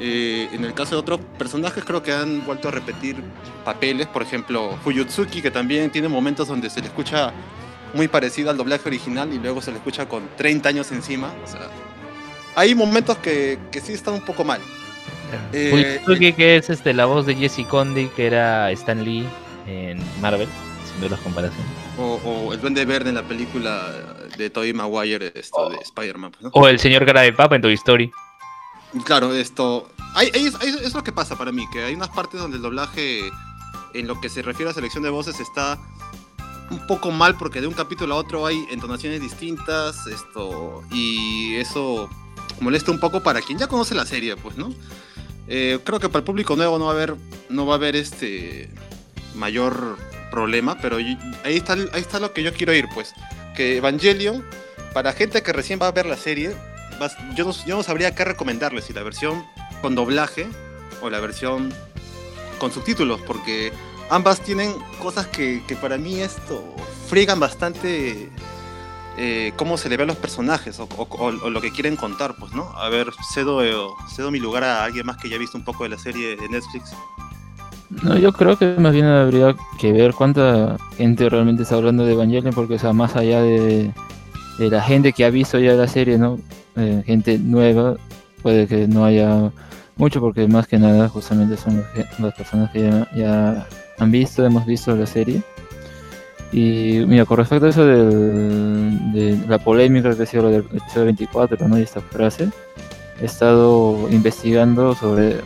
[0.00, 3.16] Eh, en el caso de otros personajes creo que han vuelto a repetir
[3.64, 7.32] papeles, por ejemplo Fuyutsuki que también tiene momentos donde se le escucha
[7.94, 11.32] muy parecido al doblaje original y luego se le escucha con 30 años encima.
[11.44, 11.68] O sea,
[12.56, 14.60] hay momentos que, que sí están un poco mal.
[15.52, 19.26] Eh, Fuyutsuki, que es este, la voz de Jesse Condi, que era Stan Lee
[19.66, 20.48] en Marvel,
[20.84, 21.66] haciendo las comparaciones.
[21.98, 23.92] O, o el Duende Verde en la película
[24.38, 26.30] de Tobey Maguire esto, de Spider-Man.
[26.32, 26.50] pues, ¿no?
[26.54, 28.10] O el señor cara de papa en Toy Story.
[29.04, 29.90] Claro, esto.
[30.14, 32.62] Hay, hay- hay- es lo que pasa para mí, que hay unas partes donde el
[32.62, 33.20] doblaje,
[33.92, 35.78] en lo que se refiere a selección de voces, está
[36.70, 40.82] un poco mal porque de un capítulo a otro hay entonaciones distintas, esto.
[40.92, 42.08] Y eso
[42.60, 44.72] molesta un poco para quien ya conoce la serie, pues, ¿no?
[45.48, 47.14] Eh, creo que para el público nuevo no va a haber,
[47.48, 48.68] no va a haber este
[49.34, 49.96] mayor
[50.30, 53.14] problema, pero y- ahí está, ahí está lo que yo quiero ir, pues.
[53.56, 54.44] Que Evangelion,
[54.92, 56.54] para gente que recién va a ver la serie,
[57.34, 59.44] yo, no, yo no sabría qué recomendarles, si la versión
[59.80, 60.48] con doblaje
[61.00, 61.72] o la versión
[62.58, 63.72] con subtítulos, porque
[64.10, 66.62] ambas tienen cosas que, que para mí esto
[67.08, 68.30] friegan bastante
[69.20, 72.70] eh, cómo se le ve a los personajes o, lo que quieren contar, pues, ¿no?
[72.76, 73.74] A ver, cedo, eh,
[74.14, 76.36] cedo mi lugar a alguien más que ya ha visto un poco de la serie
[76.36, 76.94] de Netflix.
[77.90, 82.12] No, yo creo que más bien habría que ver cuánta gente realmente está hablando de
[82.12, 83.92] Evangelion, porque, o sea, más allá de,
[84.58, 86.38] de la gente que ha visto ya la serie, ¿no?
[86.76, 87.96] Eh, gente nueva,
[88.42, 89.50] puede que no haya
[89.96, 91.84] mucho, porque más que nada, justamente son
[92.20, 93.66] las personas que ya
[93.98, 95.42] han visto, hemos visto la serie.
[96.52, 100.60] Y mira, con respecto a eso del- de la polémica que ha sido lo del
[100.72, 101.78] episodio 24, ¿no?
[101.78, 102.48] Y esta frase,
[103.20, 105.36] he estado investigando sobre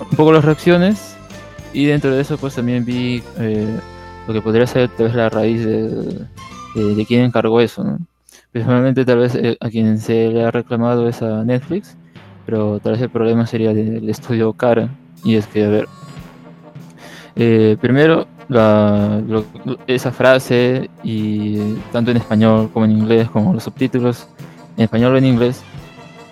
[0.00, 1.16] un poco las reacciones
[1.74, 3.66] y dentro de eso pues también vi eh,
[4.26, 5.88] lo que podría ser tal vez la raíz de,
[6.74, 7.98] de, de quién encargó eso, ¿no?
[8.52, 11.96] Personalmente tal vez eh, a quien se le ha reclamado es a Netflix,
[12.46, 14.88] pero tal vez el problema sería del estudio Cara,
[15.22, 15.86] y es que, a ver,
[17.38, 18.26] eh, primero,
[19.86, 24.26] esa frase, y tanto en español como en inglés, como los subtítulos,
[24.76, 25.62] en español o en inglés,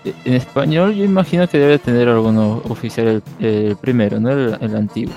[0.05, 4.31] eh, en español yo imagino que debe tener alguno oficial el, primero, ¿no?
[4.31, 5.15] El, antiguo.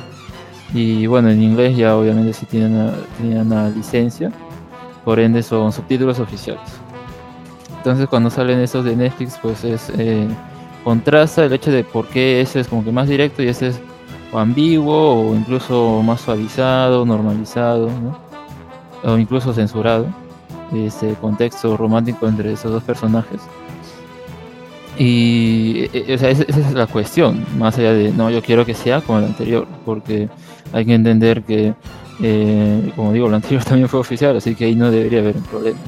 [0.75, 4.31] Y bueno, en inglés ya obviamente sí tienen una, tienen una licencia,
[5.03, 6.69] por ende son subtítulos oficiales.
[7.77, 10.27] Entonces cuando salen esos de Netflix, pues es eh,
[10.83, 13.81] contrasta el hecho de por qué ese es como que más directo y ese es
[14.31, 18.17] o ambiguo o incluso más suavizado, normalizado, ¿no?
[19.03, 20.07] o incluso censurado.
[20.73, 23.41] Ese contexto romántico entre esos dos personajes.
[24.99, 29.01] Y e- e- esa, es la cuestión, más allá de, no, yo quiero que sea
[29.01, 30.29] como el anterior, porque
[30.73, 31.73] hay que entender que,
[32.21, 35.43] eh, como digo, el anterior también fue oficial, así que ahí no debería haber un
[35.43, 35.79] problema.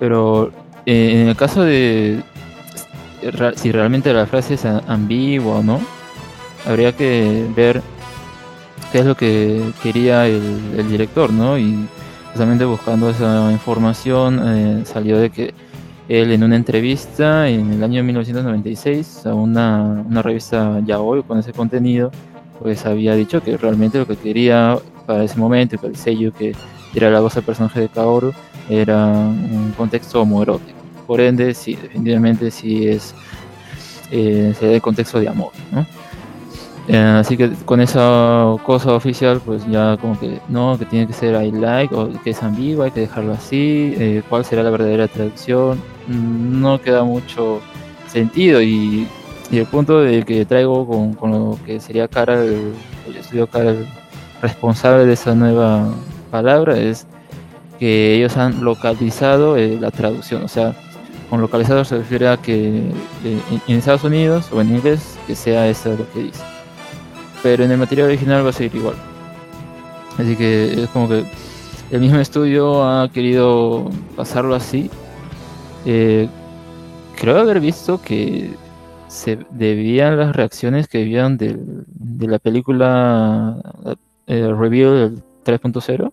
[0.00, 0.50] Pero
[0.86, 2.22] eh, en el caso de
[3.56, 5.80] si realmente la frase es ambigua o no,
[6.68, 7.82] habría que ver
[8.92, 11.58] qué es lo que quería el, director, ¿no?
[11.58, 11.88] Y
[12.30, 15.54] justamente buscando esa información eh, salió de que
[16.08, 21.52] él en una entrevista en el año 1996 a una, una revista Yaoi con ese
[21.52, 22.10] contenido,
[22.60, 26.32] pues había dicho que realmente lo que quería para ese momento y para el sello
[26.32, 26.54] que
[26.94, 28.32] era la voz del personaje de Kaoru
[28.68, 30.78] era un contexto homoerótico.
[31.06, 33.14] Por ende, sí, definitivamente sí es
[34.10, 35.86] eh, el contexto de amor, ¿no?
[36.88, 41.12] Eh, así que con esa cosa oficial, pues ya como que no, que tiene que
[41.12, 43.94] ser I like o que es ambiguo, hay que dejarlo así.
[43.98, 45.78] eh, ¿Cuál será la verdadera traducción?
[46.06, 47.60] Mm, No queda mucho
[48.06, 49.06] sentido y,
[49.52, 52.74] el punto de que traigo con, lo que sería cara el,
[53.18, 53.74] estudio cara
[54.42, 55.88] responsable de esa nueva
[56.30, 57.06] palabra es
[57.78, 60.74] que ellos han localizado eh, la traducción, o sea,
[61.30, 62.90] con localizado se refiere a que
[63.24, 66.57] en Estados Unidos o en inglés que sea eso lo que dice.
[67.42, 68.96] Pero en el material original va a ser igual.
[70.18, 71.24] Así que es como que
[71.90, 74.90] el mismo estudio ha querido pasarlo así.
[75.86, 76.28] Eh,
[77.16, 78.50] creo haber visto que
[79.06, 83.56] se debían las reacciones que vieron del- de la película
[84.26, 86.12] eh, Reveal 3.0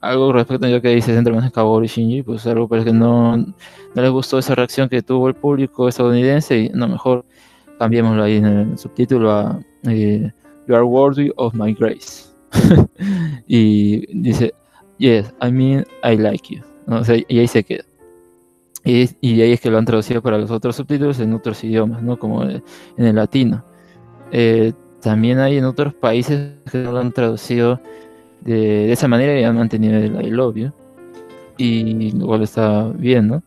[0.00, 3.36] algo respecto a lo que dices entre más y Shinji, pues algo parece que no,
[3.36, 3.46] no
[3.94, 7.24] les gustó esa reacción que tuvo el público estadounidense y no, mejor
[7.78, 9.58] cambiémoslo ahí en el subtítulo a
[9.88, 10.30] eh,
[10.66, 12.28] You are worthy of my grace.
[13.46, 14.54] y dice,
[14.98, 16.62] Yes, I mean, I like you.
[16.86, 17.00] ¿no?
[17.00, 17.84] O sea, y ahí se queda.
[18.84, 22.02] Y, y ahí es que lo han traducido para los otros subtítulos en otros idiomas,
[22.02, 22.18] ¿no?
[22.18, 22.62] Como en
[22.96, 23.64] el latino.
[24.30, 27.80] Eh, también hay en otros países que lo han traducido
[28.42, 30.72] de, de esa manera y han mantenido el I love you.
[31.56, 33.42] Y igual está bien, ¿no?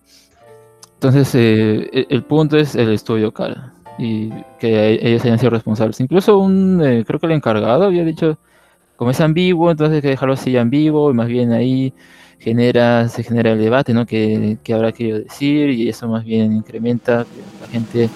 [0.95, 4.29] Entonces, eh, el, el punto es el estudio cara y
[4.59, 5.99] que ellos hayan sido responsables.
[5.99, 8.37] Incluso un, eh, creo que el encargado había dicho,
[8.95, 11.93] como es ambiguo, entonces hay que dejarlo así ambiguo y más bien ahí
[12.39, 14.05] genera, se genera el debate, ¿no?
[14.05, 18.09] Que, que habrá que decir y eso más bien incrementa que la gente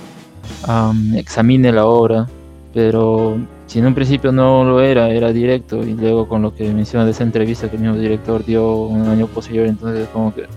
[0.68, 2.28] am, examine la obra,
[2.74, 6.72] pero si en un principio no lo era, era directo y luego con lo que
[6.72, 10.48] menciona de esa entrevista que el mismo director dio un año posterior, entonces como que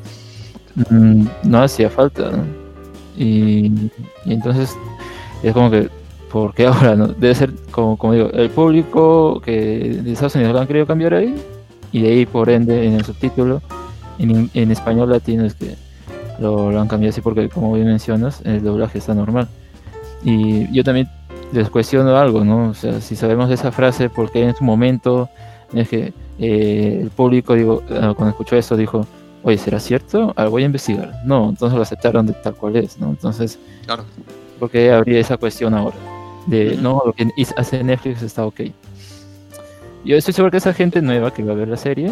[0.91, 2.45] mm, no hacía falta, ¿no?
[3.17, 3.91] Y
[4.27, 4.77] entonces
[5.49, 5.89] es como que,
[6.33, 6.97] ¿por qué ahora?
[6.97, 7.09] No?
[7.09, 11.15] Debe ser, como, como digo, el público que de Estados Unidos lo han querido cambiar
[11.15, 11.35] ahí
[11.93, 13.63] y de ahí por ende en el subtítulo
[14.19, 15.77] en, en español latino es que
[16.41, 19.49] lo, lo han cambiado así porque como bien mencionas el doblaje está normal
[20.25, 21.09] y yo también
[21.53, 25.29] les cuestiono algo no o sea si sabemos esa frase porque en su momento
[25.73, 29.07] es que eh, el público digo eh, cuando escuchó esto dijo
[29.45, 32.99] oye será cierto Ah, voy a investigar no entonces lo aceptaron de tal cual es
[32.99, 34.05] no entonces Claro.
[34.59, 35.97] ¿Por qué habría esa cuestión ahora?
[36.47, 38.61] De, no, lo que hace Netflix está ok.
[40.05, 42.11] Yo estoy seguro que esa gente nueva que va a ver la serie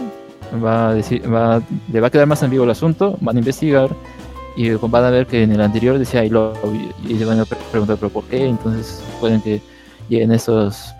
[0.64, 1.62] va a decir, va,
[1.92, 3.90] le va a quedar más ambiguo el asunto, van a investigar
[4.56, 7.40] y van a ver que en el anterior decía I love you", y le van
[7.40, 9.62] a pre- preguntar pero por qué, entonces pueden que
[10.08, 10.94] lleguen esos,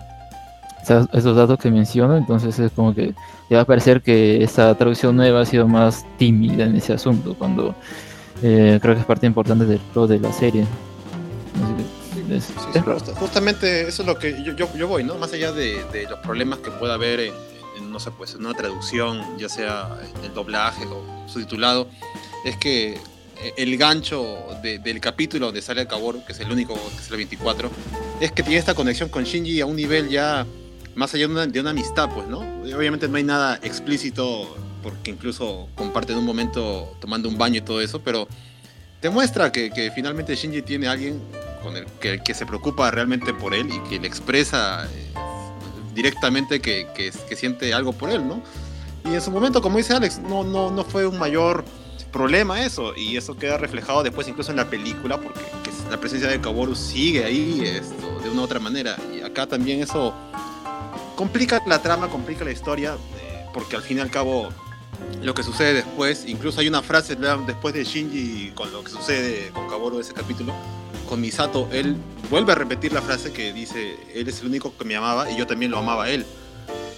[0.81, 3.13] esos, datos que menciono, entonces es como que
[3.49, 7.35] le va a parecer que esta traducción nueva ha sido más tímida en ese asunto,
[7.37, 7.75] cuando
[8.41, 10.65] eh, creo que es parte importante del de la serie.
[12.29, 15.15] Es- Sí, es justa- justamente eso es lo que yo, yo, yo voy, ¿no?
[15.17, 17.33] Más allá de, de los problemas que pueda haber en,
[17.77, 19.89] en, no sé, pues, en una traducción, ya sea
[20.19, 21.87] en el doblaje o subtitulado,
[22.45, 22.99] es que
[23.57, 27.09] el gancho de- del capítulo donde sale el Kaworu, que es el único, que es
[27.11, 27.69] el 24,
[28.21, 30.45] es que tiene esta conexión con Shinji a un nivel ya
[30.95, 32.65] más allá de una, de una amistad, pues, ¿no?
[32.65, 37.61] Y Obviamente no hay nada explícito, porque incluso comparten un momento tomando un baño y
[37.61, 38.27] todo eso, pero
[39.03, 41.21] te muestra que, finalmente Shinji tiene a alguien
[41.61, 41.85] con el
[42.21, 45.13] que, se preocupa realmente por él y que le expresa eh,
[45.93, 48.41] directamente que, siente algo por él, ¿no?
[49.03, 51.65] Y en su momento, como dice Alex, no, no, no fue un mayor
[52.13, 56.29] problema eso, y eso queda reflejado después incluso en la película, porque que la presencia
[56.29, 60.13] de Kaworu sigue ahí de una u otra manera, y acá también eso
[61.17, 64.47] complica la trama, complica la historia, eh, porque al fin y al cabo
[65.21, 69.49] lo que sucede después, incluso hay una frase después de Shinji con lo que sucede
[69.53, 70.53] con Kaworu de ese capítulo,
[71.07, 71.95] con Misato, él
[72.29, 75.37] vuelve a repetir la frase que dice, él es el único que me amaba y
[75.37, 76.25] yo también lo amaba a él.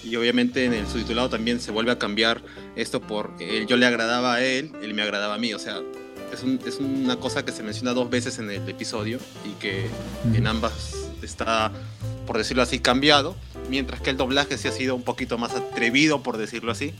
[0.04, 2.40] Y obviamente en el subtitulado también se vuelve a cambiar
[2.76, 5.52] esto por él, yo le agradaba a él, él me agradaba a mí.
[5.52, 5.80] O sea,
[6.32, 9.88] es, un- es una cosa que se menciona dos veces en el episodio y que
[10.32, 11.72] en ambas está,
[12.24, 13.34] por decirlo así, cambiado.
[13.68, 16.94] Mientras que el doblaje sí ha sido un poquito más atrevido, por decirlo así.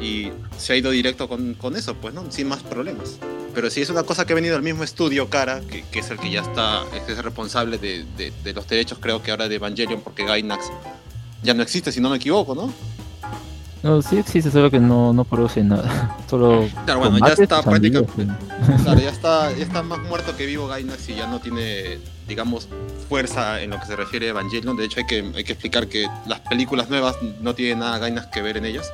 [0.00, 2.24] Y se ha ido directo con, con eso, pues, ¿no?
[2.30, 3.18] Sin más problemas.
[3.54, 6.10] Pero sí es una cosa que ha venido del mismo estudio, Cara, que, que es
[6.10, 9.48] el que ya está, es el responsable de, de- de los derechos, creo que ahora
[9.48, 10.66] de Evangelion, porque Gainax
[11.42, 12.72] ya no existe, si no me equivoco, ¿no?
[13.82, 16.16] No, sí existe, solo que no, no produce nada.
[16.28, 17.62] Solo Claro, bueno, ya está
[18.02, 18.34] prácticamente.
[18.82, 22.68] Claro, ya está, ya está más muerto que vivo Gainax y ya no tiene, digamos,
[23.08, 24.76] fuerza en lo que se refiere a Evangelion.
[24.76, 28.26] De hecho, hay que, hay que explicar que las películas nuevas no tienen nada Gainax
[28.28, 28.90] que ver en ellas.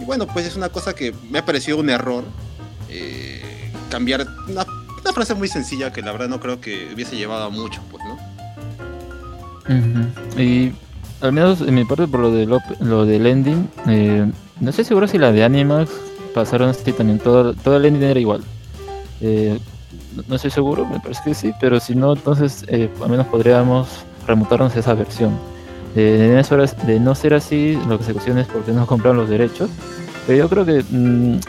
[0.00, 2.24] Y bueno, pues es una cosa que me ha parecido un error
[2.90, 4.64] eh, cambiar una,
[5.12, 8.18] frase muy sencilla que la verdad no creo que hubiese llevado a mucho, pues, ¿no?
[10.38, 10.72] Y
[11.20, 14.30] al menos en mi parte por lo del, op- lo del ending, eh,
[14.60, 15.90] no estoy seguro si la de Animax
[16.34, 18.42] pasaron así también, todo, todo el ending era igual.
[19.20, 19.58] Eh,
[20.14, 23.26] no- no estoy seguro, me parece que sí, pero si no, entonces eh, al menos
[23.26, 23.88] podríamos
[24.26, 25.36] remontarnos a esa versión.
[25.98, 26.28] De,
[26.86, 29.68] de no ser así, lo que se cuestiona es por qué no compraron los derechos.
[30.26, 31.40] Pero yo creo que mm,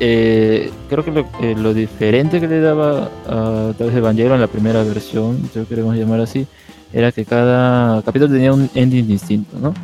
[0.00, 4.40] eh, creo que lo, eh, lo diferente que le daba a tal vez Evangelion en
[4.40, 6.46] la primera versión, si lo queremos llamar así,
[6.94, 9.74] era que cada capítulo tenía un ending distinto, ¿no?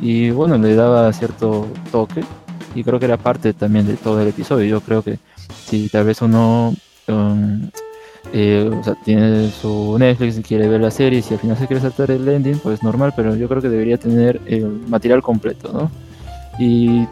[0.00, 2.24] Y bueno, le daba cierto toque
[2.74, 4.64] y creo que era parte también de todo el episodio.
[4.64, 5.18] Yo creo que
[5.66, 6.74] si tal vez uno
[7.08, 7.68] um,
[8.32, 11.56] eh, o sea, tiene su Netflix y quiere ver la serie y si al final
[11.56, 15.22] se quiere saltar el ending, pues normal, pero yo creo que debería tener el material
[15.22, 15.90] completo, ¿no?
[16.58, 17.06] Y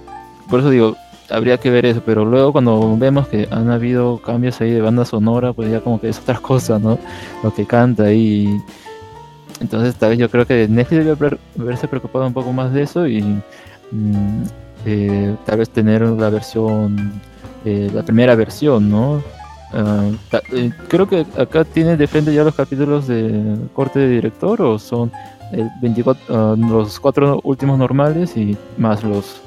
[0.48, 0.97] por eso digo,
[1.30, 5.05] habría que ver eso, pero luego cuando vemos que han habido cambios ahí de banda
[5.05, 6.98] sonora, pues ya como que es otra cosa, ¿no?
[7.42, 8.48] Lo que canta ahí.
[9.60, 12.82] Entonces, tal vez yo creo que Netflix debe haber- haberse preocupado un poco más de
[12.82, 14.42] eso y mm,
[14.86, 17.12] eh, tal vez tener la versión,
[17.64, 19.22] eh, la primera versión, ¿no?
[19.72, 24.78] Eh, creo que acá tiene de frente ya los capítulos de corte de director o
[24.78, 25.12] son
[25.52, 29.40] el 24, ah, los cuatro últimos normales y más los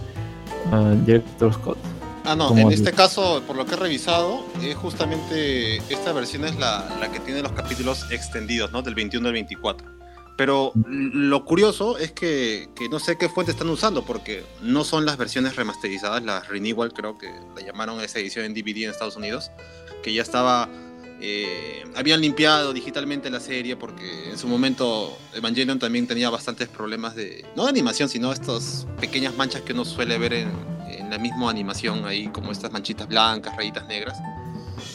[0.71, 1.77] ah, director's cut.
[2.25, 6.45] Ah, no, ¿Cómo en este caso, por lo que he revisado, es justamente esta versión
[6.45, 8.81] es la, la que tiene los capítulos extendidos, ¿no?
[8.81, 10.03] Del 21 al 24.
[10.35, 15.05] Pero lo curioso es que, que no sé qué fuente están usando, porque no son
[15.05, 19.15] las versiones remasterizadas, las Renewal, creo que la llamaron esa edición en DVD en Estados
[19.15, 19.51] Unidos,
[20.03, 20.69] que ya estaba.
[21.19, 27.15] eh, habían limpiado digitalmente la serie, porque en su momento Evangelion también tenía bastantes problemas
[27.15, 27.45] de.
[27.55, 30.51] no de animación, sino estas pequeñas manchas que uno suele ver en,
[30.87, 34.17] en la misma animación, ahí como estas manchitas blancas, rayitas negras.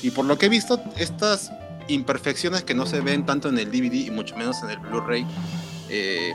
[0.03, 1.51] Y por lo que he visto, estas
[1.89, 5.27] imperfecciones que no se ven tanto en el DVD y mucho menos en el Blu-ray,
[5.89, 6.33] eh,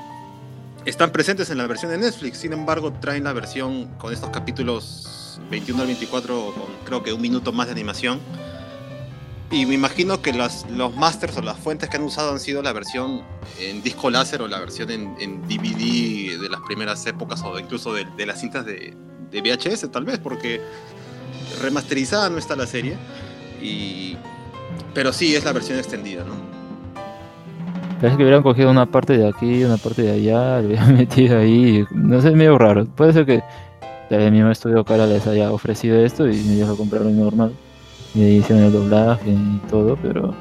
[0.85, 2.39] están presentes en la versión de Netflix.
[2.39, 7.21] Sin embargo, traen la versión con estos capítulos 21 al 24, con creo que un
[7.21, 8.19] minuto más de animación.
[9.51, 12.63] Y me imagino que las, los masters o las fuentes que han usado han sido
[12.63, 13.21] la versión
[13.59, 18.25] en disco láser o la versión en, DVD de las primeras épocas o incluso de,
[18.25, 18.95] las cintas de,
[19.31, 20.61] VHS, tal vez, porque
[21.61, 22.97] remasterizada no está la serie.
[23.61, 24.17] Y,
[24.93, 26.53] pero sí es la versión extendida, ¿no?
[28.01, 31.39] Parece que hubieran cogido una parte de aquí, una parte de allá, lo hubieran metido
[31.39, 31.85] ahí.
[31.91, 32.85] No sé, medio raro.
[32.85, 33.43] Puede ser que
[34.09, 37.53] el mismo estudio Cara les haya ofrecido esto y ellos lo compraron normal.
[38.15, 40.33] Ahí hicieron el doblaje y todo, pero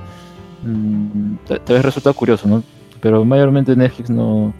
[0.62, 2.62] mm, ta- tal vez resulta curioso, ¿no?
[3.00, 4.52] Pero mayormente Netflix no,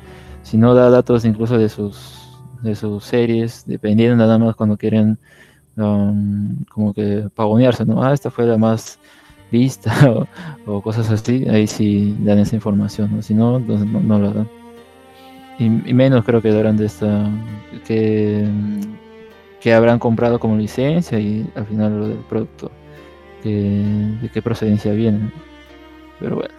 [0.43, 2.19] si no da datos incluso de sus
[2.63, 5.19] de sus series, dependiendo nada más cuando quieren
[5.77, 8.03] um, como que pavonearse, ¿no?
[8.03, 8.99] Ah, esta fue la más
[9.51, 9.93] vista
[10.67, 13.23] o, cosas así, ahí sí dan esa información, ¿no?
[13.23, 14.49] Si no, no, no la dan.
[15.59, 17.29] Y, y menos creo que darán de esta
[17.87, 18.49] que,
[19.61, 22.71] que habrán comprado como licencia y al final lo del producto.
[23.43, 23.83] Qué,
[24.23, 25.33] de qué procedencia vienen.
[26.21, 26.55] Pero bueno.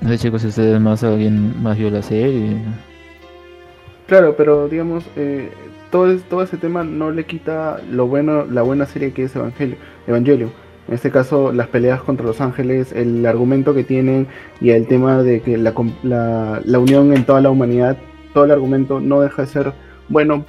[0.00, 2.58] No sé chicos si ustedes más alguien más vio la serie.
[4.06, 5.50] Claro, pero digamos, eh,
[5.90, 9.76] todo, todo ese tema no le quita lo bueno, la buena serie que es Evangelio,
[10.06, 10.52] Evangelion.
[10.86, 14.28] En este caso, las peleas contra los ángeles, el argumento que tienen
[14.60, 15.74] y el tema de que la,
[16.04, 17.96] la, la unión en toda la humanidad,
[18.32, 19.72] todo el argumento no deja de ser
[20.08, 20.44] bueno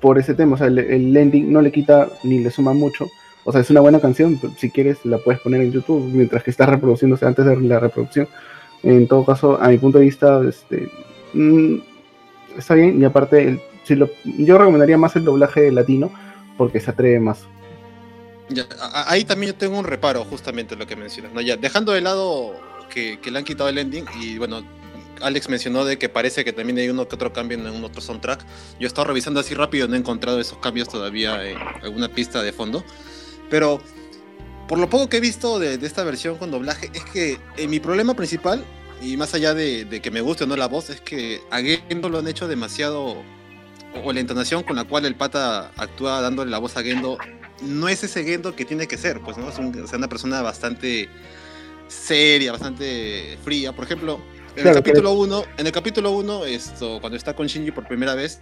[0.00, 0.54] por ese tema.
[0.54, 3.08] O sea, el, el ending no le quita ni le suma mucho.
[3.44, 6.50] O sea, es una buena canción, si quieres la puedes poner en YouTube mientras que
[6.50, 8.26] está reproduciéndose antes de la reproducción.
[8.82, 10.90] En todo caso, a mi punto de vista, este,
[11.34, 11.76] mm,
[12.56, 16.10] está bien y aparte si lo, yo recomendaría más el doblaje latino
[16.56, 17.46] porque se atreve más
[19.06, 21.32] ahí también yo tengo un reparo, justamente lo que mencionas.
[21.32, 21.40] ¿no?
[21.40, 22.54] Ya, dejando de lado
[22.90, 24.62] que, que le han quitado el ending, y bueno,
[25.20, 28.00] Alex mencionó de que parece que también hay uno que otro cambio en un otro
[28.00, 28.44] soundtrack.
[28.78, 32.42] Yo he estado revisando así rápido, no he encontrado esos cambios todavía en alguna pista
[32.42, 32.84] de fondo.
[33.50, 33.80] Pero
[34.68, 37.80] por lo poco que he visto de, esta versión con doblaje, es que eh, mi
[37.80, 38.64] problema principal,
[39.02, 42.08] y más allá de, que me guste o no la voz, es que a Gendo
[42.08, 43.22] lo han hecho demasiado.
[44.02, 47.16] O, la entonación con la cual el pata actúa dándole la voz a Gendo
[47.62, 49.48] no es ese Gendo que tiene que ser, pues, ¿no?
[49.48, 51.08] Es una persona bastante
[51.86, 53.72] seria, bastante fría.
[53.72, 54.20] Por ejemplo,
[54.56, 57.86] en Claro, el capítulo 1, en el capítulo 1, esto, cuando está con Shinji por
[57.86, 58.38] primera vez,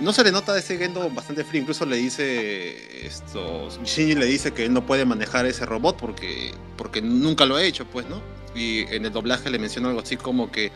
[0.00, 4.52] no se le nota ese Gendo bastante frío, incluso le dice esto, Shinji le dice
[4.52, 8.20] que él no puede manejar ese robot porque, porque nunca lo ha hecho, pues, ¿no?
[8.54, 10.72] Y en el doblaje le menciona algo así como que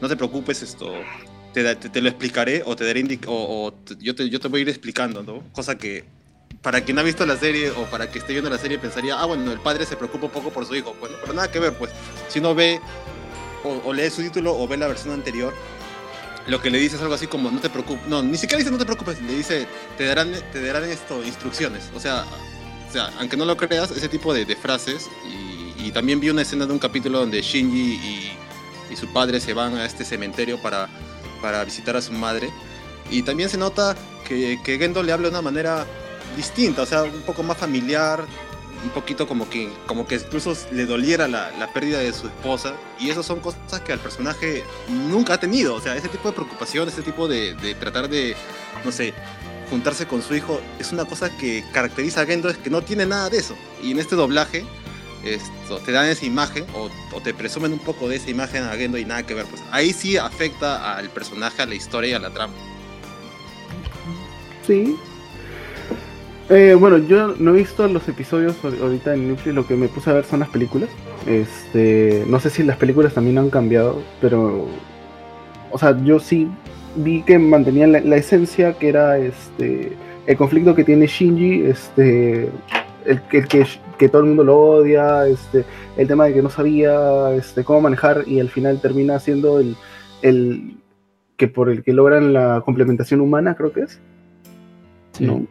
[0.00, 0.92] no te preocupes, esto,
[1.52, 4.48] te, te, te lo explicaré o te daré o, o te- yo, te, yo te
[4.48, 5.42] voy a ir explicando, ¿no?
[5.52, 6.04] Cosa que
[6.62, 9.24] para quien ha visto la serie o para que esté viendo la serie pensaría, ah,
[9.26, 11.72] bueno, el padre se preocupa un poco por su hijo, bueno, pero nada que ver,
[11.74, 11.90] pues,
[12.28, 12.80] si uno ve
[13.64, 15.54] o, o su título o ve la versión anterior,
[16.46, 18.70] lo que le dice es algo así como, no te preocupes, no, ni siquiera dice
[18.70, 19.66] no te preocupes, le dice,
[19.96, 22.24] te darán, te darán esto, instrucciones, o sea,
[22.88, 26.30] o sea, aunque no lo creas, ese tipo de, de frases, y, y también vi
[26.30, 28.32] una escena de un capítulo donde Shinji y,
[28.90, 30.88] y su padre se van a este cementerio para,
[31.42, 32.50] para visitar a su madre,
[33.10, 33.94] y también se nota
[34.26, 35.86] que, que Gendo le habla de una manera
[36.36, 38.24] distinta, o sea, un poco más familiar,
[38.84, 42.74] un poquito como que, como que incluso le doliera la, la pérdida de su esposa,
[42.98, 46.34] y eso son cosas que al personaje nunca ha tenido, o sea, ese tipo de
[46.34, 48.36] preocupación, ese tipo de, de tratar de,
[48.84, 49.14] no sé,
[49.70, 53.04] juntarse con su hijo, es una cosa que caracteriza a Gendo, es que no tiene
[53.04, 54.64] nada de eso, y en este doblaje,
[55.24, 58.76] esto, te dan esa imagen, o, o te presumen un poco de esa imagen a
[58.76, 62.14] Gendo y nada que ver, pues ahí sí afecta al personaje, a la historia y
[62.14, 62.54] a la trama.
[64.66, 64.96] Sí.
[66.50, 69.88] Eh, bueno, yo no he visto los episodios ahor- ahorita en Netflix, lo que me
[69.88, 70.88] puse a ver son las películas.
[71.26, 74.66] Este, no sé si las películas también han cambiado, pero
[75.70, 76.48] o sea, yo sí
[76.96, 79.92] vi que mantenían la, la esencia que era este
[80.26, 82.48] el conflicto que tiene Shinji, este
[83.04, 83.66] el, que- el que,
[83.98, 85.64] que todo el mundo lo odia, este
[85.98, 89.76] el tema de que no sabía este cómo manejar y al final termina siendo el,
[90.22, 90.76] el
[91.36, 94.00] que por el que logran la complementación humana, creo que es.
[95.12, 95.26] Sí.
[95.26, 95.46] ¿no?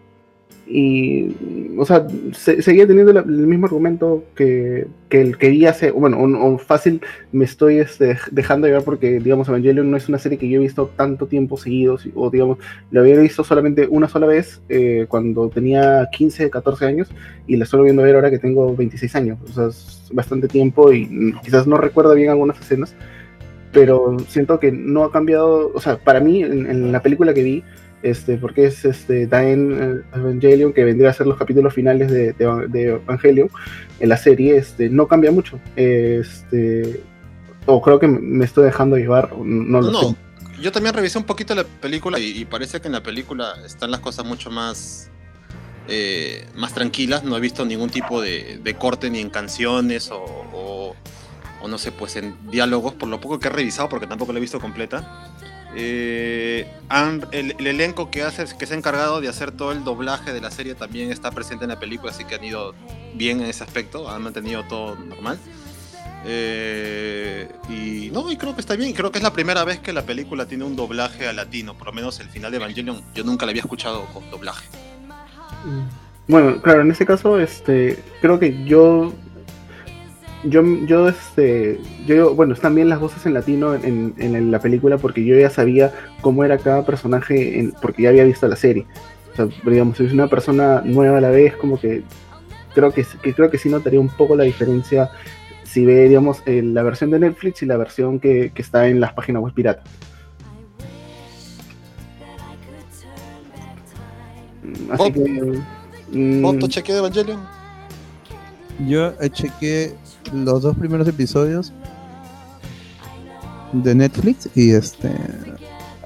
[0.69, 1.30] Y,
[1.77, 5.91] o sea, se- seguía teniendo la- el mismo argumento que, que el que vi hace,
[5.91, 6.99] bueno, o, o fácil
[7.31, 10.64] me estoy este, dejando llevar porque, digamos, Evangelion no es una serie que yo he
[10.64, 12.57] visto tanto tiempo seguido, o digamos,
[12.91, 17.07] la había visto solamente una sola vez eh, cuando tenía 15, 14 años
[17.48, 20.91] y la estoy viendo ver ahora que tengo 26 años, o sea, es bastante tiempo
[20.91, 22.94] y quizás no recuerdo bien algunas escenas,
[23.72, 27.44] pero siento que no ha cambiado, o sea, para mí en, en la película que
[27.44, 27.64] vi,
[28.03, 32.33] este, porque es este Daen eh, Evangelion, que vendría a ser los capítulos finales de,
[32.33, 33.49] de- de Evangelion
[33.99, 35.59] en la serie, este, no cambia mucho.
[35.75, 37.01] Este,
[37.65, 40.15] o creo que me estoy dejando llevar, no lo No, sé.
[40.61, 43.91] Yo también revisé un poquito la película y, y parece que en la película están
[43.91, 45.09] las cosas mucho más,
[45.87, 47.23] eh, más tranquilas.
[47.23, 50.95] No he visto ningún tipo de, de corte ni en canciones o, o-
[51.61, 54.37] o no sé, pues en diálogos, por lo poco que he revisado, porque tampoco la
[54.37, 55.27] he visto completa.
[55.79, 56.67] Eh,
[57.31, 60.41] el, el elenco que, hace, que se ha encargado de hacer todo el doblaje de
[60.41, 62.73] la serie también está presente en la película, así que han ido
[63.13, 65.37] bien en ese aspecto, han mantenido todo normal.
[66.25, 68.93] Eh, y no, y creo que está bien.
[68.93, 71.77] Creo que es la primera vez que la película tiene un doblaje a latino.
[71.77, 74.67] Por lo menos el final de Evangelion, yo nunca la había escuchado con doblaje.
[76.27, 79.13] Bueno, claro, en ese caso, este, creo que yo,
[80.43, 84.97] yo, yo, este, yo, bueno, están bien las voces en latino en, en la película
[84.97, 88.85] porque yo ya sabía cómo era cada personaje, en- porque ya había visto la serie.
[89.34, 92.03] O sea, digamos, si es una persona nueva a la vez, como que
[92.73, 95.09] creo que, que creo que sí notaría un poco la diferencia
[95.64, 98.99] si ve, digamos, eh, la versión de Netflix y la versión que, que está en
[98.99, 99.84] las páginas web pirata.
[104.91, 105.59] Así que
[106.09, 107.41] Mm, ¿Foto chequeo de Evangelion?
[108.88, 109.93] Yo eh, chequé
[110.33, 111.71] los dos primeros episodios
[113.73, 115.11] de Netflix y este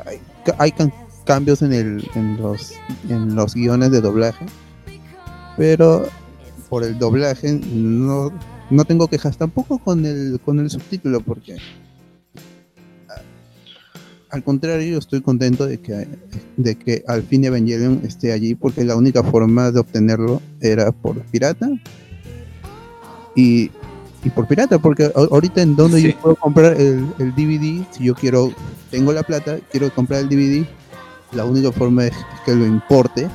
[0.05, 0.19] hay,
[0.57, 0.73] hay
[1.25, 2.73] cambios en el en los
[3.09, 4.45] en los guiones de doblaje
[5.57, 6.05] pero
[6.69, 8.31] por el doblaje no
[8.69, 11.53] no tengo quejas tampoco con el con el subtítulo porque
[13.09, 16.07] a- al contrario estoy contento de que
[16.57, 21.21] de que al fin Evangelion esté allí porque la única forma de obtenerlo era por
[21.25, 21.69] pirata.
[23.35, 23.71] Y,
[24.23, 26.11] y por pirata porque ahorita en donde Sí.
[26.13, 28.51] yo puedo comprar el, el DVD si yo quiero
[28.91, 30.65] tengo la plata quiero comprar el DVD
[31.31, 32.13] la única forma es
[32.45, 33.27] que lo importe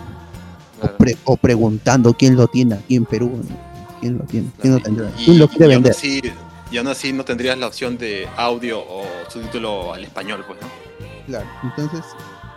[0.79, 0.95] Claro.
[0.95, 3.57] o, pre- o preguntando quién lo tiene aquí en Perú ¿no?
[4.01, 6.23] quién lo tiene quién lo tendrá Y- quién lo quiere y aún vender así-
[6.71, 10.67] y aún así no tendrías la opción de audio o subtítulo al español, pues, ¿no?
[11.29, 12.05] Claro, entonces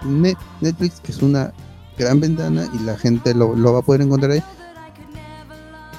[0.04, 1.54] Net- Netflix es una
[1.98, 4.44] gran ventana y la gente lo, lo va a poder encontrar ahí.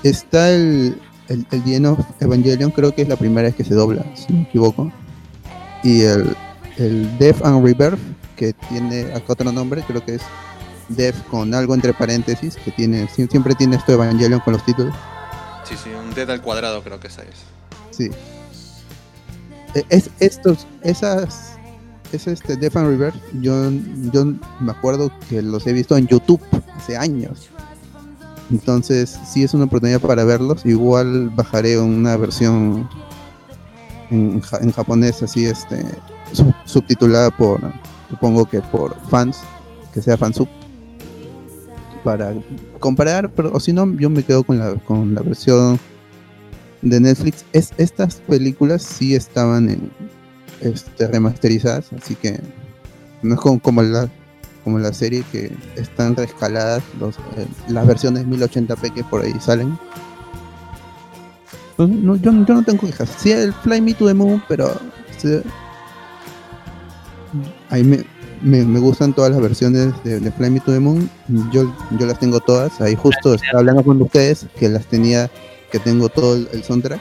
[0.03, 0.99] Está el,
[1.31, 4.05] el, el The End of Evangelion, creo que es la primera vez que se dobla,
[4.15, 4.93] si no me equivoco.
[5.83, 6.37] Y el,
[6.77, 7.99] el Death and Rebirth,
[8.37, 10.23] que tiene acá otro nombre, creo que es
[10.91, 14.65] Death con algo entre paréntesis, que tiene sie- siempre tiene esto de Evangelion con los
[14.65, 14.95] títulos.
[15.65, 17.37] Sí, sí, un dead al cuadrado creo que esa es.
[17.93, 18.11] Sí.
[19.75, 21.53] E- Es, estos, esas,
[22.13, 23.71] es este Death and Rebirth, yo,
[24.13, 24.25] yo
[24.61, 26.41] me acuerdo que los he visto en YouTube
[26.77, 27.49] hace años.
[28.51, 30.67] Entonces, sí es una oportunidad para verlos.
[30.67, 32.89] Igual bajaré una versión
[34.11, 35.85] en, en japonés, así este,
[36.33, 37.61] sub- subtitulada por,
[38.09, 39.39] supongo que por fans,
[39.95, 40.49] que sea fansub,
[42.03, 42.35] para
[42.79, 45.79] comparar, pero o si no, yo me quedo con la, con la versión
[46.83, 47.45] de Netflix.
[47.53, 49.91] Es, estas películas sí estaban en,
[50.61, 52.41] este, remasterizadas, así que
[53.23, 54.09] no es como, como la
[54.65, 59.79] como la serie que están reescaladas los, eh, las versiones 1080p que por ahí salen.
[61.77, 63.09] Pues, no, yo, yo no tengo quejas.
[63.19, 64.79] Sí, el Fly Me to the Moon, pero
[65.17, 65.41] sí,
[67.71, 68.05] ahí me,
[68.43, 71.09] me, me gustan todas las versiones de, de Fly Me to the Moon.
[71.51, 72.81] Yo, yo las tengo todas.
[72.81, 75.31] Ahí justo estaba hablando con ustedes que las tenía,
[75.73, 77.01] que tengo todo el, el soundtrack.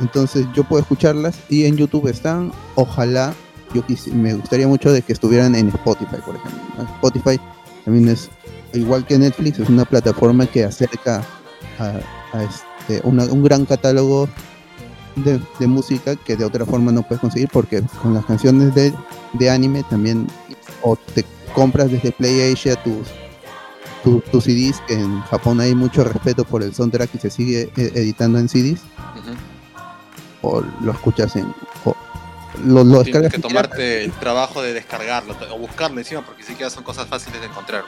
[0.00, 2.52] Entonces yo puedo escucharlas y en YouTube están.
[2.74, 3.34] Ojalá,
[3.74, 6.60] yo quisi- me gustaría mucho de que estuvieran en Spotify, por ejemplo.
[6.96, 7.40] Spotify
[7.84, 8.28] también es,
[8.72, 11.22] igual que Netflix, es una plataforma que acerca
[11.78, 11.92] a,
[12.36, 14.28] a este, una- un gran catálogo
[15.16, 18.92] de, de música que de otra forma no puedes conseguir porque con las canciones de,
[19.34, 20.26] de anime también
[20.82, 21.24] o te
[21.54, 23.08] compras desde PlayAsia tus
[24.04, 27.70] tu- tus CDs que en Japón hay mucho respeto por el soundtrack y se sigue
[27.76, 28.80] eh, editando en CDs
[30.42, 31.46] o lo escuchas en
[31.84, 31.94] o
[32.64, 36.70] lo, lo Tienes que tomarte el trabajo de descargarlo o buscarlo encima porque ni siquiera
[36.70, 37.84] son cosas fáciles de encontrar.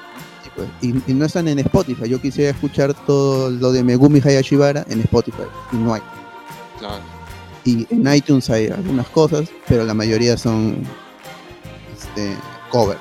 [0.55, 2.09] pues, y, y no están en Spotify.
[2.09, 6.03] Yo quisiera escuchar todo lo de Megumi Hayashibara en Spotify y no hay.
[6.79, 7.03] Claro.
[7.65, 10.85] y en iTunes hay algunas cosas pero la mayoría son
[12.01, 12.37] este,
[12.71, 13.01] covers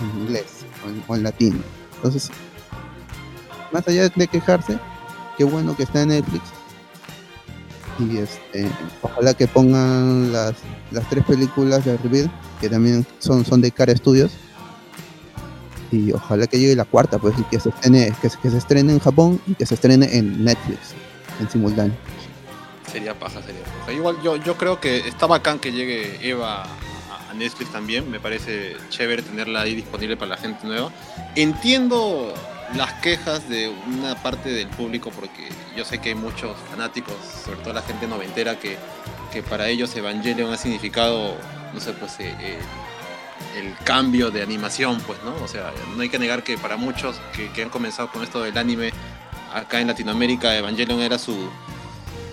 [0.00, 0.46] en inglés
[0.84, 1.58] o en, o en latino.
[1.96, 2.30] Entonces
[3.70, 4.78] más allá de quejarse
[5.38, 6.42] qué bueno que está en Netflix
[7.98, 8.68] y este
[9.02, 10.54] ojalá que pongan las,
[10.90, 12.30] las tres películas de Reveal
[12.60, 14.32] que también son, son de Cara Studios
[15.92, 18.98] y ojalá que llegue la cuarta pues y que se estrene que, se- estrene en
[18.98, 20.78] Japón y que se estrene en Netflix
[21.40, 21.94] en simultáneo
[22.90, 23.92] Sería paja, sería paja.
[23.92, 28.08] Igual yo, yo creo que está bacán que llegue Eva a Netflix también.
[28.08, 30.92] Me parece chévere tenerla ahí disponible para la gente nueva.
[31.34, 32.32] Entiendo
[32.76, 37.14] las quejas de una parte del público porque yo sé que hay muchos fanáticos,
[37.44, 38.76] sobre todo la gente noventera, que,
[39.32, 41.36] que para ellos Evangelion ha significado,
[41.72, 42.58] no sé, pues eh, eh,
[43.56, 45.34] el cambio de animación, pues, ¿no?
[45.42, 47.20] O sea, no hay que negar que para muchos
[47.54, 48.92] que, han comenzado con esto del anime
[49.52, 51.48] acá en Latinoamérica, Evangelion era su,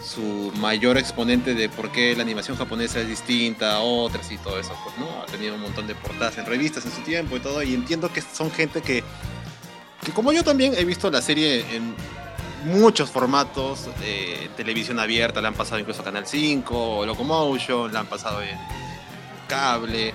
[0.04, 4.60] su mayor exponente de por qué la animación japonesa es distinta a otras y todo
[4.60, 5.22] eso, pues, ¿no?
[5.22, 8.12] Ha tenido un montón de portadas en revistas en su tiempo y todo, y entiendo
[8.12, 9.04] que son gente que,
[10.04, 11.96] que como yo también he visto la serie en
[12.66, 18.08] muchos formatos, eh, televisión abierta, la han pasado incluso a Canal 5, Locomotion, la han
[18.08, 18.58] pasado en
[19.48, 20.14] cable,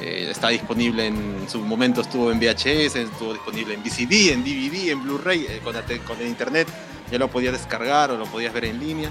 [0.00, 4.92] eh, está disponible en su momento estuvo en VHS, estuvo disponible en VCD, en DVD,
[4.92, 6.68] en Blu-ray, eh, con, el internet
[7.10, 9.10] ya lo podías descargar o lo podías ver en línea.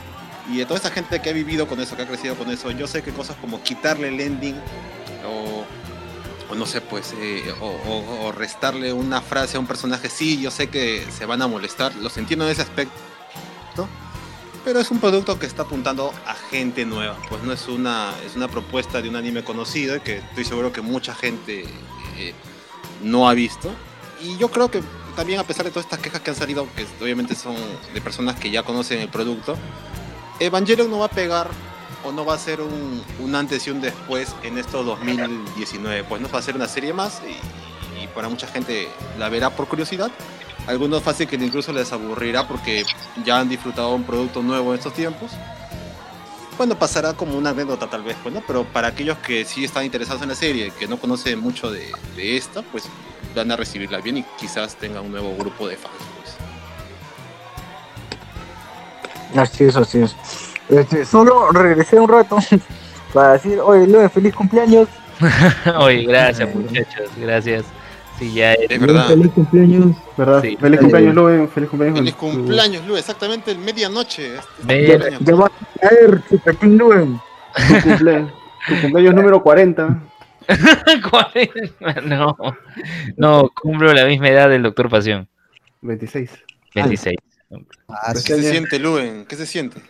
[0.49, 2.87] Y toda esa gente que ha vivido con eso, que ha crecido con eso, yo
[2.87, 4.55] sé que cosas como quitarle el ending
[5.27, 5.58] o,
[6.49, 10.69] o no sé, pues, eh, o, restarle una frase a un personaje, sí, yo sé
[10.69, 12.93] que se van a molestar, los entiendo en ese aspecto,
[14.65, 18.35] pero es un producto que está apuntando a gente nueva, pues no es una, es
[18.35, 21.63] una propuesta de un anime conocido y que estoy seguro que mucha gente
[22.17, 22.33] eh,
[23.01, 23.71] no ha visto.
[24.21, 24.83] Y yo creo que
[25.15, 27.55] también a pesar de todas estas quejas que han salido, que obviamente son
[27.93, 29.57] de personas que ya conocen el producto,
[30.39, 31.49] Evangelion no va a pegar
[32.03, 36.03] o no va a ser un, un antes y un después en esto 2019.
[36.05, 37.37] Pues no va a ser una serie más y,
[38.15, 40.09] para mucha gente la verá por curiosidad.
[40.67, 42.85] Algunos fácil que incluso les aburrirá porque
[43.23, 45.31] ya han disfrutado un producto nuevo en estos tiempos.
[46.57, 48.35] Bueno, pasará como una anécdota tal vez, pues.
[48.45, 51.91] Pero para aquellos que sí están interesados en la serie, que no conocen mucho de,
[52.15, 52.85] de esta, pues
[53.35, 55.93] van a recibirla bien y quizás tengan un nuevo grupo de fans.
[59.31, 59.39] Pues.
[59.39, 60.15] Así es, así es.
[60.69, 62.37] Este, solo regresé un rato
[63.13, 64.87] para decir, oye, Lue, feliz cumpleaños.
[65.79, 67.65] Oye, gracias muchachos, gracias.
[68.17, 69.07] Sí, ya es, Es verdad.
[69.07, 69.97] Feliz cumpleaños.
[70.15, 70.41] ¿Verdad?
[70.41, 70.57] Sí.
[70.59, 71.49] Feliz cumpleaños, Luen.
[71.49, 71.99] Feliz cumpleaños.
[71.99, 74.35] Feliz cumpleaños, Lu, exactamente en medianoche.
[74.35, 75.21] este Media- cumpleaños.
[75.25, 77.05] Ya va a caer, Chupetín Lue.
[77.55, 78.31] Tu, cumple-
[78.67, 79.99] tu cumpleaños número 40.
[81.09, 81.49] ¿Cuál es?
[82.05, 82.37] No,
[83.17, 85.27] no, cumplo la misma edad del doctor Pasión,
[85.81, 86.29] 26.
[86.75, 87.15] 26.
[87.89, 89.25] Ah, ¿Qué se siente, Luen?
[89.25, 89.81] ¿Qué se siente?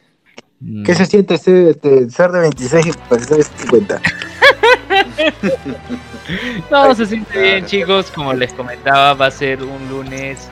[0.62, 0.84] Mm.
[0.84, 4.02] ¿Qué se siente ser, este, ser de 26 y parecer 50?
[6.70, 8.12] No, se siente bien, chicos.
[8.12, 10.48] Como les comentaba, va a ser un lunes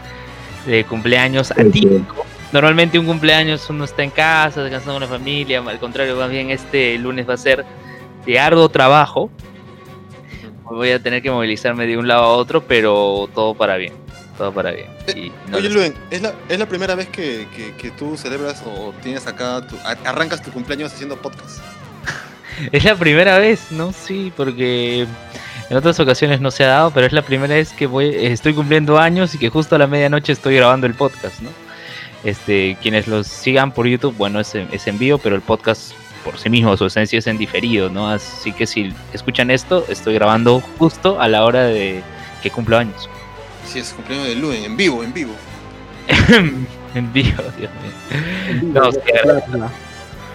[0.65, 2.25] de cumpleaños atípico.
[2.51, 5.59] Normalmente un cumpleaños uno está en casa, descansando con la familia.
[5.59, 7.65] Al contrario, más bien este lunes va a ser
[8.25, 9.29] de arduo trabajo.
[10.63, 13.93] Voy a tener que movilizarme de un lado a otro, pero todo para bien.
[14.37, 14.87] Todo para bien.
[15.49, 18.93] No Oye, Luen, ¿es la, ¿es la primera vez que, que, que tú celebras o
[19.01, 21.59] tienes acá, tu- arrancas tu cumpleaños haciendo podcast?
[22.71, 23.93] Es la primera vez, ¿no?
[23.93, 25.05] Sí, porque
[25.69, 28.53] en otras ocasiones no se ha dado, pero es la primera vez que voy, estoy
[28.55, 31.49] cumpliendo años y que justo a la medianoche estoy grabando el podcast, ¿no?
[32.23, 35.91] Este, quienes los sigan por YouTube, bueno, es, es en vivo, pero el podcast
[36.23, 38.09] por sí mismo, su esencia es en diferido, ¿no?
[38.09, 42.01] Así que si escuchan esto, estoy grabando justo a la hora de
[42.41, 43.07] que cumplo años.
[43.67, 45.33] Sí, es cumpleaños de Luen, en vivo, en vivo.
[46.95, 48.71] en vivo, Dios mío.
[48.73, 48.99] No, sí,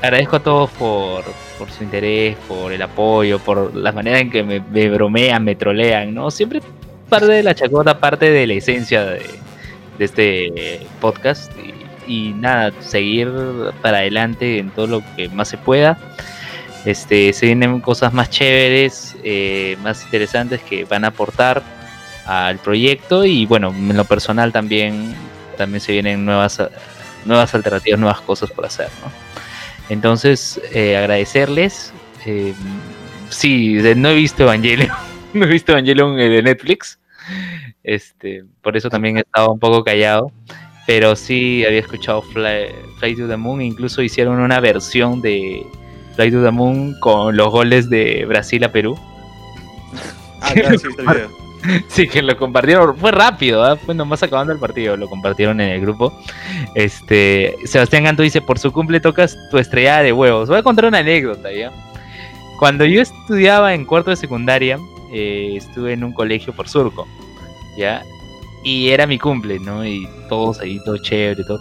[0.02, 1.24] agradezco a todos por,
[1.58, 5.54] por su interés, por el apoyo, por la manera en que me, me bromean, me
[5.54, 6.30] trolean, ¿no?
[6.30, 6.60] Siempre
[7.08, 9.22] parte de la chacota, parte de la esencia de,
[9.98, 11.50] de este podcast.
[11.58, 13.30] Y, y nada, seguir
[13.80, 15.96] para adelante en todo lo que más se pueda.
[16.84, 21.62] Este, se vienen cosas más chéveres, eh, más interesantes que van a aportar
[22.26, 25.14] al proyecto y bueno, en lo personal también,
[25.56, 26.62] también se vienen nuevas,
[27.24, 29.10] nuevas alternativas, nuevas cosas por hacer, ¿no?
[29.88, 31.92] Entonces, eh, agradecerles.
[32.24, 32.54] eh,
[33.28, 34.90] sí, no he visto Evangelion.
[35.34, 36.98] no he visto Evangelion eh, de Netflix.
[37.82, 40.32] Este, por eso también he estado un poco callado.
[40.86, 42.68] Pero sí había escuchado Fly,
[42.98, 43.60] Fly to the Moon.
[43.60, 45.62] e Incluso hicieron una versión de
[46.16, 48.98] Fly to the Moon con los goles de Brasil a Perú.
[50.40, 51.41] Ah, claro, sí, está el video.
[51.88, 52.96] Sí, que lo compartieron.
[52.96, 53.76] Fue rápido, ¿ah?
[53.76, 54.96] fue nomás acabando el partido.
[54.96, 56.12] Lo compartieron en el grupo.
[56.74, 60.48] Este, Sebastián Ganto dice: Por su cumple tocas tu estrellada de huevos.
[60.48, 61.72] Voy a contar una anécdota, ¿ya?
[62.58, 64.78] Cuando yo estudiaba en cuarto de secundaria,
[65.12, 67.06] eh, estuve en un colegio por surco,
[67.76, 68.02] ¿ya?
[68.64, 69.84] Y era mi cumple, ¿no?
[69.84, 71.60] Y todos ahí, todo chévere, todo.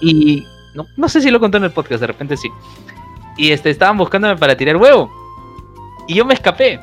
[0.00, 2.50] Y no, no sé si lo conté en el podcast, de repente sí.
[3.36, 5.10] Y este, estaban buscándome para tirar huevo.
[6.06, 6.78] Y yo me escapé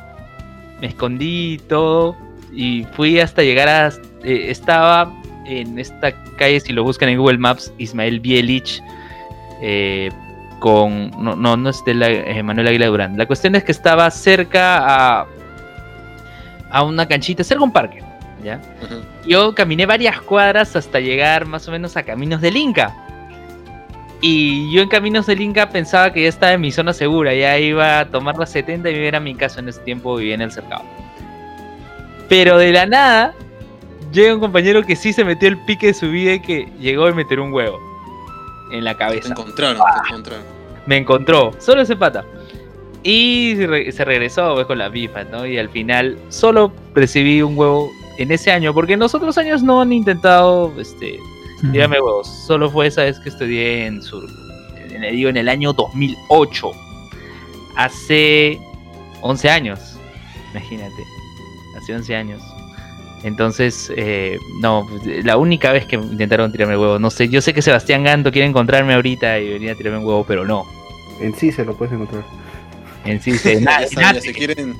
[0.80, 2.16] me escondí y todo
[2.52, 3.88] y fui hasta llegar a
[4.22, 5.12] eh, estaba
[5.46, 8.82] en esta calle si lo buscan en Google Maps Ismael Bielich
[9.60, 10.10] eh,
[10.60, 13.18] con no no no es de la, eh, Manuel Aguilar Durán.
[13.18, 15.26] La cuestión es que estaba cerca a
[16.70, 18.02] a una canchita cerca a un parque
[18.42, 18.60] ya
[19.26, 22.94] yo caminé varias cuadras hasta llegar más o menos a Caminos del Inca.
[24.26, 27.58] Y yo en Caminos del Inca pensaba que ya estaba en mi zona segura, ya
[27.58, 30.40] iba a tomar la 70 y vivir a mi casa en ese tiempo, vivía en
[30.40, 30.82] el cercado.
[32.30, 33.34] Pero de la nada,
[34.12, 37.06] llega un compañero que sí se metió el pique de su vida y que llegó
[37.10, 37.78] y me tiró un huevo
[38.72, 40.44] en la cabeza encontraron, te encontraron.
[40.86, 42.24] me encontró, solo ese pata.
[43.02, 43.56] Y
[43.92, 45.44] se regresó pues, con la bifa, ¿no?
[45.44, 49.62] Y al final solo recibí un huevo en ese año, porque en los otros años
[49.62, 51.18] no han intentado este,
[51.72, 52.28] tirarme huevos.
[52.46, 54.24] Solo fue esa vez que estudié en Sur.
[54.90, 56.70] En, digo, en el año 2008.
[57.76, 58.58] Hace
[59.22, 59.80] 11 años,
[60.52, 61.04] imagínate.
[61.76, 62.42] Hace 11 años.
[63.24, 64.86] Entonces, eh, no,
[65.24, 68.46] la única vez que intentaron tirarme huevo, no sé, yo sé que Sebastián Ganto quiere
[68.46, 70.66] encontrarme ahorita y venir a tirarme un huevo, pero no.
[71.20, 72.22] En sí se lo puedes encontrar.
[73.06, 74.76] En sí, se, en, Ya saben, se quieren.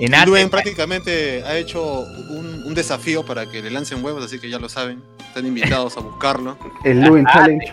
[0.00, 2.00] En prácticamente ha hecho
[2.30, 5.02] un, un desafío para que le lancen huevos, así que ya lo saben.
[5.28, 6.56] Están invitados a buscarlo.
[6.84, 7.72] El Luen Ah, Challenge.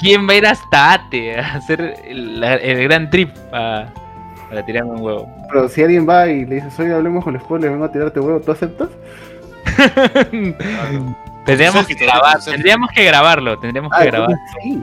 [0.00, 2.40] ¿Quién va a ir hasta Ate a hacer el,
[2.84, 3.92] gran trip pa-
[4.48, 5.28] para tirarme un huevo?
[5.52, 8.18] Pero si alguien va y le dice, oye, hablemos con los spoilers, vengo a tirarte
[8.18, 8.88] huevo, ¿tú aceptas?
[11.44, 14.82] tendríamos, que grabar- tendríamos que grabarlo, tendríamos que Ah, grabar, sí.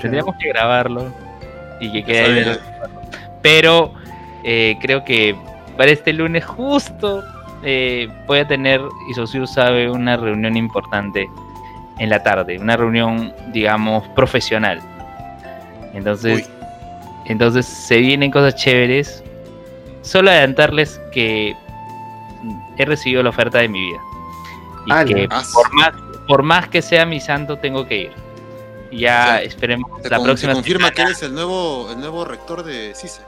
[0.00, 1.12] tendríamos que grabarlo
[1.80, 2.58] y que quede.
[3.42, 3.92] Pero
[4.44, 5.36] eh, creo que
[5.78, 7.22] para este lunes justo
[7.62, 8.80] eh, voy a tener,
[9.10, 11.26] y Sosur sabe, una reunión importante
[11.98, 14.80] en la tarde, una reunión, digamos, profesional.
[15.94, 16.54] Entonces, Uy.
[17.24, 19.24] entonces se vienen cosas chéveres.
[20.02, 21.56] Solo adelantarles que
[22.76, 23.98] he recibido la oferta de mi vida.
[24.86, 25.90] Y que Ah, por más,
[26.28, 28.12] por más que sea mi santo, tengo que ir.
[28.92, 31.10] Ya esperemos la con- próxima te confirma que semana.
[31.10, 33.22] eres el nuevo, el nuevo rector de CISE.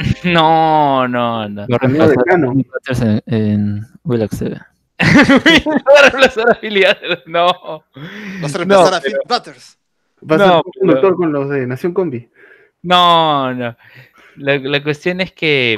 [0.24, 1.66] No, no, no.
[1.68, 4.58] Lo Butters en, en Willax TV.
[4.98, 7.46] Para reemplazar afiliados, No.
[8.42, 9.78] Vas a reemplazar No, a Phil Butters.
[10.22, 12.28] Vas No, a ser un pero- doctor con los de Nación Combi.
[12.82, 13.76] No, no.
[14.36, 15.76] La, la cuestión es que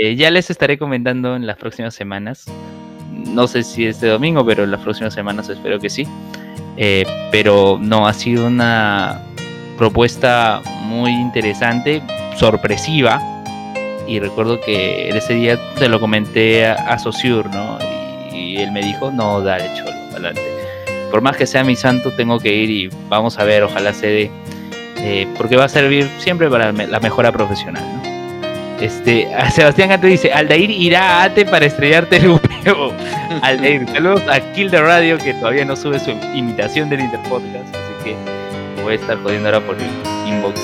[0.00, 2.46] eh, ya les estaré comentando en las próximas semanas.
[3.28, 6.06] No sé si este domingo, pero en las próximas semanas espero que sí.
[6.76, 9.20] Eh, pero no, ha sido una
[9.82, 12.00] propuesta muy interesante,
[12.36, 13.20] sorpresiva.
[14.06, 16.96] Y recuerdo que ese día se lo comenté a, a
[17.52, 17.78] ¿no?
[18.32, 20.40] Y, él me dijo, no, dale, cholo, adelante.
[21.10, 24.06] Por más que sea mi santo, tengo que ir y vamos a ver, ojalá se
[24.06, 24.30] dé.
[24.98, 28.12] eh, porque va a servir siempre para la mejora profesional, ¿no?
[28.80, 32.92] Este, Sebastián Gante dice, Aldair irá a Ate para estrellarte el huevo.
[33.42, 38.04] Aldair, saludos a Kill the Radio que todavía no sube su imitación del Interpodcast, así
[38.04, 38.41] que
[38.82, 39.86] voy a estar jodiendo ahora por el
[40.26, 40.60] inbox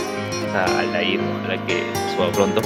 [0.54, 1.82] a Aldair, para que
[2.14, 2.60] suba pronto.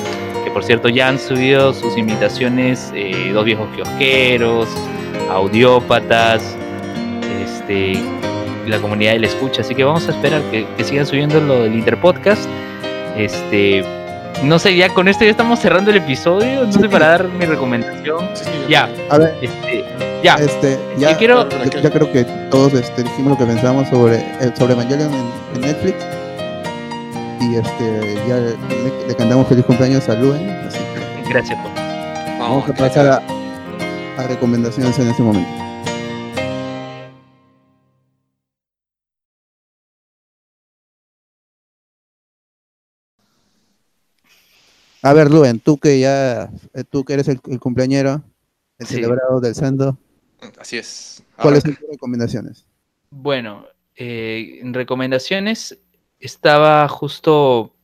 [0.44, 4.68] Que por cierto ya han subido sus imitaciones eh, Dos Viejos Kiosqueros,
[5.30, 6.56] Audiópatas,
[7.42, 7.98] este,
[8.66, 11.74] la comunidad del escucha, así que vamos a esperar que, que sigan subiendo lo del
[11.74, 12.48] Interpodcast.
[13.16, 13.84] Este,
[14.42, 17.44] no sé, ya con esto ya estamos cerrando el episodio, no sé para dar mi
[17.44, 18.28] recomendación.
[18.68, 19.84] Ya, a ver, este,
[20.22, 20.34] ya.
[20.36, 24.16] este, ya, Yo quiero- ya, ya creo que todos este, dijimos lo que pensábamos sobre,
[24.18, 25.96] eh, sobre Evangelion en, en Netflix.
[27.40, 31.70] Y este, ya le, le cantamos feliz cumpleaños a Luen, así que Gracias por.
[32.38, 33.22] vamos a pasar a,
[34.22, 35.50] a recomendaciones en este momento.
[45.02, 46.44] A ver, Luen, tú que ya,
[46.74, 48.22] eh, tú que eres el, el cumpleañero,
[48.78, 48.94] el Sí.
[48.94, 49.98] celebrado del santo,
[50.58, 51.22] Así es.
[51.36, 52.66] ¿cuáles son tus recomendaciones?
[53.10, 55.78] Bueno, eh, en recomendaciones
[56.18, 57.74] estaba justo.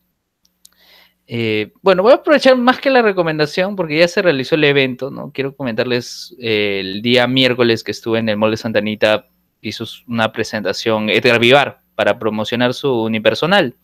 [1.27, 5.11] eh, bueno, voy a aprovechar más que la recomendación porque ya se realizó el evento,
[5.11, 5.31] ¿no?
[5.33, 9.29] Quiero comentarles eh, el día miércoles que estuve en el Mall de Santa Anita,
[9.61, 13.77] hizo una presentación Edgar Vivar para promocionar su unipersonal,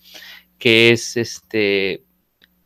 [0.59, 2.05] que es este.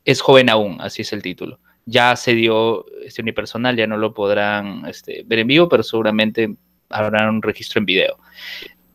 [0.04, 1.60] Es joven aún, así es el título.
[1.90, 6.54] Ya se dio este unipersonal, ya no lo podrán este, ver en vivo, pero seguramente
[6.90, 8.18] habrá un registro en video.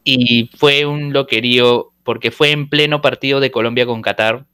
[0.04, 4.46] Y fue un loquerío porque fue en pleno partido de Colombia con Qatar.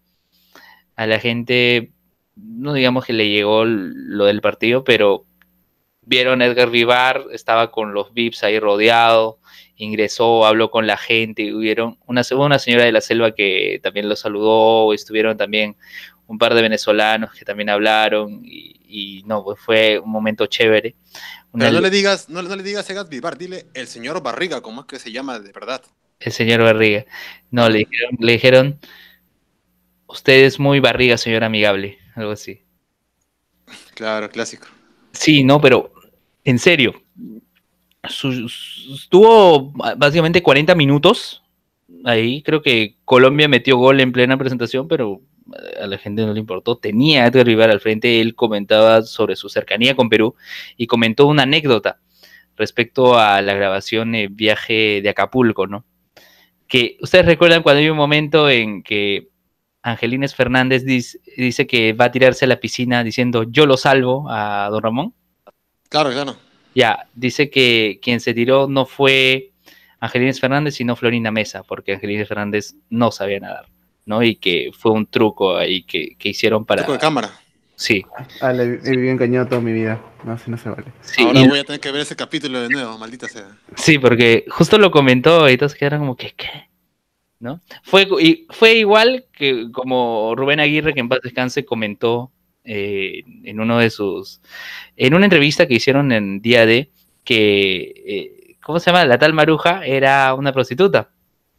[0.95, 1.91] A la gente,
[2.35, 5.25] no digamos que le llegó lo del partido, pero
[6.09, 9.39] vieron a Edgar Vivar, estaba con los VIPs ahí rodeado,
[9.75, 14.15] ingresó, habló con la gente, hubieron una, una señora de la selva que también lo
[14.15, 15.77] saludó, estuvieron también
[16.25, 20.95] un par de venezolanos que también hablaron y, y no, pues fue un momento chévere.
[21.51, 24.61] Una Pero no le digas, no, no le digas Egat Vivar, dile el señor Barriga,
[24.61, 25.83] como es que se llama de verdad.
[26.19, 27.05] el señor Barriga.
[27.51, 28.79] No, le dijeron, le dijeron,
[30.07, 32.63] usted es muy barriga, señor amigable, algo así.
[33.93, 34.67] Claro, clásico.
[35.11, 35.91] Sí, no, pero
[36.43, 37.01] en serio,
[38.03, 41.43] estuvo básicamente 40 minutos
[42.05, 42.41] ahí.
[42.43, 45.21] Creo que Colombia metió gol en plena presentación, pero
[45.81, 46.77] a la gente no le importó.
[46.77, 50.35] Tenía a Edgar Vivar al frente, él comentaba sobre su cercanía con Perú
[50.77, 51.99] y comentó una anécdota
[52.55, 55.85] respecto a la grabación de viaje de Acapulco, ¿no?
[56.67, 59.29] Que ustedes recuerdan cuando hay un momento en que
[59.81, 64.27] Angelines Fernández dice, dice que va a tirarse a la piscina diciendo yo lo salvo
[64.29, 65.13] a Don Ramón.
[65.89, 66.35] Claro, claro.
[66.75, 69.51] Ya, dice que quien se tiró no fue
[69.99, 73.65] Angelines Fernández, sino Florina Mesa, porque Angelines Fernández no sabía nadar,
[74.05, 74.23] ¿no?
[74.23, 76.83] Y que fue un truco ahí que, que hicieron para...
[76.83, 77.31] Truco de cámara.
[77.75, 78.03] Sí,
[78.41, 80.01] Ah, le he vivido engañado toda mi vida.
[80.25, 80.87] No, así no se vale.
[81.01, 83.47] sí, Ahora y- voy a tener que ver ese capítulo de nuevo, maldita sea.
[83.75, 86.67] sí, porque justo lo comentó y todos quedaron como que, ¿qué?
[87.39, 87.61] ¿No?
[87.83, 92.31] Fue, y fue igual que como Rubén Aguirre, que en paz descanse, comentó
[92.63, 94.41] eh, en uno de sus...
[94.95, 96.91] En una entrevista que hicieron en Día D,
[97.23, 97.93] que...
[98.05, 99.05] eh, ¿Cómo se llama?
[99.05, 101.09] La tal Maruja era una prostituta.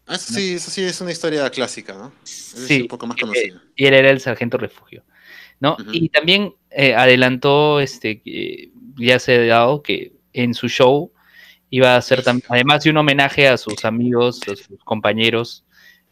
[0.07, 2.13] Ah, Eso sí, eso sí es una historia clásica, ¿no?
[2.25, 2.31] Es
[2.67, 3.63] Sí, un poco más eh, conocida.
[3.77, 5.05] y él era el sargento refugio,
[5.61, 5.77] ¿no?
[5.93, 8.23] Y también eh, adelantó, este,
[8.97, 11.13] ya se ha dado que en su show
[11.71, 15.65] iba a hacer tam- además de un homenaje a sus amigos, a sus compañeros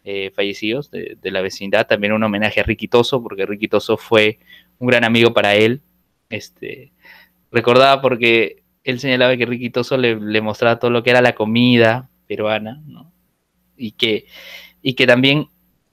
[0.05, 3.97] eh, fallecidos de, de la vecindad, también un homenaje a Ricky Toso, porque Ricky Toso
[3.97, 4.39] fue
[4.79, 5.81] un gran amigo para él.
[6.29, 6.91] Este,
[7.51, 12.09] recordaba porque él señalaba que Ricky Toso le, mostraba todo lo que era la comida
[12.27, 13.11] peruana, ¿no?
[13.77, 14.25] Y que,
[14.81, 15.47] y que también,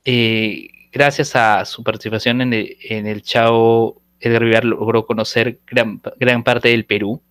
[0.05, 6.01] eh, gracias a su participación en el, en el Chao, Edgar Vivar logró conocer gran,
[6.19, 7.23] gran parte del Perú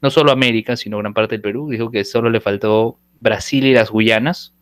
[0.00, 1.68] no solo América, sino gran parte del Perú.
[1.70, 4.54] Dijo que solo le faltó Brasil y las Guyanas.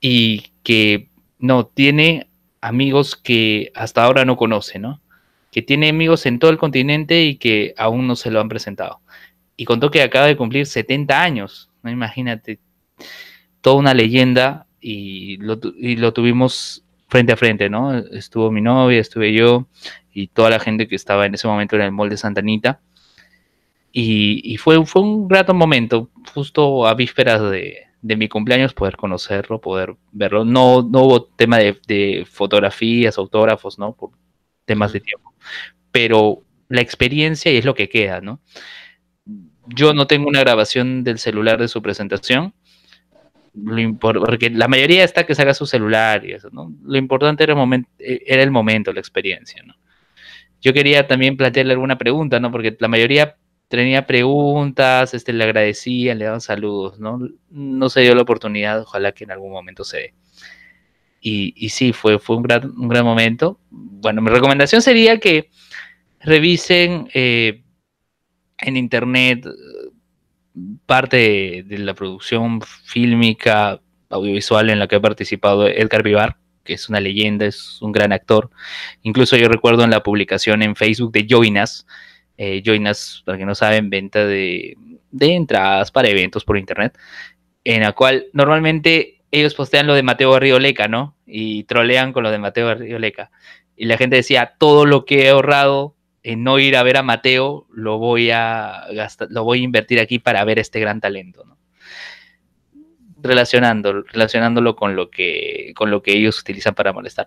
[0.00, 1.08] Y que
[1.38, 2.28] no, tiene
[2.60, 5.00] amigos que hasta ahora no conoce, ¿no?
[5.56, 9.00] Que tiene amigos en todo el continente y que aún no se lo han presentado.
[9.56, 11.90] Y contó que acaba de cumplir 70 años, ¿no?
[11.90, 12.60] Imagínate,
[13.62, 17.96] toda una leyenda y lo, y lo tuvimos frente a frente, ¿no?
[17.96, 19.66] Estuvo mi novia, estuve yo
[20.12, 22.82] y toda la gente que estaba en ese momento en el mall de Santa Anita.
[23.92, 28.98] Y, y fue, fue un grato momento, justo a vísperas de, de mi cumpleaños, poder
[28.98, 30.44] conocerlo, poder verlo.
[30.44, 33.94] No, no hubo tema de, de fotografías, autógrafos, ¿no?
[33.94, 34.10] Por
[34.66, 35.32] temas de tiempo.
[35.92, 38.40] Pero la experiencia y es lo que queda, ¿no?
[39.68, 42.54] Yo no tengo una grabación del celular de su presentación,
[44.00, 46.72] porque la mayoría está que saca su celular y eso, ¿no?
[46.84, 49.62] Lo importante era el, momen- eh, era el momento, la experiencia.
[50.60, 52.50] Yo quería también plantearle alguna pregunta, ¿no?
[52.50, 53.36] Porque la mayoría
[53.68, 57.18] tenía preguntas, este, le agradecían, le daban saludos, ¿no?
[57.50, 60.14] No se dio la oportunidad, ojalá que en algún momento se dé.
[61.20, 63.58] Y, sí, fue, fue un, gran, un gran momento.
[63.70, 65.50] Bueno, mi recomendación sería que
[66.20, 67.62] revisen eh,
[68.58, 69.90] en internet eh,
[70.86, 76.74] parte de, de la producción fílmica, audiovisual en la que ha participado Edgar Vivar, que
[76.74, 78.50] es una leyenda, es un gran actor.
[79.02, 81.86] Incluso yo recuerdo en la publicación en Facebook de Joinas,
[82.36, 84.76] eh, Joinas, para que no saben, venta de,
[85.10, 86.98] de entradas para eventos por internet,
[87.64, 91.16] en la cual normalmente ellos postean lo de Mateo Arrioleca, ¿no?
[91.26, 93.30] Y trolean con lo de Mateo Arrioleca.
[93.76, 97.02] Y la gente decía, todo lo que he ahorrado en no ir a ver a
[97.02, 101.44] Mateo, lo voy a gastar, lo voy a invertir aquí para ver este gran talento,
[101.44, 101.56] ¿no?
[103.22, 107.26] Relacionando, relacionándolo con lo que, con lo que ellos utilizan para molestar.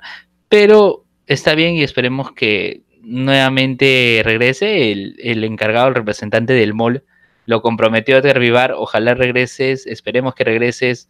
[0.49, 7.03] Pero está bien y esperemos que nuevamente regrese el, encargado, el representante del mall,
[7.45, 11.09] lo comprometió a Vivar, ojalá regreses, esperemos que regreses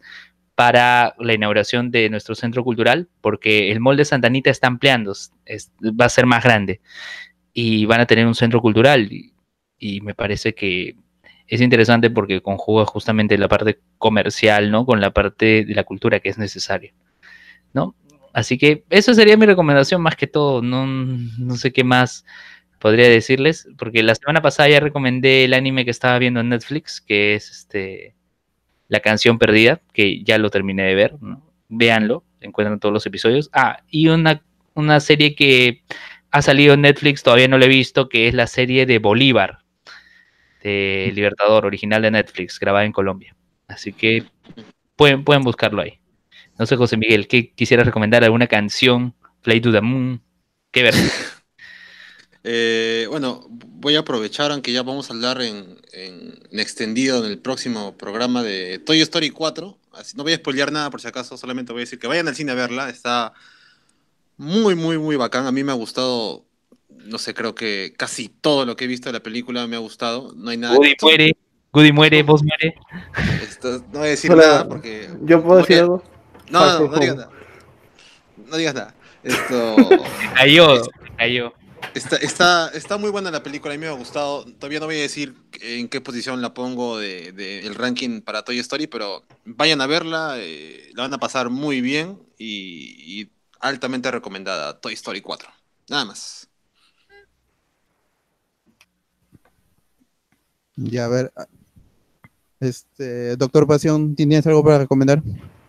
[0.60, 5.12] para la inauguración de nuestro centro cultural, porque el mall de Santa Anita está ampliando,
[5.46, 6.82] es- va a ser más grande
[7.54, 9.32] y van a tener un centro cultural y,
[9.78, 10.96] y me parece que
[11.46, 14.84] es interesante porque conjuga justamente la parte comercial, ¿no?
[14.84, 16.92] Con la parte de la cultura que es necesaria,
[17.72, 17.94] ¿no?
[18.34, 20.62] Así que eso sería mi recomendación más que todo.
[20.62, 22.26] No, no sé qué más
[22.80, 27.00] podría decirles, porque la semana pasada ya recomendé el anime que estaba viendo en Netflix,
[27.00, 28.14] que es este
[28.90, 31.42] La canción perdida, que ya lo terminé de ver, ¿no?
[31.68, 33.48] Véanlo, encuentran todos los episodios.
[33.52, 34.42] Ah, y una,
[34.74, 35.82] una serie que
[36.30, 39.60] ha salido en Netflix, todavía no la he visto, que es la serie de Bolívar,
[40.62, 43.34] de Libertador, original de Netflix, grabada en Colombia.
[43.68, 44.24] Así que
[44.96, 46.00] pueden, pueden buscarlo ahí.
[46.58, 48.22] No sé, José Miguel, ¿qué quisieras recomendar?
[48.22, 49.14] ¿Alguna canción?
[49.40, 50.20] Play to the Moon.
[50.70, 50.94] ¿Qué ver?
[52.42, 57.30] Eh, bueno, voy a aprovechar, aunque ya vamos a hablar en, en- en extendido en
[57.30, 59.76] el próximo programa de Toy Story 4.
[59.92, 62.28] Así, no voy a spoilear nada por si acaso, solamente voy a decir que vayan
[62.28, 62.88] al cine a verla.
[62.88, 63.32] Está
[64.36, 65.46] muy, muy, muy bacán.
[65.46, 66.44] A mí me ha gustado,
[66.88, 69.80] no sé, creo que casi todo lo que he visto de la película me ha
[69.80, 70.32] gustado.
[70.36, 70.76] No hay nada.
[70.76, 71.36] Goody muere,
[71.72, 72.74] Goody muere, vos muere.
[73.42, 75.10] Esto- no voy a decir Hola, nada porque.
[75.22, 76.02] ¿Yo puedo decir algo?
[76.50, 77.30] No, Far no, digas nada.
[78.48, 78.94] No digas nada.
[79.22, 79.76] Esto.
[80.34, 80.82] Cayó,
[81.18, 81.52] cayó.
[81.94, 84.44] Está, está, está muy buena la película, a mí me ha gustado.
[84.44, 88.42] Todavía no voy a decir en qué posición la pongo de, de el ranking para
[88.42, 93.30] Toy Story, pero vayan a verla, eh, la van a pasar muy bien y, y
[93.60, 95.48] altamente recomendada, Toy Story 4.
[95.88, 96.48] Nada más.
[100.76, 101.32] Ya, a ver.
[102.60, 105.22] Este, Doctor Pasión, ¿tienes algo para recomendar?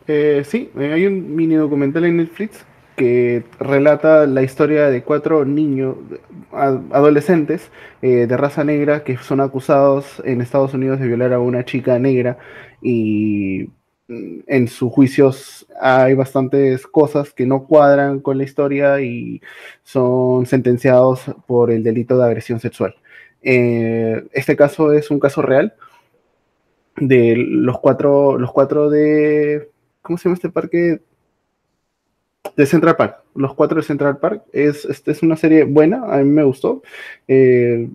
[0.07, 2.65] Eh, sí, eh, hay un mini documental en Netflix
[2.95, 5.95] que relata la historia de cuatro niños,
[6.51, 11.65] adolescentes eh, de raza negra que son acusados en Estados Unidos de violar a una
[11.65, 12.37] chica negra
[12.81, 13.69] y
[14.07, 19.41] mm, en sus juicios hay bastantes cosas que no cuadran con la historia y
[19.83, 22.95] son sentenciados por el delito de agresión sexual.
[23.41, 25.73] Eh, este caso es un caso real
[26.97, 29.69] de los cuatro, los cuatro de,
[30.01, 31.01] ¿cómo se llama este parque?
[32.55, 34.43] De Central Park, los cuatro de Central Park.
[34.51, 36.81] Es, este es una serie buena, a mí me gustó.
[37.27, 37.89] Eh,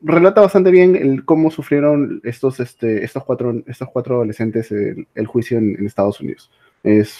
[0.00, 5.26] relata bastante bien el cómo sufrieron estos, este, estos, cuatro, estos cuatro adolescentes el, el
[5.26, 6.50] juicio en, en Estados Unidos.
[6.82, 7.18] Es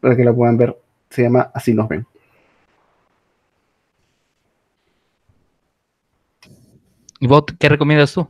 [0.00, 0.76] para que la puedan ver.
[1.10, 2.06] Se llama Así nos ven.
[7.20, 8.28] ¿Y vos qué recomiendas tú?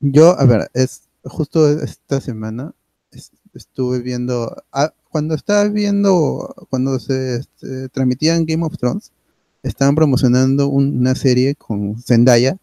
[0.00, 2.74] Yo, a ver, es justo esta semana
[3.54, 9.12] estuve viendo, ah, cuando estaba viendo, cuando se este, transmitían Game of Thrones,
[9.62, 12.56] estaban promocionando un- una serie con Zendaya,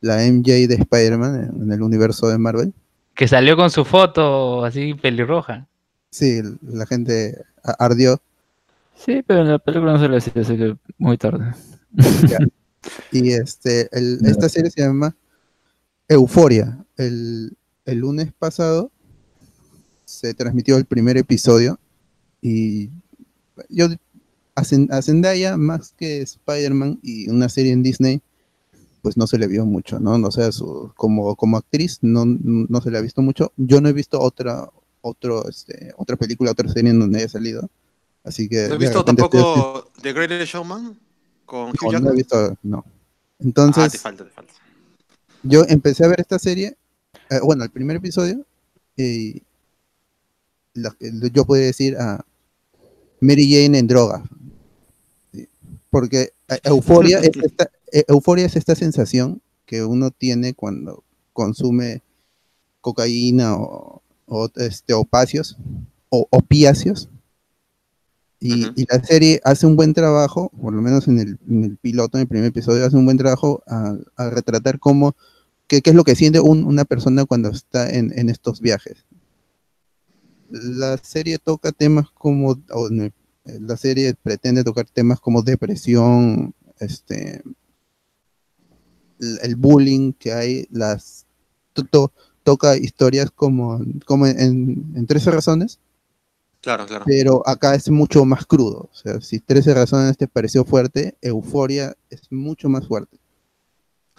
[0.00, 2.72] la MJ de Spider-Man en, en el universo de Marvel.
[3.14, 5.66] Que salió con su foto así pelirroja.
[6.10, 8.20] Sí, la gente a- ardió.
[8.96, 11.52] Sí, pero en la película no se le hacía, así que muy tarde.
[12.28, 12.38] Ya.
[13.12, 15.14] Y este, el- esta serie se llama
[16.08, 16.78] Euforia.
[16.96, 17.52] El,
[17.84, 18.90] el lunes pasado
[20.10, 21.78] se transmitió el primer episodio
[22.42, 22.90] y
[23.68, 23.86] yo
[24.54, 28.20] a, Zen- a Zendaya más que Spider-Man y una serie en Disney
[29.02, 30.14] pues no se le vio mucho, ¿no?
[30.26, 33.52] O sea, su- como, como actriz no, no se le ha visto mucho.
[33.56, 34.68] Yo no he visto otra
[35.02, 37.70] otro, este, otra película, otra serie en donde haya salido.
[38.22, 40.98] Así que ¿No has visto repente estoy- tampoco The Greatest Showman?
[41.46, 42.84] Con Hugh no, no he visto, no.
[42.86, 42.92] Ah,
[43.38, 44.52] Entonces, te falta, te falta.
[45.42, 46.76] yo empecé a ver esta serie,
[47.30, 48.44] eh, bueno, el primer episodio,
[48.96, 49.42] y
[50.74, 50.94] la-
[51.32, 52.24] yo podría decir a
[53.20, 54.22] Mary Jane en droga.
[55.90, 62.02] Porque eh, euforia es, esta, eh, euforia es esta sensación que uno tiene cuando consume
[62.80, 65.56] cocaína o, o, este, opacios
[66.08, 67.08] o opiáceos.
[68.42, 72.16] Y, la serie hace un buen trabajo, por lo menos en el, en el piloto,
[72.16, 75.14] en el primer episodio, hace un buen trabajo a, a retratar cómo,
[75.66, 79.04] qué, qué es lo que siente un- una persona cuando está en, en estos viajes.
[80.50, 82.58] La serie toca temas como,
[83.44, 87.42] la serie pretende tocar temas como depresión, este,
[89.42, 91.26] el, bullying que hay, las
[91.72, 92.12] to- to-
[92.42, 95.78] toca historias como, como en, en 13 razones,
[96.62, 97.04] Claro, claro.
[97.06, 98.90] pero acá es mucho más crudo.
[98.92, 103.18] O sea, si 13 razones te pareció fuerte, Euforia es mucho más fuerte.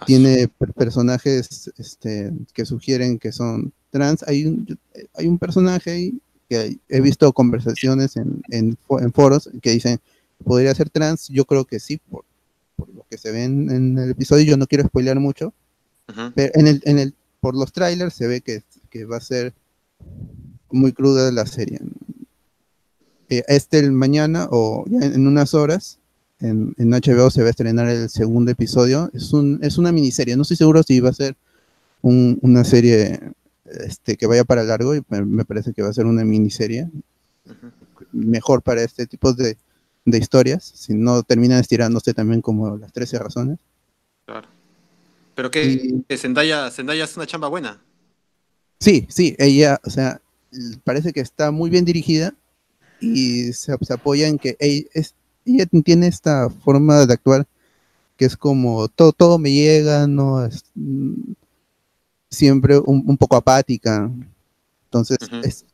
[0.06, 4.24] Tiene per- personajes este, que sugieren que son trans.
[4.26, 4.66] Hay un,
[5.14, 10.00] hay un personaje ahí que he visto conversaciones en, en, fo- en foros que dicen,
[10.44, 11.28] ¿podría ser trans?
[11.28, 12.24] Yo creo que sí, por,
[12.76, 14.44] por lo que se ve en, en el episodio.
[14.44, 15.52] Yo no quiero spoilear mucho,
[16.34, 19.52] pero en el, en el, por los trailers se ve que, que va a ser
[20.70, 21.78] muy cruda la serie.
[23.28, 25.98] Eh, este el mañana o ya en, en unas horas
[26.40, 29.10] en, en HBO se va a estrenar el segundo episodio.
[29.14, 31.36] Es, un, es una miniserie, no estoy seguro si va a ser
[32.02, 33.20] un- una serie
[33.64, 36.88] este, que vaya para largo, y me, me parece que va a ser una miniserie
[38.12, 39.56] mejor para este tipo de,
[40.04, 43.58] de historias, si no terminan estirándose también como las 13 razones.
[44.26, 44.48] Claro.
[45.34, 47.80] Pero que, Y- que Zendaya, Zendaya es una chamba buena.
[48.80, 50.20] Sí, sí, ella, o sea,
[50.84, 52.34] parece que está muy bien dirigida
[53.00, 55.14] y se, se apoya en que ella, es,
[55.46, 57.46] ella tiene esta forma de actuar
[58.16, 60.64] que es como todo, todo me llega, no es
[62.32, 64.10] siempre un, un poco apática.
[64.84, 65.64] Entonces, es,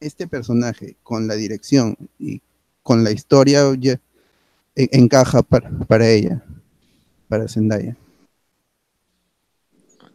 [0.00, 2.42] este personaje con la dirección y
[2.82, 6.44] con la historia e- encaja para, para ella,
[7.28, 7.96] para Zendaya.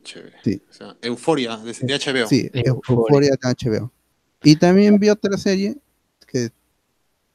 [0.04, 0.36] Chévere.
[0.44, 0.62] Sí.
[0.70, 2.28] O sea, Euforia de, de HBO.
[2.28, 2.72] Sí, Euforia.
[2.90, 3.92] Euforia de HBO.
[4.44, 5.78] Y también vi otra serie
[6.28, 6.50] que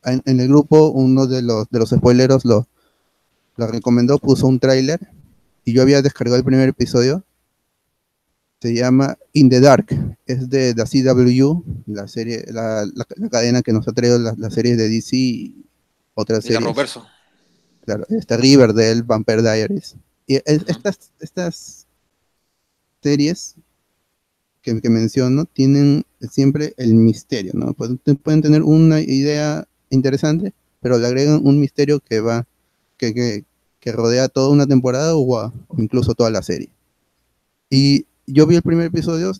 [0.04, 2.66] en, en el grupo uno de los de los spoileros lo,
[3.56, 4.98] lo recomendó, puso un tráiler
[5.64, 7.22] y yo había descargado el primer episodio.
[8.60, 9.86] Se llama In the Dark,
[10.26, 14.38] es de la CW, la serie, la, la- la cadena que nos ha traído las
[14.38, 15.64] las series de DC y
[16.14, 16.64] otras Y series.
[16.64, 17.06] Roverso.
[17.84, 19.96] Claro, está Riverdale, Vampire Diaries.
[20.26, 21.86] Y es- estas, estas
[23.02, 23.54] series
[24.62, 27.74] que, que menciono tienen siempre el misterio, ¿no?
[27.74, 32.46] Pueden, pueden tener una idea interesante, pero le agregan un misterio que va,
[32.96, 33.44] que, que,
[33.78, 36.70] que rodea toda una temporada o, a- o incluso toda la serie.
[37.70, 39.32] Y yo vi el primer episodio,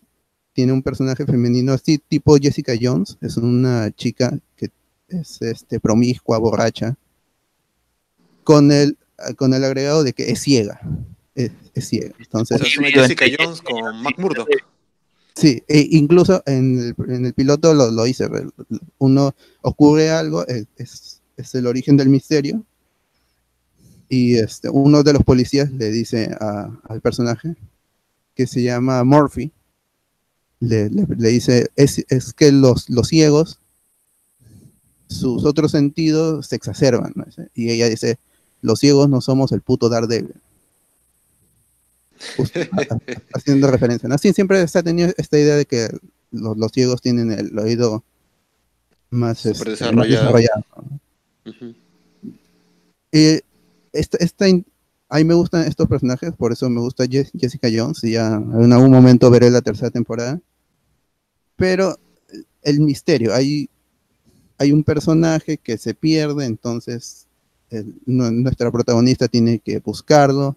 [0.53, 4.71] tiene un personaje femenino así, tipo Jessica Jones, es una chica que
[5.09, 6.97] es este, promiscua, borracha,
[8.45, 8.97] con el,
[9.37, 10.81] con el agregado de que es ciega.
[11.35, 12.15] Es, es ciega.
[12.19, 14.49] Entonces, Jessica Jones con Mac Murdock.
[15.35, 18.27] sí, e incluso en el, en el piloto lo, lo hice.
[18.29, 18.49] re-
[18.99, 22.65] Uno ocurre algo, eh, es, es el origen del misterio.
[24.09, 27.57] Y este, uno de los policías le dice a- al personaje
[28.37, 29.51] que se llama Murphy,
[30.61, 33.59] le, le- le dice, es, es que los, los ciegos,
[35.09, 37.13] sus otros sentidos se exacerban.
[37.17, 37.25] ¿no?
[37.55, 38.19] Y ella dice,
[38.63, 40.35] los ciegos no somos el puto Daredevil.
[42.37, 42.61] Justo,
[43.35, 44.09] haciendo referencia.
[44.09, 44.15] ¿no?
[44.15, 45.89] Así siempre se ha tenido esta idea de que
[46.31, 48.05] los, los ciegos tienen el oído
[49.11, 50.65] más, este, más desarrollado.
[53.13, 53.41] Y
[53.93, 54.47] esta, esta
[55.09, 58.35] a mí me gustan estos personajes, por eso me gusta Je- Jessica Jones, y ya
[58.37, 60.41] en algún momento veré la tercera temporada.
[61.57, 61.97] Pero
[62.63, 63.69] el misterio, hay,
[64.59, 67.27] hay un personaje que se pierde, entonces
[68.07, 70.57] nuestra protagonista tiene que buscarlo.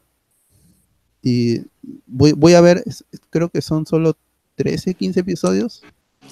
[1.22, 1.62] Y
[2.08, 2.84] voy, a ver,
[3.30, 4.16] creo que son solo
[4.56, 5.82] 13, 15 episodios.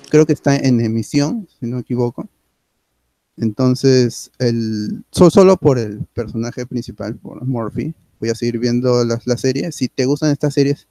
[0.09, 2.27] Creo que está en emisión, si no me equivoco.
[3.37, 9.19] Entonces, el, so- solo por el personaje principal, por Murphy, voy a seguir viendo la,
[9.25, 9.71] la serie.
[9.71, 10.87] Si te gustan estas series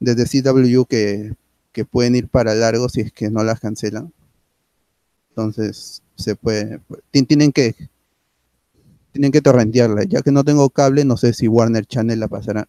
[0.00, 1.34] desde CW que,
[1.72, 4.12] que pueden ir para largo si es que no las cancelan,
[5.30, 6.80] entonces se puede,
[7.10, 7.74] ti- tienen que
[9.12, 10.04] tienen que torrentearla.
[10.04, 12.68] Ya que no tengo cable, no sé si Warner Channel la pasará.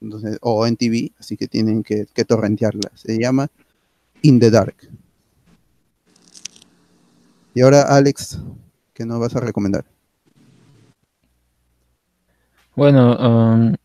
[0.00, 2.90] Entonces, o en TV, así que tienen que, que torrentearla.
[2.94, 3.48] Se llama
[4.22, 4.76] In the Dark.
[7.52, 8.38] Y ahora, Alex,
[8.94, 9.84] ¿qué nos vas a recomendar?
[12.80, 13.76] Bueno, am,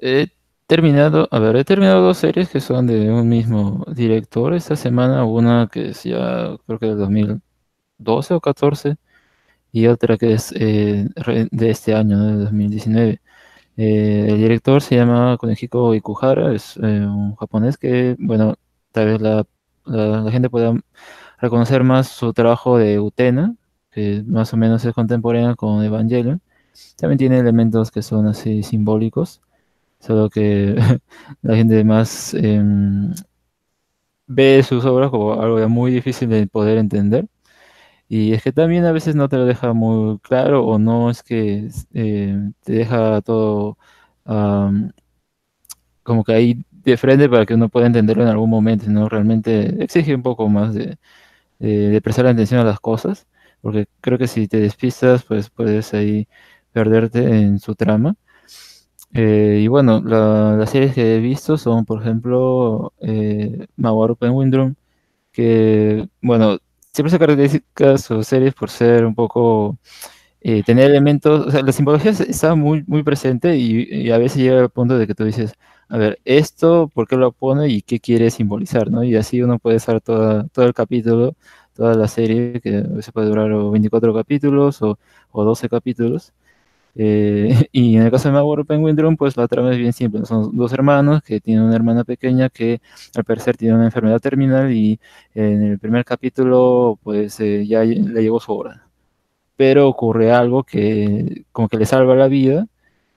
[0.00, 0.28] he
[0.66, 4.54] terminado, a ver, he terminado dos series que son de un mismo director.
[4.54, 8.96] Esta semana una que es ya, creo que del 2012 o 14,
[9.72, 11.08] y otra que es eh,
[11.52, 12.26] de este año, ¿no?
[12.28, 13.20] de 2019.
[13.78, 18.56] Eh, el director se llama Konejiko Ikuhara, es eh, un japonés que, bueno,
[18.92, 19.46] tal vez la,
[19.86, 20.74] la- la gente pueda
[21.40, 23.54] reconocer más su trabajo de Utena,
[23.92, 26.42] que más o menos es contemporáneo con Evangelion.
[26.96, 29.40] También tiene elementos que son así simbólicos,
[30.00, 30.76] solo que
[31.42, 33.12] la gente más em,
[34.26, 37.26] ve sus obras como algo muy difícil de poder entender.
[38.08, 41.22] Y es que también a veces no te lo deja muy claro o no es
[41.24, 43.78] que eh, te deja todo
[44.26, 44.92] am,
[46.02, 49.08] como que ahí de frente para que uno pueda entenderlo en algún momento, ¿no?
[49.08, 50.98] Realmente exige un poco más de,
[51.58, 53.26] de, de prestar atención a las cosas,
[53.62, 56.28] porque creo que si te despistas, pues puedes ahí
[56.78, 58.16] perderte en su trama.
[59.14, 64.50] Eh, y bueno, la- las series que he visto son, por ejemplo, eh, Mawaru Penguin
[64.50, 64.74] Drum,
[65.32, 66.58] que, bueno,
[66.92, 69.78] siempre se caracteriza sus series por ser un poco,
[70.40, 74.18] eh, tener elementos, o sea, la simbología es- está muy, muy presente y, y a
[74.18, 75.54] veces llega al punto de que tú dices,
[75.88, 79.04] a ver, esto, ¿por qué lo pone y qué quiere simbolizar, ¿no?
[79.04, 81.36] Y así uno puede estar toda, todo el capítulo,
[81.74, 84.98] toda la serie, que a veces puede durar o 24 capítulos o,
[85.32, 86.32] o 12 capítulos.
[87.00, 90.26] Eh, y en el caso de Mawaru Penguin Drum, pues la trama es bien simple.
[90.26, 92.80] Son dos hermanos que tienen una hermana pequeña que
[93.16, 95.00] al parecer tiene una enfermedad terminal y
[95.34, 98.88] en el primer capítulo pues eh, ya le llegó su hora.
[99.56, 102.66] Pero ocurre algo que como que le salva la vida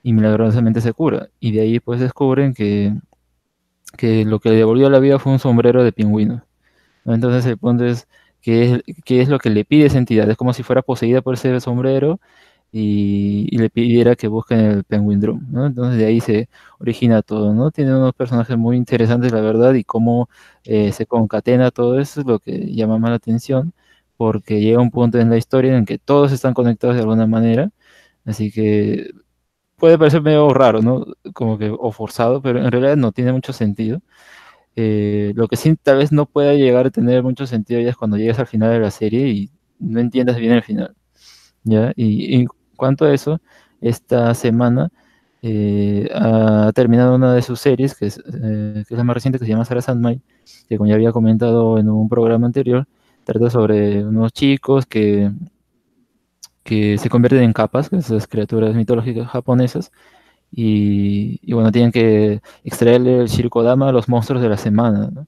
[0.02, 1.30] y milagrosamente se cura.
[1.40, 2.94] Y de ahí pues descubren que,
[3.96, 6.44] que lo que le devolvió la vida fue un sombrero de pingüino.
[7.04, 7.14] ¿no?
[7.14, 8.08] Entonces el punto es
[8.40, 10.30] qué es, qué es lo que le pide esa entidad.
[10.30, 12.20] Es como si fuera poseída por ese sombrero
[12.72, 15.66] y, le pidiera que busquen el Penguin Drum, ¿no?
[15.66, 17.70] Entonces de ahí se origina todo, ¿no?
[17.70, 20.28] Tiene unos personajes muy interesantes, la verdad, y cómo
[20.64, 23.74] eh, se concatena todo eso es lo que llama más la atención,
[24.16, 27.70] porque llega un punto en la historia en que todos están conectados de alguna manera,
[28.24, 29.10] así que
[29.76, 31.06] puede parecer medio raro, ¿no?
[31.34, 34.00] Como que, o forzado, pero en realidad no tiene mucho sentido.
[34.76, 37.96] Eh, lo que sí tal vez no pueda llegar a tener mucho sentido ya es
[37.96, 40.96] cuando llegues al final de la serie y no entiendas bien el final.
[41.64, 41.92] ¿ya?
[41.96, 42.46] Y,
[42.76, 43.40] cuanto a eso,
[43.80, 44.90] esta semana
[45.42, 49.38] eh, ha terminado una de sus series, que es, eh, que es la más reciente,
[49.38, 50.20] que se llama Sarah Sandmine,
[50.68, 52.86] que como ya había comentado en un programa anterior,
[53.24, 55.30] trata sobre unos chicos que,
[56.62, 59.90] que se convierten en capas, que esas criaturas mitológicas japonesas,
[60.50, 65.26] y, y bueno, tienen que extraerle el Shirikodama a los monstruos de la semana, ¿no?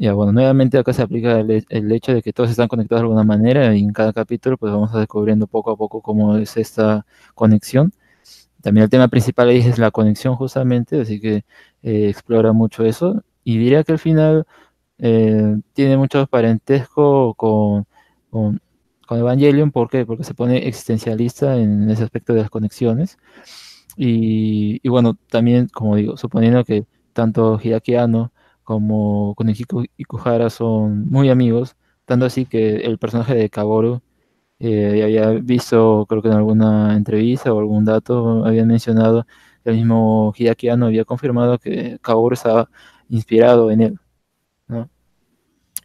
[0.00, 3.00] Ya, bueno, nuevamente acá se aplica el, he- el hecho de que todos están conectados
[3.02, 6.36] de alguna manera y en cada capítulo pues vamos a descubriendo poco a poco cómo
[6.36, 7.04] es esta
[7.34, 7.92] conexión.
[8.62, 11.44] También el tema principal ahí es la conexión justamente, así que
[11.82, 13.22] eh, explora mucho eso.
[13.44, 14.46] Y diría que al final
[14.98, 17.86] eh, tiene mucho parentesco con,
[18.30, 18.60] con,
[19.06, 20.06] con Evangelion, ¿por qué?
[20.06, 23.18] Porque se pone existencialista en ese aspecto de las conexiones.
[23.96, 27.96] Y, y bueno, también, como digo, suponiendo que tanto Hideaki
[28.68, 31.74] Como Konejiko Ikuhara son muy amigos,
[32.04, 34.02] tanto así que el personaje de Kaworu
[34.58, 39.26] eh, había visto, creo que en alguna entrevista o algún dato, habían mencionado
[39.64, 42.68] que el mismo Hideaki Anno había confirmado que Kaworu estaba
[43.08, 43.98] inspirado en él,
[44.68, 44.90] ¿no?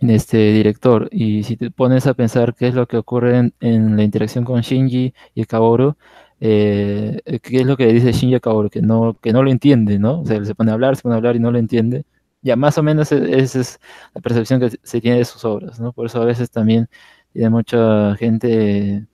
[0.01, 1.09] En este director.
[1.11, 4.61] Y si te pones a pensar qué es lo que ocurre en, la interacción con
[4.61, 5.95] Shinji y Kaworu,
[6.41, 8.69] eh, ¿qué es lo que dice Shinji Kaoru?
[8.69, 10.21] Que no, que no lo entiende, ¿no?
[10.21, 12.05] O sea, se pone a hablar, se pone a hablar y no lo entiende.
[12.43, 13.79] Ya más o menos e- esa es
[14.13, 15.93] la percepción que se tiene de sus obras, ¿no?
[15.93, 16.89] Por eso a veces también
[17.33, 19.07] tiene mucha gente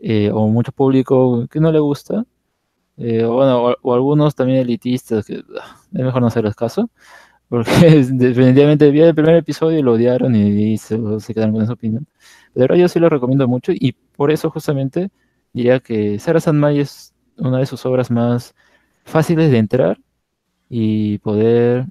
[0.00, 2.24] eh, o mucho público que no le gusta,
[2.98, 6.90] eh, o, bueno, o, algunos también elitistas que ah, es mejor no hacerles caso,
[7.48, 11.74] porque definitivamente vi el primer episodio y lo odiaron y, se, se quedaron con esa
[11.74, 12.06] opinión.
[12.54, 15.10] Pero yo sí lo recomiendo mucho y por eso justamente
[15.52, 18.54] diría que Sarah Sanmai es una de sus obras más
[19.04, 19.98] fáciles de entrar
[20.68, 21.86] y poder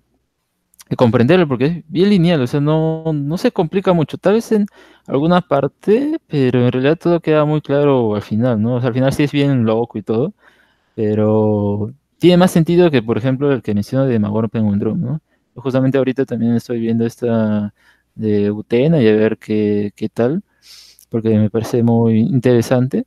[0.96, 4.66] comprenderlo, porque es bien lineal, o sea, no, no se complica mucho, tal vez en
[5.08, 8.78] alguna parte, pero en realidad todo queda muy claro al final, ¿no?
[8.78, 10.34] Al final sí es bien loco y todo,
[10.96, 15.22] pero tiene más sentido que, por ejemplo, el que menciono de Magoro Penguin Drum, ¿no?
[15.56, 17.74] Justamente ahorita también estoy viendo esta
[18.16, 20.44] de Utena y a ver qué, qué tal,
[21.10, 23.06] porque me parece muy interesante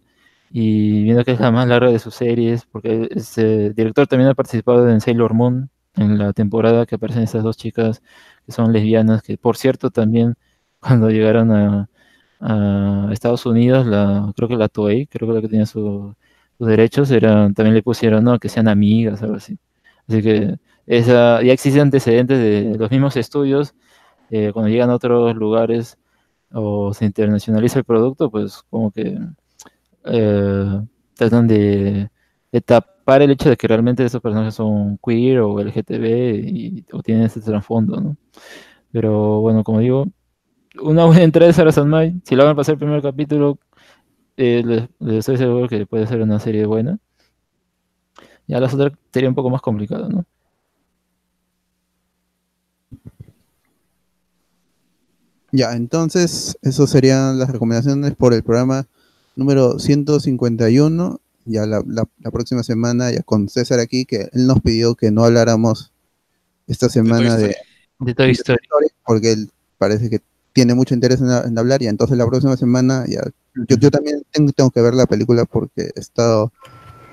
[0.51, 4.35] y viendo que es la más larga de sus series, porque este director también ha
[4.35, 8.03] participado en Sailor Moon, en la temporada que aparecen estas dos chicas
[8.47, 10.37] que son lesbianas, que por cierto también
[10.81, 11.89] cuando llegaron a,
[13.13, 16.15] Estados Unidos, la, creo que la Toei, creo que la que tenía su-
[16.59, 18.39] sus derechos, era, también le pusieron ¿no?
[18.39, 19.59] que sean amigas, algo así.
[20.09, 23.75] Así que esa, ya existen antecedentes de los mismos estudios,
[24.31, 25.99] eh, cuando llegan a otros lugares
[26.53, 29.19] o se internacionaliza el producto, pues como que
[30.05, 30.81] eh,
[31.15, 32.11] tratan de,
[32.53, 32.61] de
[33.09, 36.05] tapar el hecho de que realmente esos personajes son queer o LGTB
[36.45, 38.17] y, o tienen ese trasfondo, ¿no?
[38.93, 40.09] Pero bueno, como digo,
[40.83, 43.59] una buena entrada de Sarah Sanmai, si la van a pasar el primer capítulo,
[44.37, 46.99] eh, les, les estoy seguro que puede ser una serie buena.
[48.47, 50.27] Ya las otras sería un poco más complicado, ¿no?
[55.51, 58.87] Ya, entonces, eso serían las recomendaciones por el programa
[59.35, 61.21] número 151.
[61.49, 65.11] Ya la, la- la próxima semana, ya con César aquí, que él nos pidió que
[65.11, 65.93] no habláramos
[66.67, 67.57] esta semana de,
[68.01, 68.59] De Toy Story.
[69.07, 70.21] porque él parece que
[70.53, 73.23] tiene mucho interés en, en hablar, y entonces la próxima semana ya
[73.69, 76.53] yo, yo también tengo, tengo que ver la película porque he estado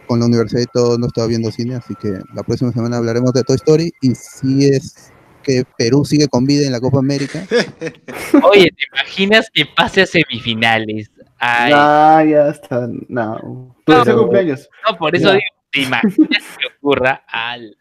[0.07, 2.97] con la universidad y todo, no he estado viendo cine, así que la próxima semana
[2.97, 5.11] hablaremos de Toy Story y si es
[5.43, 7.45] que Perú sigue con vida en la Copa América.
[8.51, 11.09] Oye, ¿te imaginas que pase a semifinales?
[11.39, 12.87] Ay, Ya, ya está.
[13.07, 13.75] No.
[13.85, 14.69] Tu No, cumpleaños.
[14.89, 15.33] no, por eso Ya.
[15.33, 17.23] digo, ¿te imaginas que ocurra?
[17.27, 17.77] Al...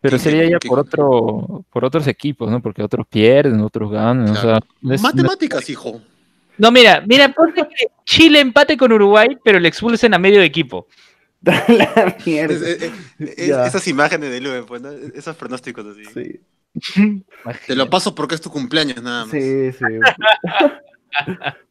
[0.00, 2.62] Pero sería ya por otro, por otros equipos, ¿no?
[2.62, 6.00] Porque otros pierden, otros ganan, o sea, no no Matemáticas, hijo.
[6.56, 10.86] No, mira, mira, ponte que Chile empate con Uruguay, pero le expulsen a medio equipo.
[11.42, 12.54] la mierda.
[12.54, 12.92] Es- es-
[13.38, 13.66] es- Ya.
[13.66, 14.90] esas imágenes de Lube, pues, ¿no?
[14.90, 16.04] esos pronósticos así.
[16.80, 17.24] Sí,
[17.66, 19.32] Te lo paso porque es tu cumpleaños, nada más.
[19.32, 19.84] sí, sí.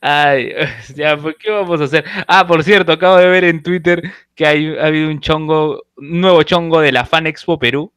[0.00, 0.52] Ay,
[0.94, 2.04] ya, pues, ¿qué vamos a hacer?
[2.26, 4.02] Ah, por cierto, acabo de ver en Twitter
[4.34, 7.92] que hay, ha habido un chongo, un nuevo chongo de la Fan Expo Perú,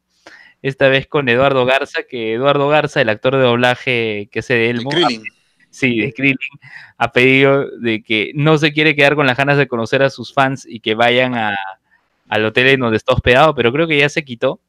[0.62, 4.70] esta vez con Eduardo Garza, que Eduardo Garza, el actor de doblaje que hace de
[4.70, 4.90] Elmo,
[5.70, 6.38] sí, de Krillin,
[6.96, 10.32] ha pedido de que no se quiere quedar con las ganas de conocer a sus
[10.32, 11.56] fans y que vayan a,
[12.28, 14.60] al hotel en donde está hospedado, pero creo que ya se quitó.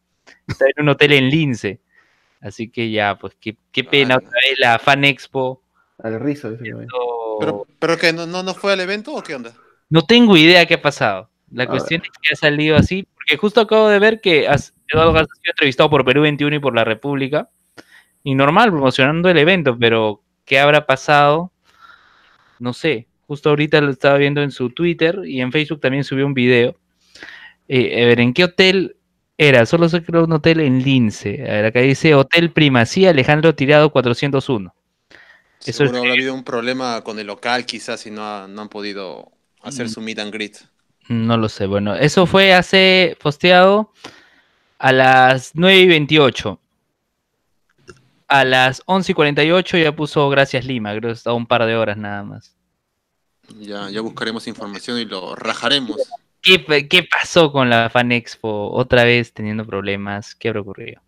[0.47, 1.79] Está en un hotel en Lince.
[2.41, 5.61] Así que ya, pues qué, qué pena, otra vez la Fan Expo.
[5.99, 6.51] Al rizo.
[6.51, 9.53] no- ¿Pero, pero que no, no, no fue al evento o qué onda?
[9.89, 11.29] no tengo idea qué ha pasado.
[11.51, 14.73] La A cuestión es que ha salido así, porque justo acabo de ver que has-
[14.91, 17.49] Eduardo Garza ha sido entrevistado por Perú 21 y por La República,
[18.23, 21.51] y normal, promocionando el evento, pero ¿qué habrá pasado?
[22.59, 23.07] No sé.
[23.27, 26.75] Justo ahorita lo estaba viendo en su Twitter y en Facebook también subió un video.
[27.67, 28.97] Eh, a ver, ¿en qué hotel
[29.37, 29.65] era?
[29.65, 31.41] Solo sé que era un hotel en Lince.
[31.43, 34.73] A ver, acá dice Hotel Primacía Alejandro Tirado 401.
[35.65, 38.61] Eso Seguro es- habrá habido un problema con el local, quizás, y no, ha- no
[38.61, 39.31] han podido
[39.61, 39.89] hacer Mm.
[39.89, 40.57] su meet and greet.
[41.09, 41.65] No lo sé.
[41.65, 43.91] Bueno, eso fue hace posteado
[44.79, 46.59] a las 9 y 28.
[48.27, 50.89] A las 11 y 48 ya puso Gracias Lima.
[50.91, 52.55] Creo que está un par de horas nada más.
[53.59, 55.97] Ya, ya buscaremos información y lo rajaremos.
[56.41, 58.71] ¿Qué, qué pasó con la Fan Expo?
[58.71, 60.33] Otra vez teniendo problemas.
[60.33, 61.01] ¿Qué habrá ocurrido?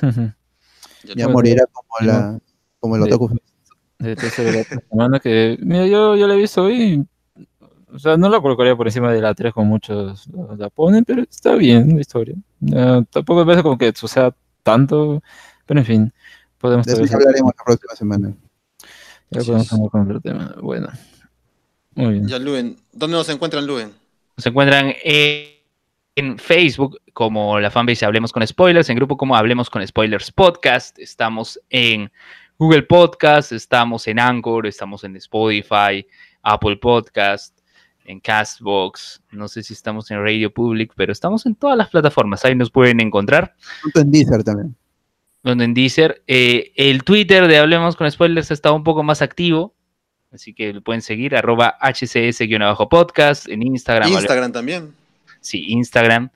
[0.00, 2.38] Ya Ya- morirá como la
[2.80, 3.08] como el Sí.
[3.08, 3.38] otaku.
[4.02, 7.04] De semana que, mira, yo, yo la he visto hoy,
[7.92, 10.26] o sea, no la colocaría por encima de la 3 como muchos
[10.58, 12.34] la- ponen, pero está bien la historia.
[12.60, 15.22] Ya, tampoco me parece como que suceda tanto,
[15.66, 16.12] pero en fin,
[16.58, 18.34] podemos De eso hablaremos la próxima semana.
[19.30, 20.54] ya podemos hablar con otro tema.
[20.60, 20.88] Bueno,
[21.94, 22.28] muy bien.
[22.28, 22.76] Ya, Luen.
[22.92, 23.92] ¿Dónde nos encuentran, Luen?
[24.38, 25.48] Se encuentran en,
[26.16, 30.98] en Facebook como la fanbase Hablemos con Spoilers, en grupo como Hablemos con Spoilers Podcast.
[30.98, 32.10] Estamos en
[32.62, 36.06] Google Podcast, estamos en Anchor, estamos en Spotify,
[36.42, 37.58] Apple Podcast.
[38.04, 42.44] en Castbox, no sé si estamos en Radio Public, pero estamos en todas las plataformas,
[42.44, 43.56] ahí nos pueden encontrar.
[43.96, 44.76] En Deezer también.
[45.42, 46.22] donde en Deezer.
[46.28, 49.74] Eh, el Twitter de Hablemos con Spoilers está un poco más activo,
[50.32, 54.04] así que lo pueden seguir, arroba hcs-podcast, en Instagram.
[54.08, 54.94] Hablemos- Instagram también.
[55.40, 56.30] sí, Instagram.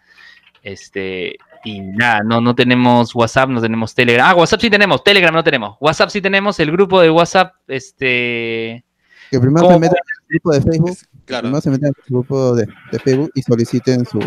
[0.64, 1.36] Este,
[1.66, 4.28] y nada, no, no tenemos WhatsApp, no tenemos Telegram.
[4.30, 5.76] Ah, WhatsApp sí tenemos, Telegram no tenemos.
[5.80, 8.84] WhatsApp sí tenemos, el grupo de WhatsApp, este...
[9.30, 9.74] Que primero ¿Cómo?
[9.74, 12.66] se metan en el grupo de Facebook, Claro, primero se metan en el grupo de,
[12.92, 14.20] de Facebook y soliciten su,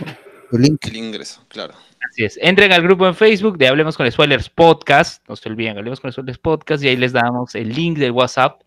[0.52, 0.86] su link.
[0.86, 1.74] el ingreso, claro.
[2.12, 2.38] Así es.
[2.42, 5.24] Entren al grupo en Facebook de Hablemos con Spoilers Podcast.
[5.30, 6.84] No se olviden, Hablemos con Spoilers Podcast.
[6.84, 8.62] Y ahí les damos el link del WhatsApp.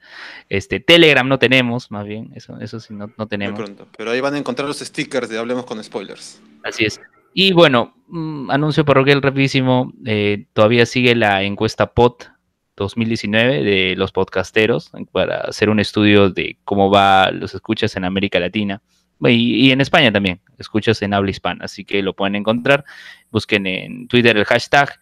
[0.49, 2.31] Este, Telegram no tenemos, más bien.
[2.35, 3.59] Eso, eso sí, no, no Muy tenemos.
[3.59, 3.89] pronto.
[3.97, 6.41] Pero ahí van a encontrar los stickers de Hablemos con Spoilers.
[6.63, 7.01] Así es.
[7.35, 9.93] Y bueno, mm, anuncio parroquial rapidísimo.
[10.05, 12.29] eh, todavía sigue la encuesta POT
[12.77, 18.41] 2019 de los podcasteros para hacer un estudio de cómo va los escuchas en América
[18.41, 18.83] Latina.
[19.21, 21.65] Y, y en España también, escuchas en habla hispana.
[21.65, 22.85] Así que lo pueden encontrar.
[23.31, 24.99] Busquen en Twitter el hashtag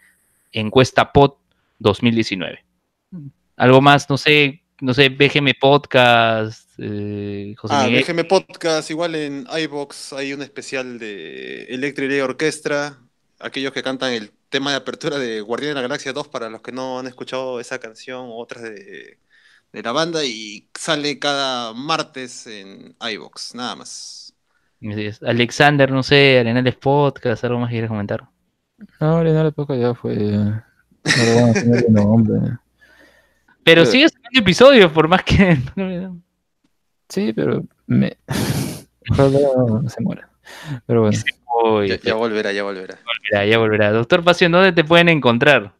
[0.52, 1.38] encuesta POT
[1.78, 2.64] 2019.
[3.56, 8.04] Algo más, no sé, no sé, BGM Podcast, eh, José Ah, Miguel.
[8.04, 12.98] BGM Podcast, igual en iBox hay un especial de Electric Lay Orchestra.
[13.38, 16.60] Aquellos que cantan el tema de apertura de Guardián de la Galaxia 2, para los
[16.62, 19.18] que no han escuchado esa canción o otras de,
[19.72, 24.34] de la banda, y sale cada martes en iBox, nada más.
[25.22, 28.28] Alexander, no sé, Arenales Podcast, algo más que quieras comentar.
[28.98, 30.14] No, le toca ya fue.
[30.16, 30.62] No
[31.04, 32.38] le van a nombre.
[33.62, 35.58] Pero Pero- sigue sacando episodios, por más que.
[37.10, 38.16] Sí, pero me.
[39.10, 39.38] Ojalá
[39.88, 40.28] se muera.
[40.86, 41.18] Pero bueno.
[41.62, 42.96] Uy, Ya, ya volverá, ya volverá.
[43.04, 43.92] volverá, ya volverá.
[43.92, 45.72] Doctor Pasión, ¿dónde te pueden encontrar?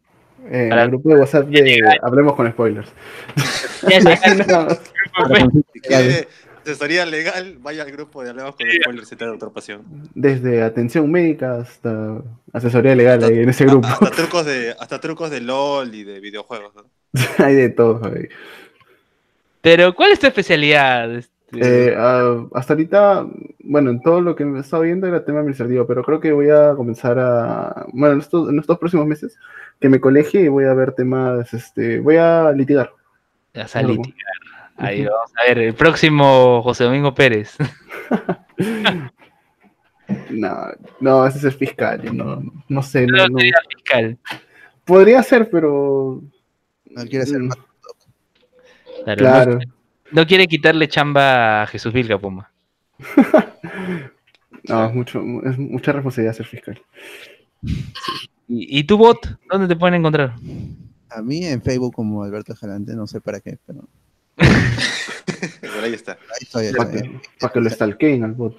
[0.51, 2.93] En Para- el grupo de WhatsApp de Hablemos con Spoilers.
[6.65, 9.83] Asesoría legal, vaya al grupo de Hablemos con Spoilers y te da otra pasión.
[10.15, 13.89] Desde atención médica hasta asesoría legal ahí en ese grupo.
[13.89, 16.75] Hasta trucos de, hasta trucos de LOL y de videojuegos.
[16.75, 16.85] ¿no?
[17.45, 18.29] Hay de todo ahí.
[19.63, 21.15] Pero, ¿cuál es tu especialidad?
[21.15, 23.27] Este, Eh, ah, hasta ahorita,
[23.65, 26.31] bueno, en todo lo que me he estado viendo era tema administrativo, pero creo que
[26.33, 29.37] voy a comenzar a, bueno, en estos, en estos próximos meses,
[29.81, 32.93] que me colegie y voy a ver temas, este, voy a litigar.
[33.55, 34.15] vas a litigar.
[34.77, 37.57] Ahí vamos a ver, el próximo José Domingo Pérez.
[40.29, 40.57] No,
[40.99, 43.39] no, ese es el fiscal, yo no, no sé, no, No no.
[43.39, 44.19] sería fiscal.
[44.85, 46.21] podría ser, pero
[46.87, 47.57] No quiere ser más.
[49.05, 49.59] Claro, claro.
[49.59, 49.61] No,
[50.13, 52.51] no quiere quitarle chamba a Jesús Vilca Puma.
[54.65, 56.81] No, es, mucho, es mucha responsabilidad ser fiscal.
[58.47, 59.39] ¿Y, y tu bot?
[59.51, 60.35] ¿Dónde te pueden encontrar?
[61.09, 63.89] A mí en Facebook como Alberto Jalante, no sé para qué, pero
[65.61, 66.13] Pero ahí está.
[66.13, 66.73] ahí estoy.
[66.73, 68.57] Para que, para que lo stalkeen al bot.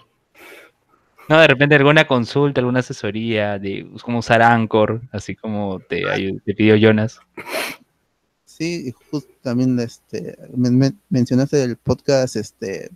[1.29, 6.03] No, de repente alguna consulta, alguna asesoría de cómo usar Anchor, así como te
[6.55, 7.21] pidió Jonas.
[8.61, 12.91] Sí, y justo también este, men- men- mencionaste el podcast este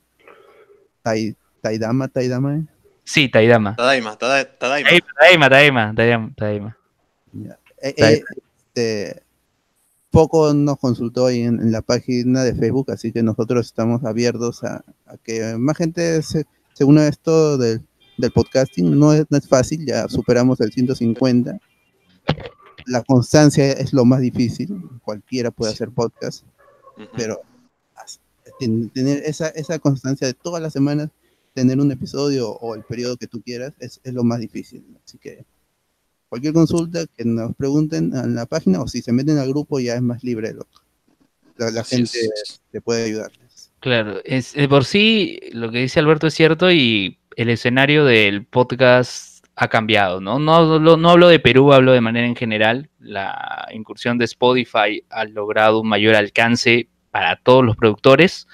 [1.04, 2.58] Tai- Taidama, Taidama.
[2.58, 2.64] ¿eh?
[3.04, 3.76] Sí, Taidama.
[3.76, 4.90] Tadaima, Tada- Tadaima.
[5.20, 6.78] Taima, Taima, Taima, Taima.
[7.34, 7.58] Ya.
[7.82, 8.24] Eh, Tai- eh,
[8.76, 9.24] este,
[10.12, 14.64] poco nos consultó ahí en, en la página de Facebook, así que nosotros estamos abiertos
[14.64, 16.46] a, a que más gente se,
[16.76, 17.82] se una a esto del,
[18.20, 19.00] del podcasting.
[19.00, 21.58] No es, no es fácil, ya superamos el 150.
[22.86, 24.70] La constancia es lo más difícil,
[25.04, 26.44] cualquiera puede hacer podcast,
[27.18, 27.42] pero
[28.94, 31.10] tener esa, esa constancia de todas las semanas,
[31.54, 34.84] tener un episodio o el periodo que tú quieras, es, es lo más difícil.
[35.04, 35.46] Así que
[36.30, 39.96] cualquier consulta que nos pregunten en la página o si se meten al grupo ya
[39.96, 40.54] es más libre.
[40.54, 40.68] lo-
[41.58, 42.20] la, la gente
[42.72, 43.72] te puede ayudarles.
[43.80, 48.46] Claro, es, de por sí lo que dice Alberto es cierto y el escenario del
[48.46, 50.38] podcast ha cambiado, ¿no?
[50.40, 52.90] No, hablo- no hablo de Perú, hablo de manera en general.
[53.00, 58.48] La incursión de Spotify ha logrado un mayor alcance para todos los productores.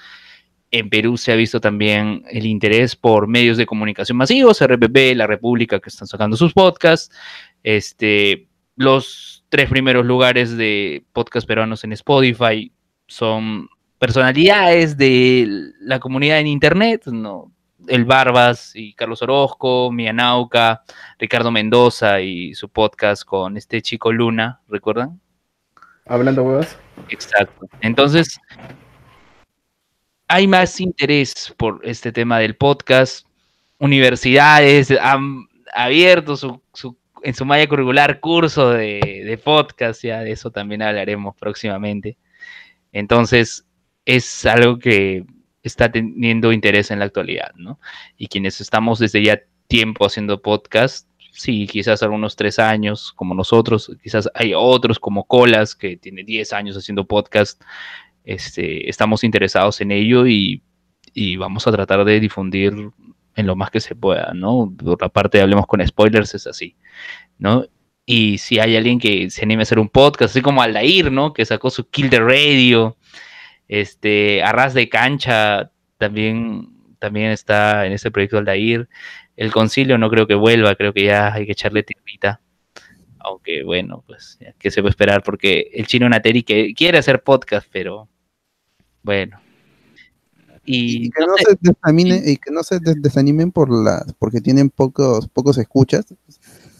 [0.70, 5.26] En Perú se ha visto también el interés por medios de comunicación masivos, RPP, La
[5.26, 7.14] República, que están sacando sus podcasts.
[7.62, 12.72] Este, los tres primeros lugares de podcast peruanos en Spotify
[13.06, 15.46] son personalidades de
[15.80, 17.51] la comunidad en internet, ¿no?
[17.88, 20.82] El Barbas y Carlos Orozco, Mia Nauca,
[21.18, 25.20] Ricardo Mendoza y su podcast con este chico Luna, ¿recuerdan?
[26.06, 26.78] Hablando huevas.
[27.08, 27.66] Exacto.
[27.80, 28.40] Entonces,
[30.28, 33.26] hay más interés por este tema del podcast.
[33.78, 40.32] Universidades han abierto su, su- en su malla curricular curso de, de podcast, ya de
[40.32, 42.16] eso también hablaremos próximamente.
[42.92, 43.64] Entonces,
[44.04, 45.24] es algo que
[45.62, 47.78] está teniendo interés en la actualidad, ¿no?
[48.16, 53.90] Y quienes estamos desde ya tiempo haciendo podcast, sí, quizás algunos tres años como nosotros,
[54.02, 57.62] quizás hay otros como Colas que tiene 10 años haciendo podcast,
[58.24, 60.62] este, estamos interesados en ello y,
[61.14, 62.74] y vamos a tratar de difundir
[63.34, 64.72] en lo más que se pueda, ¿no?
[64.76, 66.76] Por la parte de Hablemos con Spoilers es así,
[67.38, 67.64] ¿no?
[68.04, 71.32] Y si hay alguien que se anime a hacer un podcast, así como Aldair, ¿no?
[71.32, 72.96] Que sacó su Kill the Radio,
[73.68, 76.68] este, Arras de Cancha también,
[76.98, 78.88] también está en ese proyecto Aldair.
[79.36, 82.40] El concilio no creo que vuelva, creo que ya hay que echarle tierrita.
[83.18, 85.22] Aunque bueno, pues, ya, ¿qué se puede esperar?
[85.22, 88.08] Porque el chino Nateri que quiere hacer podcast, pero
[89.02, 89.40] bueno.
[90.64, 93.68] Y, Y que no no sé, se desanime- y que no se des- desanimen por
[93.70, 96.06] la, porque tienen pocos, pocos escuchas.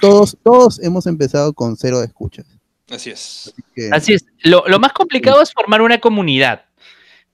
[0.00, 2.46] Todos, todos hemos empezado con cero escuchas.
[2.90, 3.54] Así es.
[3.74, 4.26] que- Así es.
[4.44, 6.64] Lo, lo más complicado es formar una comunidad,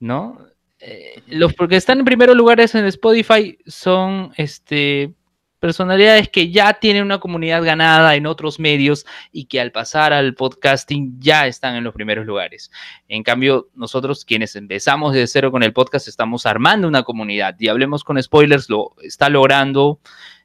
[0.00, 0.38] ¿no?
[0.80, 5.12] Eh, los porque están en primeros lugares en Spotify son este,
[5.58, 10.34] personalidades que ya tienen una comunidad ganada en otros medios y que al pasar al
[10.34, 12.70] podcasting ya están en los primeros lugares.
[13.08, 17.68] En cambio, nosotros quienes empezamos de cero con el podcast estamos armando una comunidad y
[17.68, 20.00] hablemos con spoilers, lo está logrando.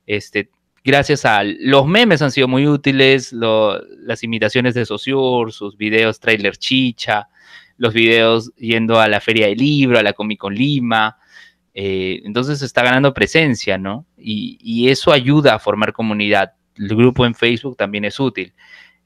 [0.07, 0.49] Este,
[0.83, 6.57] gracias a los memes han sido muy útiles, las imitaciones de Sociur, sus videos trailer
[6.57, 7.29] chicha,
[7.77, 11.17] los videos yendo a la feria del libro, a la Comic Con Lima.
[11.73, 14.05] eh, entonces está ganando presencia, ¿no?
[14.17, 16.53] Y, eso ayuda a formar comunidad.
[16.75, 18.53] El grupo en Facebook también es útil.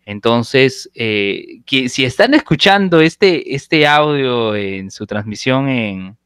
[0.06, 6.18] Entonces, eh, que, si están escuchando este, este audio en su transmisión en,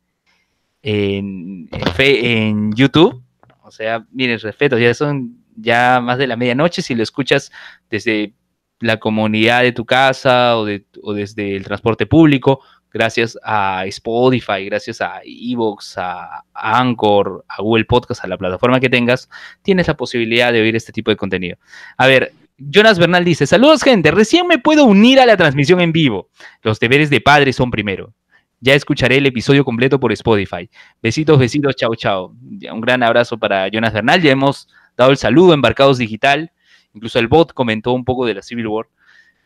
[0.82, 3.24] en, en en YouTube,
[3.64, 7.52] o sea, miren, respeto, ya son ya más de la medianoche si lo escuchas
[7.90, 8.34] desde
[8.82, 12.62] la comunidad de tu casa o, de- o desde el transporte público,
[12.94, 18.90] gracias a Spotify, gracias a Evox, a, Anchor, a Google Podcast, a la plataforma que
[18.90, 19.30] tengas,
[19.62, 21.58] tienes la posibilidad de oír este tipo de contenido.
[21.98, 25.92] A ver, Jonas Bernal dice, saludos gente, recién me puedo unir a la transmisión en
[25.92, 26.30] vivo.
[26.62, 28.14] Los deberes de padre son primero.
[28.60, 30.70] Ya escucharé el episodio completo por Spotify.
[31.02, 32.36] Besitos, besitos, chao, chao.
[32.72, 34.22] Un gran abrazo para Jonas Bernal.
[34.22, 36.52] Ya hemos dado el saludo, Embarcados Digital.
[36.94, 38.88] Incluso el bot comentó un poco de la Civil War.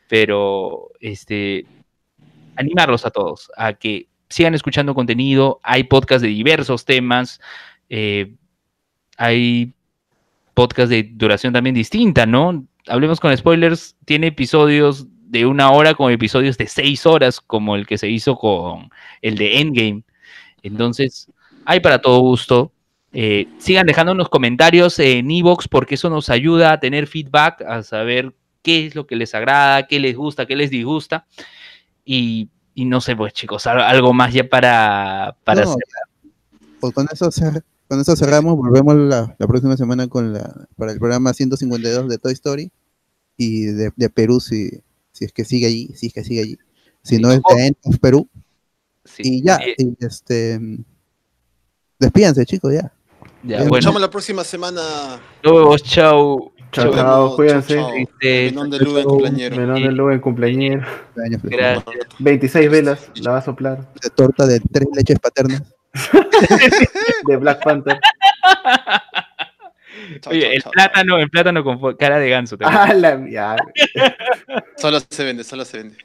[0.08, 1.66] Pero este,
[2.56, 5.60] animarlos a todos a que sigan escuchando contenido.
[5.64, 7.40] Hay podcasts de diversos temas.
[7.90, 8.34] eh,
[9.18, 9.74] hay
[10.54, 12.66] podcasts de duración también distinta, ¿no?
[12.88, 13.96] Hablemos con spoilers.
[14.06, 18.36] Tiene episodios de una hora como episodios de seis horas, como el que se hizo
[18.36, 18.90] con
[19.22, 20.04] el de Endgame.
[20.64, 21.32] Entonces,
[21.66, 22.72] hay para todo gusto.
[23.18, 28.34] Eh, sigan dejándonos comentarios en Evox porque eso nos ayuda a tener feedback, a saber
[28.62, 31.26] qué es lo que les agrada, qué les gusta, qué les disgusta.
[32.04, 35.84] Y, y no sé, pues chicos, al- algo más ya para, para No, hacer.
[36.82, 40.92] Pues con eso, cer- con eso cerramos, volvemos la, la próxima semana con la, para
[40.92, 42.70] el programa 152 de Toy Story
[43.38, 44.70] y de, de Perú si,
[45.14, 46.58] si es que sigue allí, si es que sigue allí.
[47.02, 47.22] Si Sí.
[47.22, 48.28] no es de End of Perú.
[49.06, 49.22] Sí.
[49.24, 50.60] Y ya, Eh, y este
[52.00, 52.92] despídanse chicos, ya.
[53.46, 54.82] Ya, Nos bueno, Escuchamos la próxima semana.
[55.84, 56.52] chau.
[56.72, 56.94] Chao, Chau.
[56.94, 57.80] chao, cuídense.
[57.96, 59.56] Este, Menón de Lube, cumpleañero.
[59.56, 60.86] Menón de cumpleañero.
[61.16, 61.86] Gracias.
[62.20, 63.78] 26 velas, la va a soplar.
[64.02, 65.64] De torta de tres leches paternas.
[67.26, 67.98] De Black Panther.
[70.28, 72.58] Oye, el plátano, el plátano con cara de ganso.
[72.62, 73.56] Ah, la.
[74.78, 75.98] Solo se vende, solo se vende.